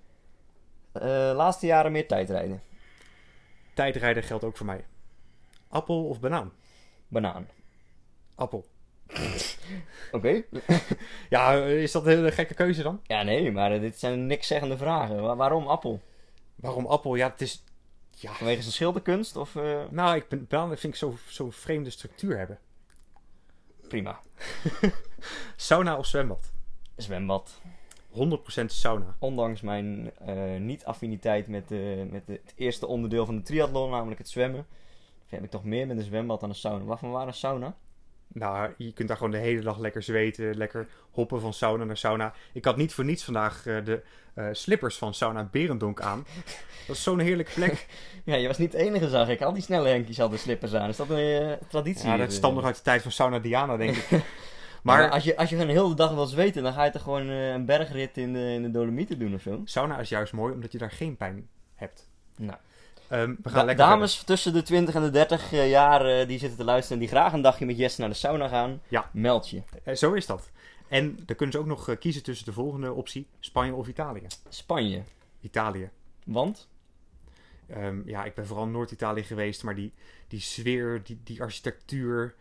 Laatste 1.34 1.66
jaren 1.66 1.92
meer 1.92 2.06
tijdrijden. 2.08 2.62
Tijdrijden 3.74 4.22
geldt 4.22 4.44
ook 4.44 4.56
voor 4.56 4.66
mij. 4.66 4.84
Appel 5.68 6.04
of 6.04 6.20
banaan? 6.20 6.52
Banaan. 7.08 7.46
Appel. 8.34 8.64
Oké. 10.12 10.42
Ja, 11.30 11.52
is 11.54 11.92
dat 11.92 12.02
een 12.06 12.10
hele 12.16 12.32
gekke 12.32 12.54
keuze 12.54 12.82
dan? 12.82 13.00
Ja, 13.02 13.22
nee, 13.22 13.52
maar 13.52 13.80
dit 13.80 13.98
zijn 13.98 14.26
niks 14.26 14.46
zeggende 14.46 14.76
vragen. 14.76 15.22
Wa- 15.22 15.36
waarom 15.36 15.66
appel? 15.66 16.00
Waarom 16.54 16.86
appel? 16.86 17.14
Ja, 17.14 17.30
het 17.30 17.40
is... 17.40 17.64
Ja, 18.10 18.32
Vanwege 18.32 18.60
zijn 18.60 18.72
schilderkunst 18.74 19.36
of... 19.36 19.56
eh, 19.56 19.80
nou, 19.90 20.16
ik 20.16 20.28
ben, 20.48 20.68
vind 20.68 20.84
ik 20.92 20.94
zo- 20.94 21.16
zo'n 21.28 21.52
vreemde 21.52 21.90
structuur 21.90 22.38
hebben. 22.38 22.58
prima. 23.88 24.20
Sauna 25.56 25.96
of 25.98 26.06
zwembad? 26.06 26.52
Zwembad. 26.96 27.60
100% 28.60 28.64
sauna. 28.66 29.16
Ondanks 29.18 29.60
mijn 29.60 30.10
eh, 30.18 30.56
niet-affiniteit 30.60 31.46
met, 31.46 31.70
eh, 31.70 31.78
met 32.10 32.26
de- 32.26 32.40
het 32.44 32.52
eerste 32.56 32.86
onderdeel 32.86 33.26
van 33.26 33.36
de 33.36 33.42
triathlon, 33.42 33.90
namelijk 33.90 34.18
het 34.18 34.28
zwemmen, 34.28 34.66
heb 35.26 35.44
ik 35.44 35.50
toch 35.50 35.64
meer 35.64 35.86
met 35.86 35.96
een 35.96 36.02
zwembad 36.04 36.40
dan 36.40 36.48
een 36.48 36.54
sauna. 36.54 36.84
Waarvan 36.84 37.10
waar 37.10 37.26
een 37.26 37.34
sauna? 37.34 37.76
Nou, 38.32 38.70
je 38.76 38.92
kunt 38.92 39.08
daar 39.08 39.16
gewoon 39.16 39.32
de 39.32 39.38
hele 39.38 39.60
dag 39.60 39.78
lekker 39.78 40.02
zweten, 40.02 40.56
lekker 40.56 40.88
hoppen 41.10 41.40
van 41.40 41.52
sauna 41.52 41.84
naar 41.84 41.96
sauna. 41.96 42.32
Ik 42.52 42.64
had 42.64 42.76
niet 42.76 42.94
voor 42.94 43.04
niets 43.04 43.24
vandaag 43.24 43.66
eh, 43.66 43.84
de 43.84 44.02
eh, 44.34 44.48
slippers 44.52 44.96
van 44.96 45.14
sauna 45.14 45.48
Berendonk 45.50 46.00
aan. 46.00 46.26
Dat 46.86 46.96
is 46.96 47.02
zo'n 47.02 47.18
heerlijke 47.18 47.52
plek. 47.52 47.86
Ja, 48.24 48.36
je 48.36 48.46
was 48.46 48.58
niet 48.58 48.72
de 48.72 48.78
enige, 48.78 49.08
zag 49.08 49.28
ik. 49.28 49.42
Al 49.42 49.52
die 49.52 49.62
snelle 49.62 49.88
Henkies 49.88 50.18
hadden 50.18 50.38
slippers 50.38 50.74
aan. 50.74 50.88
Is 50.88 50.96
dat 50.96 51.10
een 51.10 51.40
eh, 51.40 51.52
traditie? 51.68 52.08
Ja, 52.08 52.16
dat 52.16 52.32
stamt 52.32 52.54
nog 52.54 52.64
uit 52.64 52.76
de 52.76 52.82
tijd 52.82 53.02
van 53.02 53.12
sauna 53.12 53.38
Diana, 53.38 53.76
denk 53.76 53.96
ik. 53.96 54.08
Maar, 54.82 54.98
Maar 54.98 55.10
als, 55.10 55.24
je, 55.24 55.36
als 55.36 55.50
je 55.50 55.56
gewoon 55.56 55.70
heel 55.70 55.88
de 55.88 55.94
dag 55.94 56.12
wil 56.14 56.26
zweten, 56.26 56.62
dan 56.62 56.72
ga 56.72 56.84
je 56.84 56.90
toch 56.90 57.02
gewoon 57.02 57.28
een 57.28 57.64
bergrit 57.64 58.16
in 58.16 58.32
de, 58.32 58.52
in 58.52 58.62
de 58.62 58.70
Dolomieten 58.70 59.18
doen 59.18 59.34
of 59.34 59.42
zo? 59.42 59.60
sauna 59.64 59.98
is 59.98 60.08
juist 60.08 60.32
mooi, 60.32 60.54
omdat 60.54 60.72
je 60.72 60.78
daar 60.78 60.90
geen 60.90 61.16
pijn 61.16 61.48
hebt. 61.74 62.08
Nou. 62.36 62.58
We 63.10 63.16
gaan 63.16 63.36
Da- 63.52 63.64
lekker 63.64 63.84
dames 63.86 64.22
tussen 64.22 64.52
de 64.52 64.62
20 64.62 64.94
en 64.94 65.02
de 65.02 65.10
30 65.10 65.52
eh, 65.52 65.70
jaar 65.70 66.06
eh, 66.06 66.28
die 66.28 66.38
zitten 66.38 66.58
te 66.58 66.64
luisteren 66.64 66.98
en 67.00 67.06
die 67.08 67.16
graag 67.16 67.32
een 67.32 67.40
dagje 67.42 67.66
met 67.66 67.76
Jesse 67.78 68.00
naar 68.00 68.08
de 68.10 68.14
sauna 68.16 68.48
gaan, 68.48 68.80
Ja. 68.88 69.10
meld 69.12 69.48
je. 69.48 69.62
Eh, 69.84 69.94
zo 69.94 70.12
is 70.12 70.26
dat. 70.26 70.50
En 70.88 71.16
dan 71.26 71.36
kunnen 71.36 71.52
ze 71.54 71.58
ook 71.60 71.66
nog 71.66 71.98
kiezen 71.98 72.22
tussen 72.22 72.46
de 72.46 72.52
volgende 72.52 72.92
optie: 72.92 73.26
Spanje 73.40 73.74
of 73.74 73.88
Italië. 73.88 74.26
Spanje. 74.48 75.02
Italië. 75.40 75.90
Want? 76.24 76.68
Ehm, 77.66 78.00
ja, 78.08 78.24
ik 78.24 78.34
ben 78.34 78.46
vooral 78.46 78.66
Noord-Italië 78.66 79.22
geweest, 79.22 79.62
maar 79.62 79.74
die, 79.74 79.92
die 80.28 80.40
sfeer, 80.40 81.00
die, 81.04 81.20
die 81.24 81.42
architectuur, 81.42 82.34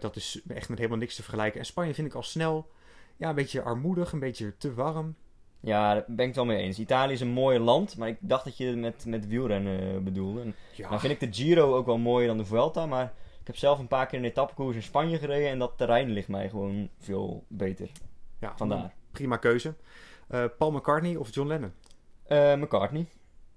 dat 0.00 0.16
is 0.16 0.40
echt 0.48 0.68
met 0.68 0.78
helemaal 0.78 0.98
niks 1.00 1.14
te 1.14 1.22
vergelijken. 1.22 1.60
En 1.60 1.66
Spanje 1.66 1.94
vind 1.94 2.06
ik 2.06 2.14
al 2.14 2.22
snel 2.22 2.70
ja, 3.16 3.28
een 3.28 3.34
beetje 3.34 3.62
armoedig, 3.62 4.12
een 4.12 4.18
beetje 4.18 4.56
te 4.56 4.74
warm. 4.74 5.14
Ja, 5.64 5.94
daar 5.94 6.04
ben 6.06 6.18
ik 6.18 6.26
het 6.26 6.36
wel 6.36 6.44
mee 6.44 6.62
eens. 6.62 6.78
Italië 6.78 7.12
is 7.12 7.20
een 7.20 7.28
mooi 7.28 7.58
land, 7.58 7.96
maar 7.96 8.08
ik 8.08 8.16
dacht 8.20 8.44
dat 8.44 8.56
je 8.56 8.66
het 8.66 8.76
met, 8.78 9.04
met 9.06 9.26
wielrennen 9.26 9.94
eh, 9.94 9.98
bedoelde. 10.02 10.40
En 10.40 10.54
Ja, 10.76 10.88
Nou 10.88 11.00
vind 11.00 11.12
ik 11.12 11.20
de 11.20 11.42
Giro 11.42 11.76
ook 11.76 11.86
wel 11.86 11.98
mooier 11.98 12.28
dan 12.28 12.36
de 12.38 12.44
Vuelta, 12.44 12.86
maar 12.86 13.12
ik 13.40 13.46
heb 13.46 13.56
zelf 13.56 13.78
een 13.78 13.86
paar 13.88 14.06
keer 14.06 14.18
een 14.18 14.24
etappekoers 14.24 14.76
in 14.76 14.82
Spanje 14.82 15.18
gereden 15.18 15.48
en 15.50 15.58
dat 15.58 15.72
terrein 15.76 16.10
ligt 16.10 16.28
mij 16.28 16.48
gewoon 16.48 16.88
veel 16.98 17.44
beter. 17.48 17.90
ja, 18.40 18.52
Vandaar. 18.56 18.92
Prima 19.10 19.36
keuze. 19.36 19.74
Eh, 20.28 20.44
Paul 20.58 20.70
McCartney 20.72 21.16
of 21.16 21.34
John 21.34 21.48
Lennon? 21.48 21.72
Eh 22.26 22.54
McCartney. 22.54 23.06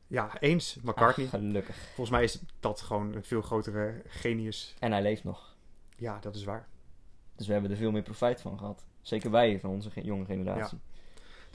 Ja, 0.07 0.39
eens. 0.39 0.77
McCartney. 0.83 1.25
Ah, 1.25 1.31
gelukkig. 1.31 1.75
Volgens 1.75 2.09
mij 2.09 2.23
is 2.23 2.41
dat 2.59 2.81
gewoon 2.81 3.13
een 3.15 3.23
veel 3.23 3.41
grotere 3.41 4.01
genius. 4.07 4.75
En 4.79 4.91
hij 4.91 5.01
leeft 5.01 5.23
nog. 5.23 5.55
Ja, 5.97 6.19
dat 6.19 6.35
is 6.35 6.43
waar. 6.43 6.67
Dus 7.35 7.47
we 7.47 7.53
hebben 7.53 7.71
er 7.71 7.77
veel 7.77 7.91
meer 7.91 8.01
profijt 8.01 8.41
van 8.41 8.57
gehad. 8.57 8.85
Zeker 9.01 9.31
wij 9.31 9.59
van 9.59 9.69
onze 9.69 9.91
ge- 9.91 10.03
jonge 10.03 10.25
generatie. 10.25 10.77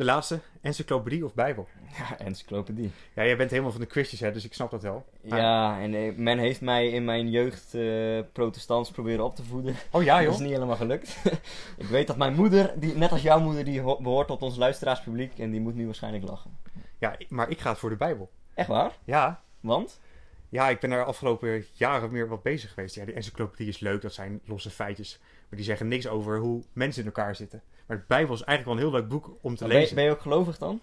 De 0.00 0.06
laatste, 0.06 0.40
encyclopedie 0.60 1.24
of 1.24 1.34
bijbel? 1.34 1.68
Ja, 1.98 2.18
encyclopedie. 2.18 2.90
Ja, 3.14 3.24
jij 3.24 3.36
bent 3.36 3.50
helemaal 3.50 3.70
van 3.70 3.80
de 3.80 3.86
quizjes, 3.86 4.20
hè, 4.20 4.32
dus 4.32 4.44
ik 4.44 4.54
snap 4.54 4.70
dat 4.70 4.82
wel. 4.82 5.04
Maar- 5.22 5.38
Ja, 5.40 5.80
en 5.80 5.94
eh, 5.94 6.14
men 6.16 6.38
heeft 6.38 6.60
mij 6.60 6.88
in 6.90 7.04
mijn 7.04 7.30
jeugd 7.30 7.74
eh, 7.74 8.18
protestants 8.32 8.90
proberen 8.90 9.24
op 9.24 9.34
te 9.36 9.42
voeden. 9.44 9.74
Oh 9.90 10.02
ja, 10.02 10.14
dat 10.16 10.24
joh. 10.24 10.32
is 10.34 10.38
niet 10.40 10.50
helemaal 10.52 10.76
gelukt. 10.76 11.16
ik 11.76 11.86
weet 11.86 12.06
dat 12.06 12.16
mijn 12.16 12.34
moeder, 12.34 12.72
die, 12.76 12.94
net 12.94 13.10
als 13.12 13.22
jouw 13.22 13.40
moeder, 13.40 13.64
die 13.64 13.80
ho- 13.80 14.00
behoort 14.02 14.26
tot 14.26 14.42
ons 14.42 14.56
luisteraarspubliek 14.56 15.38
en 15.38 15.50
die 15.50 15.60
moet 15.60 15.74
nu 15.74 15.84
waarschijnlijk 15.84 16.24
lachen. 16.28 16.58
Ja, 16.98 17.16
maar 17.28 17.50
ik 17.50 17.60
ga 17.60 17.70
het 17.70 17.78
voor 17.78 17.90
de 17.90 17.96
bijbel. 17.96 18.30
Echt 18.54 18.68
waar? 18.68 18.92
Ja, 19.04 19.42
Want? 19.60 20.00
Ja, 20.48 20.68
ik 20.68 20.80
ben 20.80 20.90
daar 20.90 21.04
afgelopen 21.04 21.64
jaren 21.72 22.12
meer 22.12 22.28
wat 22.28 22.42
bezig 22.42 22.72
geweest. 22.72 22.94
Ja, 22.94 23.04
die 23.04 23.14
encyclopedie 23.14 23.68
is 23.68 23.78
leuk, 23.80 24.02
dat 24.02 24.12
zijn 24.12 24.40
losse 24.44 24.70
feitjes. 24.70 25.18
Maar 25.20 25.58
die 25.58 25.64
zeggen 25.64 25.88
niks 25.88 26.08
over 26.08 26.38
hoe 26.38 26.62
mensen 26.72 27.00
in 27.00 27.06
elkaar 27.08 27.36
zitten. 27.36 27.62
Maar 27.90 27.98
de 27.98 28.04
Bijbel 28.08 28.34
is 28.34 28.42
eigenlijk 28.42 28.64
wel 28.78 28.86
een 28.88 28.92
heel 28.92 29.00
leuk 29.00 29.10
boek 29.10 29.36
om 29.40 29.56
te 29.56 29.64
Ben, 29.64 29.72
je- 29.72 29.78
lezen. 29.80 29.94
ben 29.94 30.04
je 30.04 30.10
ook 30.10 30.20
gelovig 30.20 30.58
dan? 30.58 30.80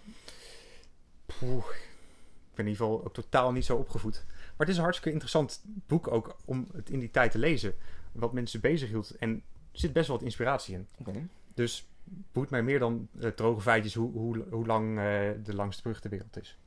Poeh, 1.26 1.66
ik 1.70 2.56
ben 2.56 2.66
in 2.66 2.72
ieder 2.72 2.86
geval 2.86 3.04
ook 3.06 3.14
totaal 3.14 3.52
niet 3.52 3.66
zo 3.66 3.76
opgevoed. 3.78 4.26
Maar 4.28 4.54
het 4.58 4.70
is 4.70 4.76
een 4.76 4.82
hartstikke 4.82 5.12
interessant 5.12 5.62
boek 5.66 6.08
ook 6.12 6.38
om 6.46 6.68
het 6.74 6.90
in 6.90 7.00
die 7.00 7.12
tijd 7.12 7.32
te 7.32 7.38
lezen. 7.38 7.76
Wat 8.12 8.34
mensen 8.34 8.62
bezighield. 8.62 9.16
En 9.16 9.30
er 9.72 9.80
zit 9.80 9.94
best 9.94 10.08
wel 10.08 10.16
wat 10.16 10.26
inspiratie 10.26 10.76
in. 10.76 10.88
Oké. 11.00 11.28
Dus 11.54 11.88
boeit 12.32 12.50
mij 12.50 12.64
meer 12.64 12.80
dan 12.80 13.08
eh, 13.20 13.30
droge 13.30 13.62
feitjes 13.62 13.94
hoe, 13.94 14.12
hoe, 14.12 14.46
hoe 14.50 14.66
lang 14.66 14.90
eh, 14.90 15.04
de 15.44 15.56
langste 15.56 15.82
brug 15.82 16.00
ter 16.00 16.10
wereld 16.10 16.38
is. 16.38 16.58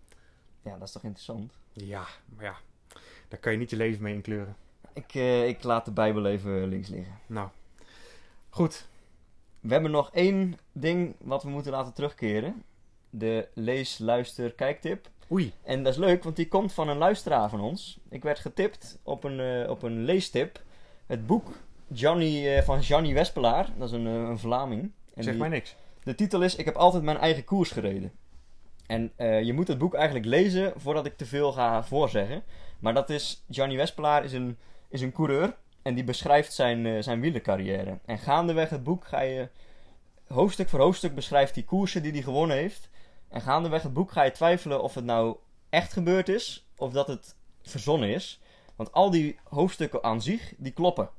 Ja, 0.62 0.72
dat 0.78 0.82
is 0.88 0.92
toch 0.92 1.02
interessant? 1.02 1.52
Ja, 1.72 2.06
maar 2.36 2.44
ja, 2.44 2.56
daar 3.28 3.40
kan 3.40 3.52
je 3.52 3.58
niet 3.58 3.70
je 3.70 3.76
leven 3.76 4.02
mee 4.02 4.14
inkleuren. 4.14 4.56
Ik, 4.92 5.14
eh, 5.14 5.48
ik 5.48 5.62
laat 5.62 5.84
de 5.84 5.90
Bijbel 5.90 6.26
even 6.26 6.66
links 6.68 6.88
liggen. 6.88 7.18
Nou, 7.26 7.48
goed. 8.48 8.88
We 9.60 9.72
hebben 9.72 9.90
nog 9.90 10.10
één 10.12 10.58
ding 10.72 11.14
wat 11.18 11.42
we 11.42 11.48
moeten 11.48 11.72
laten 11.72 11.92
terugkeren. 11.94 12.62
De 13.10 13.48
lees, 13.54 13.98
luister, 13.98 14.52
kijktip. 14.52 15.08
Oei, 15.32 15.52
En 15.62 15.82
dat 15.82 15.92
is 15.92 15.98
leuk, 15.98 16.24
want 16.24 16.36
die 16.36 16.48
komt 16.48 16.72
van 16.72 16.88
een 16.88 16.96
luisteraar 16.96 17.48
van 17.50 17.60
ons. 17.60 17.98
Ik 18.08 18.22
werd 18.22 18.38
getipt 18.38 18.98
op 19.02 19.24
een, 19.24 19.40
eh, 19.40 19.70
op 19.70 19.82
een 19.82 20.04
leestip. 20.04 20.62
Het 21.06 21.26
boek 21.26 21.48
Johnny, 21.88 22.46
eh, 22.48 22.62
van 22.62 22.80
Johnny 22.80 23.14
Wespelaar. 23.14 23.68
Dat 23.76 23.88
is 23.88 23.94
een, 23.94 24.06
eh, 24.06 24.12
een 24.12 24.38
Vlaming. 24.38 24.82
En 25.14 25.22
zeg 25.22 25.32
die- 25.32 25.42
mij 25.42 25.50
niks. 25.50 25.76
De 26.02 26.14
titel 26.14 26.42
is 26.42 26.56
Ik 26.56 26.64
heb 26.64 26.76
altijd 26.76 27.02
mijn 27.02 27.18
eigen 27.18 27.44
koers 27.44 27.70
gereden. 27.70 28.12
En 28.86 29.12
je 29.44 29.52
moet 29.52 29.68
het 29.68 29.78
boek 29.78 29.94
eigenlijk 29.94 30.26
lezen 30.26 30.72
voordat 30.76 31.06
ik 31.06 31.16
te 31.16 31.26
veel 31.26 31.52
ga 31.52 31.84
voorzeggen. 31.84 32.42
Maar 32.78 32.94
dat 32.94 33.10
is, 33.10 33.44
Johnny 33.46 33.76
Wespelaar 33.76 34.24
is 34.24 34.32
een, 34.32 34.58
is 34.88 35.00
een 35.00 35.12
coureur 35.12 35.56
en 35.82 35.94
die 35.94 36.04
beschrijft 36.04 36.52
zijn, 36.52 36.86
eh 36.86 37.02
zijn 37.02 37.20
wielercarrière. 37.20 37.98
En 38.04 38.18
gaandeweg 38.18 38.70
het 38.70 38.82
boek 38.82 39.06
ga 39.06 39.20
je, 39.20 39.48
hoofdstuk 40.26 40.68
voor 40.68 40.80
hoofdstuk 40.80 41.14
beschrijft 41.14 41.54
hij 41.54 41.64
koersen 41.64 42.02
die 42.02 42.12
hij 42.12 42.22
gewonnen 42.22 42.56
heeft. 42.56 42.88
En 43.28 43.40
gaandeweg 43.40 43.82
het 43.82 43.92
boek 43.92 44.12
ga 44.12 44.22
je 44.22 44.30
twijfelen 44.30 44.82
of 44.82 44.94
het 44.94 45.04
nou 45.04 45.36
echt 45.68 45.92
gebeurd 45.92 46.28
is 46.28 46.68
of 46.76 46.92
dat 46.92 47.06
het 47.06 47.36
verzonnen 47.62 48.08
is. 48.08 48.40
Want 48.76 48.92
al 48.92 49.10
die 49.10 49.38
hoofdstukken 49.44 50.02
aan 50.02 50.22
zich, 50.22 50.54
die 50.56 50.72
kloppen. 50.72 51.10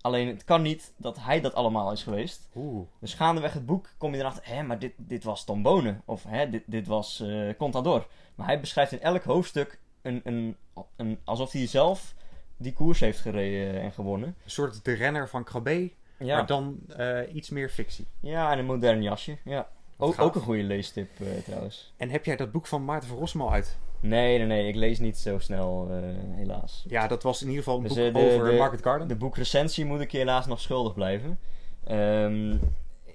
Alleen 0.00 0.26
het 0.26 0.44
kan 0.44 0.62
niet 0.62 0.92
dat 0.96 1.18
hij 1.20 1.40
dat 1.40 1.54
allemaal 1.54 1.92
is 1.92 2.02
geweest. 2.02 2.48
Oeh. 2.54 2.86
Dus 3.00 3.14
gaandeweg 3.14 3.52
het 3.52 3.66
boek 3.66 3.88
kom 3.98 4.14
je 4.14 4.20
erachter, 4.20 4.46
hé, 4.46 4.62
maar 4.62 4.78
dit, 4.78 4.92
dit 4.96 5.24
was 5.24 5.44
Tom 5.44 5.62
Bonen. 5.62 6.02
Of 6.04 6.24
hè, 6.28 6.50
dit, 6.50 6.62
dit 6.66 6.86
was 6.86 7.20
eh 7.20 7.56
Contador. 7.58 8.06
Maar 8.34 8.46
hij 8.46 8.60
beschrijft 8.60 8.92
in 8.92 9.00
elk 9.00 9.22
hoofdstuk 9.22 9.80
een, 10.02 10.20
een, 10.24 10.56
een, 10.96 11.18
alsof 11.24 11.52
hij 11.52 11.66
zelf 11.66 12.14
die 12.62 12.72
koers 12.72 13.00
heeft 13.00 13.18
gereden 13.20 13.80
en 13.80 13.92
gewonnen. 13.92 14.28
Een 14.44 14.50
soort 14.50 14.84
de 14.84 14.92
renner 14.92 15.28
van 15.28 15.44
Krabbe. 15.44 15.90
Ja, 16.18 16.36
Maar 16.36 16.46
dan 16.46 16.78
eh, 16.96 17.34
iets 17.34 17.50
meer 17.50 17.68
fictie. 17.68 18.06
ja 18.20 18.52
en 18.52 18.58
een 18.58 18.64
modern 18.64 19.02
jasje. 19.02 19.36
Ja. 19.44 19.68
Ook, 19.96 20.20
ook 20.20 20.34
een 20.34 20.40
goede 20.40 20.62
leestip 20.62 21.08
eh, 21.20 21.26
trouwens. 21.44 21.92
En 21.96 22.10
heb 22.10 22.24
jij 22.24 22.36
dat 22.36 22.52
boek 22.52 22.66
van 22.66 22.84
Maarten 22.84 23.08
van 23.08 23.18
Rossum 23.18 23.40
al 23.40 23.52
uit? 23.52 23.78
Nee, 24.00 24.38
nee, 24.38 24.46
nee. 24.46 24.68
Ik 24.68 24.74
lees 24.74 24.98
niet 24.98 25.18
zo 25.18 25.38
snel, 25.38 25.88
eh, 25.90 25.98
helaas. 26.36 26.84
Ja, 26.88 27.06
dat 27.06 27.22
was 27.22 27.42
in 27.42 27.48
ieder 27.48 27.62
geval 27.64 27.78
een 27.78 27.84
Dus, 27.86 27.94
boek 27.94 28.14
de- 28.22 28.34
over 28.34 28.50
de- 28.50 28.56
Market 28.56 28.82
Garden. 28.82 29.08
De 29.08 29.16
boekrecensie 29.16 29.84
moet 29.84 30.00
ik 30.00 30.10
je 30.12 30.18
helaas 30.18 30.46
nog 30.46 30.60
schuldig 30.60 30.94
blijven. 30.94 31.38
Ehm, 31.84 32.52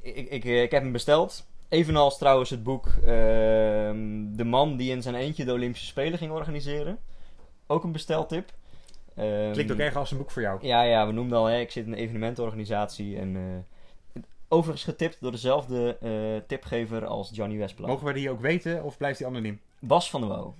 ik, 0.01 0.29
ik, 0.29 0.43
ik 0.43 0.71
heb 0.71 0.81
hem 0.83 0.91
besteld. 0.91 1.45
Evenals 1.69 2.17
trouwens 2.17 2.49
het 2.49 2.63
boek 2.63 2.87
ehm, 3.05 4.25
De 4.35 4.43
man 4.45 4.77
die 4.77 4.91
in 4.91 5.01
zijn 5.01 5.15
eentje 5.15 5.45
de 5.45 5.51
Olympische 5.53 5.85
Spelen 5.87 6.17
ging 6.17 6.31
organiseren. 6.31 6.97
Ook 7.67 7.83
een 7.83 7.91
besteltip. 7.91 8.51
Ehm, 9.17 9.51
Klinkt 9.51 9.71
ook 9.71 9.77
erg 9.77 9.95
als 9.95 10.11
een 10.11 10.17
boek 10.17 10.31
voor 10.31 10.41
jou. 10.41 10.59
Ja, 10.61 10.81
ja, 10.81 11.07
we 11.07 11.13
noemden 11.13 11.37
al, 11.37 11.45
hè, 11.45 11.59
ik 11.59 11.71
zit 11.71 11.85
in 11.85 11.91
een 11.91 11.97
evenementenorganisatie. 11.97 13.17
En, 13.17 13.35
eh, 13.35 14.21
overigens 14.47 14.83
getipt 14.83 15.17
door 15.21 15.31
dezelfde 15.31 15.97
eh, 16.01 16.47
tipgever 16.47 17.05
als 17.05 17.29
Johnny 17.33 17.57
Westblad. 17.57 17.89
Mogen 17.89 18.05
we 18.05 18.13
die 18.13 18.29
ook 18.29 18.41
weten 18.41 18.83
of 18.83 18.97
blijft 18.97 19.17
die 19.17 19.27
anoniem? 19.27 19.59
Bas 19.79 20.09
van 20.09 20.21
der 20.21 20.29
Wouw. 20.29 20.55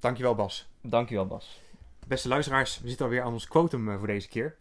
Dankjewel 0.00 0.34
Bas. 0.34 0.68
Dankjewel 0.80 1.26
Bas. 1.26 1.60
Beste 2.06 2.28
luisteraars, 2.28 2.80
we 2.80 2.88
zitten 2.88 3.06
alweer 3.06 3.22
aan 3.22 3.32
ons 3.32 3.48
quotum 3.48 3.90
eh, 3.90 3.98
voor 3.98 4.06
deze 4.06 4.28
keer. 4.28 4.56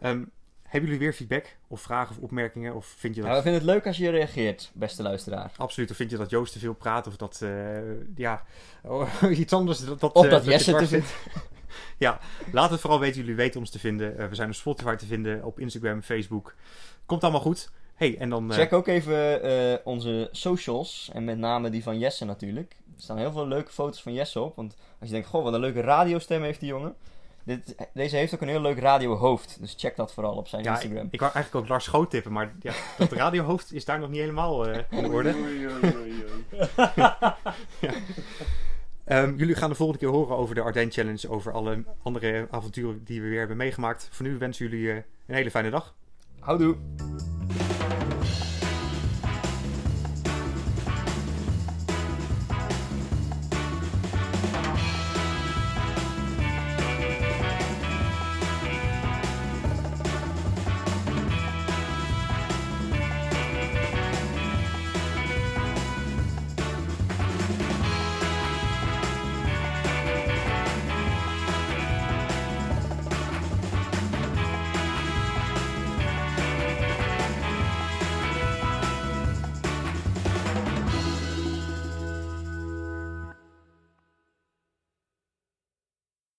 Ehm, 0.00 0.24
hebben 0.62 0.90
jullie 0.90 1.04
weer 1.04 1.12
feedback 1.12 1.56
of 1.68 1.80
vragen 1.80 2.16
of 2.16 2.22
opmerkingen? 2.22 2.74
Of 2.74 2.86
vind 2.86 3.14
je 3.14 3.20
dat... 3.20 3.30
Nou, 3.30 3.42
we 3.42 3.50
vinden 3.50 3.60
het 3.66 3.70
leuk 3.70 3.86
als 3.86 3.96
je 3.96 4.10
reageert, 4.10 4.70
beste 4.74 5.02
luisteraar. 5.02 5.52
Absoluut. 5.56 5.90
Of 5.90 5.96
vind 5.96 6.10
je 6.10 6.16
dat 6.16 6.30
Joost 6.30 6.52
te 6.52 6.58
veel 6.58 6.74
praat? 6.74 7.06
Of 7.06 7.16
dat, 7.16 7.44
ja, 8.16 8.42
oh, 8.82 9.08
iets 9.30 9.52
anders. 9.52 9.84
Dat, 9.84 10.00
dat, 10.00 10.12
Of 10.12 10.28
dat 10.28 10.44
je 10.44 10.50
Jesse 10.50 10.76
te 10.76 10.86
zit. 10.86 11.16
ja, 11.98 12.18
laat 12.52 12.70
het 12.70 12.80
vooral 12.80 13.00
weten. 13.00 13.20
Jullie 13.20 13.34
weten 13.36 13.60
ons 13.60 13.70
te 13.70 13.78
vinden. 13.78 14.18
Eh, 14.18 14.26
we 14.28 14.34
zijn 14.34 14.48
op 14.48 14.54
Spotify 14.54 14.94
te 14.94 15.06
vinden, 15.06 15.44
op 15.44 15.58
Instagram, 15.58 16.02
Facebook. 16.02 16.54
Komt 17.06 17.22
allemaal 17.22 17.40
goed. 17.40 17.70
Hey, 17.94 18.16
en 18.18 18.30
dan... 18.30 18.50
eh, 18.50 18.56
Check 18.56 18.72
ook 18.72 18.86
even 18.86 19.42
eh, 19.42 19.78
onze 19.84 20.28
socials. 20.32 21.10
En 21.12 21.24
met 21.24 21.38
name 21.38 21.70
die 21.70 21.82
van 21.82 21.98
Jesse 21.98 22.24
natuurlijk. 22.24 22.76
Er 22.96 23.02
staan 23.02 23.18
heel 23.18 23.32
veel 23.32 23.46
leuke 23.48 23.72
foto's 23.72 24.02
van 24.02 24.12
Jesse 24.12 24.40
op. 24.40 24.56
Want 24.56 24.76
als 24.98 25.08
je 25.08 25.14
denkt, 25.14 25.28
goh, 25.28 25.42
wat 25.42 25.54
een 25.54 25.60
leuke 25.60 25.80
radiostem 25.80 26.42
heeft 26.42 26.60
die 26.60 26.68
jongen. 26.68 26.94
Dit, 27.44 27.74
deze 27.94 28.16
heeft 28.16 28.34
ook 28.34 28.40
een 28.40 28.48
heel 28.48 28.60
leuk 28.60 28.78
radiohoofd. 28.78 29.56
Dus 29.60 29.74
check 29.76 29.96
dat 29.96 30.12
vooral 30.12 30.34
op 30.34 30.48
zijn 30.48 30.62
ja, 30.62 30.76
ik, 30.76 30.82
Instagram. 30.82 31.08
ik 31.10 31.20
wou 31.20 31.32
eigenlijk 31.32 31.64
ook 31.64 31.70
Lars 31.70 31.84
Schoot 31.84 32.10
tippen, 32.10 32.32
maar 32.32 32.52
ja, 32.60 32.72
dat 32.98 33.12
radiohoofd 33.22 33.72
is 33.72 33.84
daar 33.84 33.98
nog 33.98 34.10
niet 34.10 34.20
helemaal 34.20 34.66
eh, 34.66 34.78
in 34.90 35.06
orde. 35.06 35.34
Ehm, 39.06 39.36
jullie 39.36 39.54
gaan 39.54 39.68
de 39.70 39.74
volgende 39.74 40.00
keer 40.00 40.14
horen 40.14 40.36
over 40.36 40.54
de 40.54 40.60
Ardennes 40.60 40.94
Challenge, 40.94 41.28
over 41.28 41.52
alle 41.52 41.84
andere 42.02 42.46
avonturen 42.50 43.04
die 43.04 43.22
we 43.22 43.28
weer 43.28 43.38
hebben 43.38 43.56
meegemaakt. 43.56 44.08
Voor 44.10 44.26
nu 44.26 44.38
wensen 44.38 44.68
jullie 44.68 44.90
eh, 44.90 44.96
een 45.26 45.34
hele 45.34 45.50
fijne 45.50 45.70
dag. 45.70 45.94
Houdoe. 46.40 46.76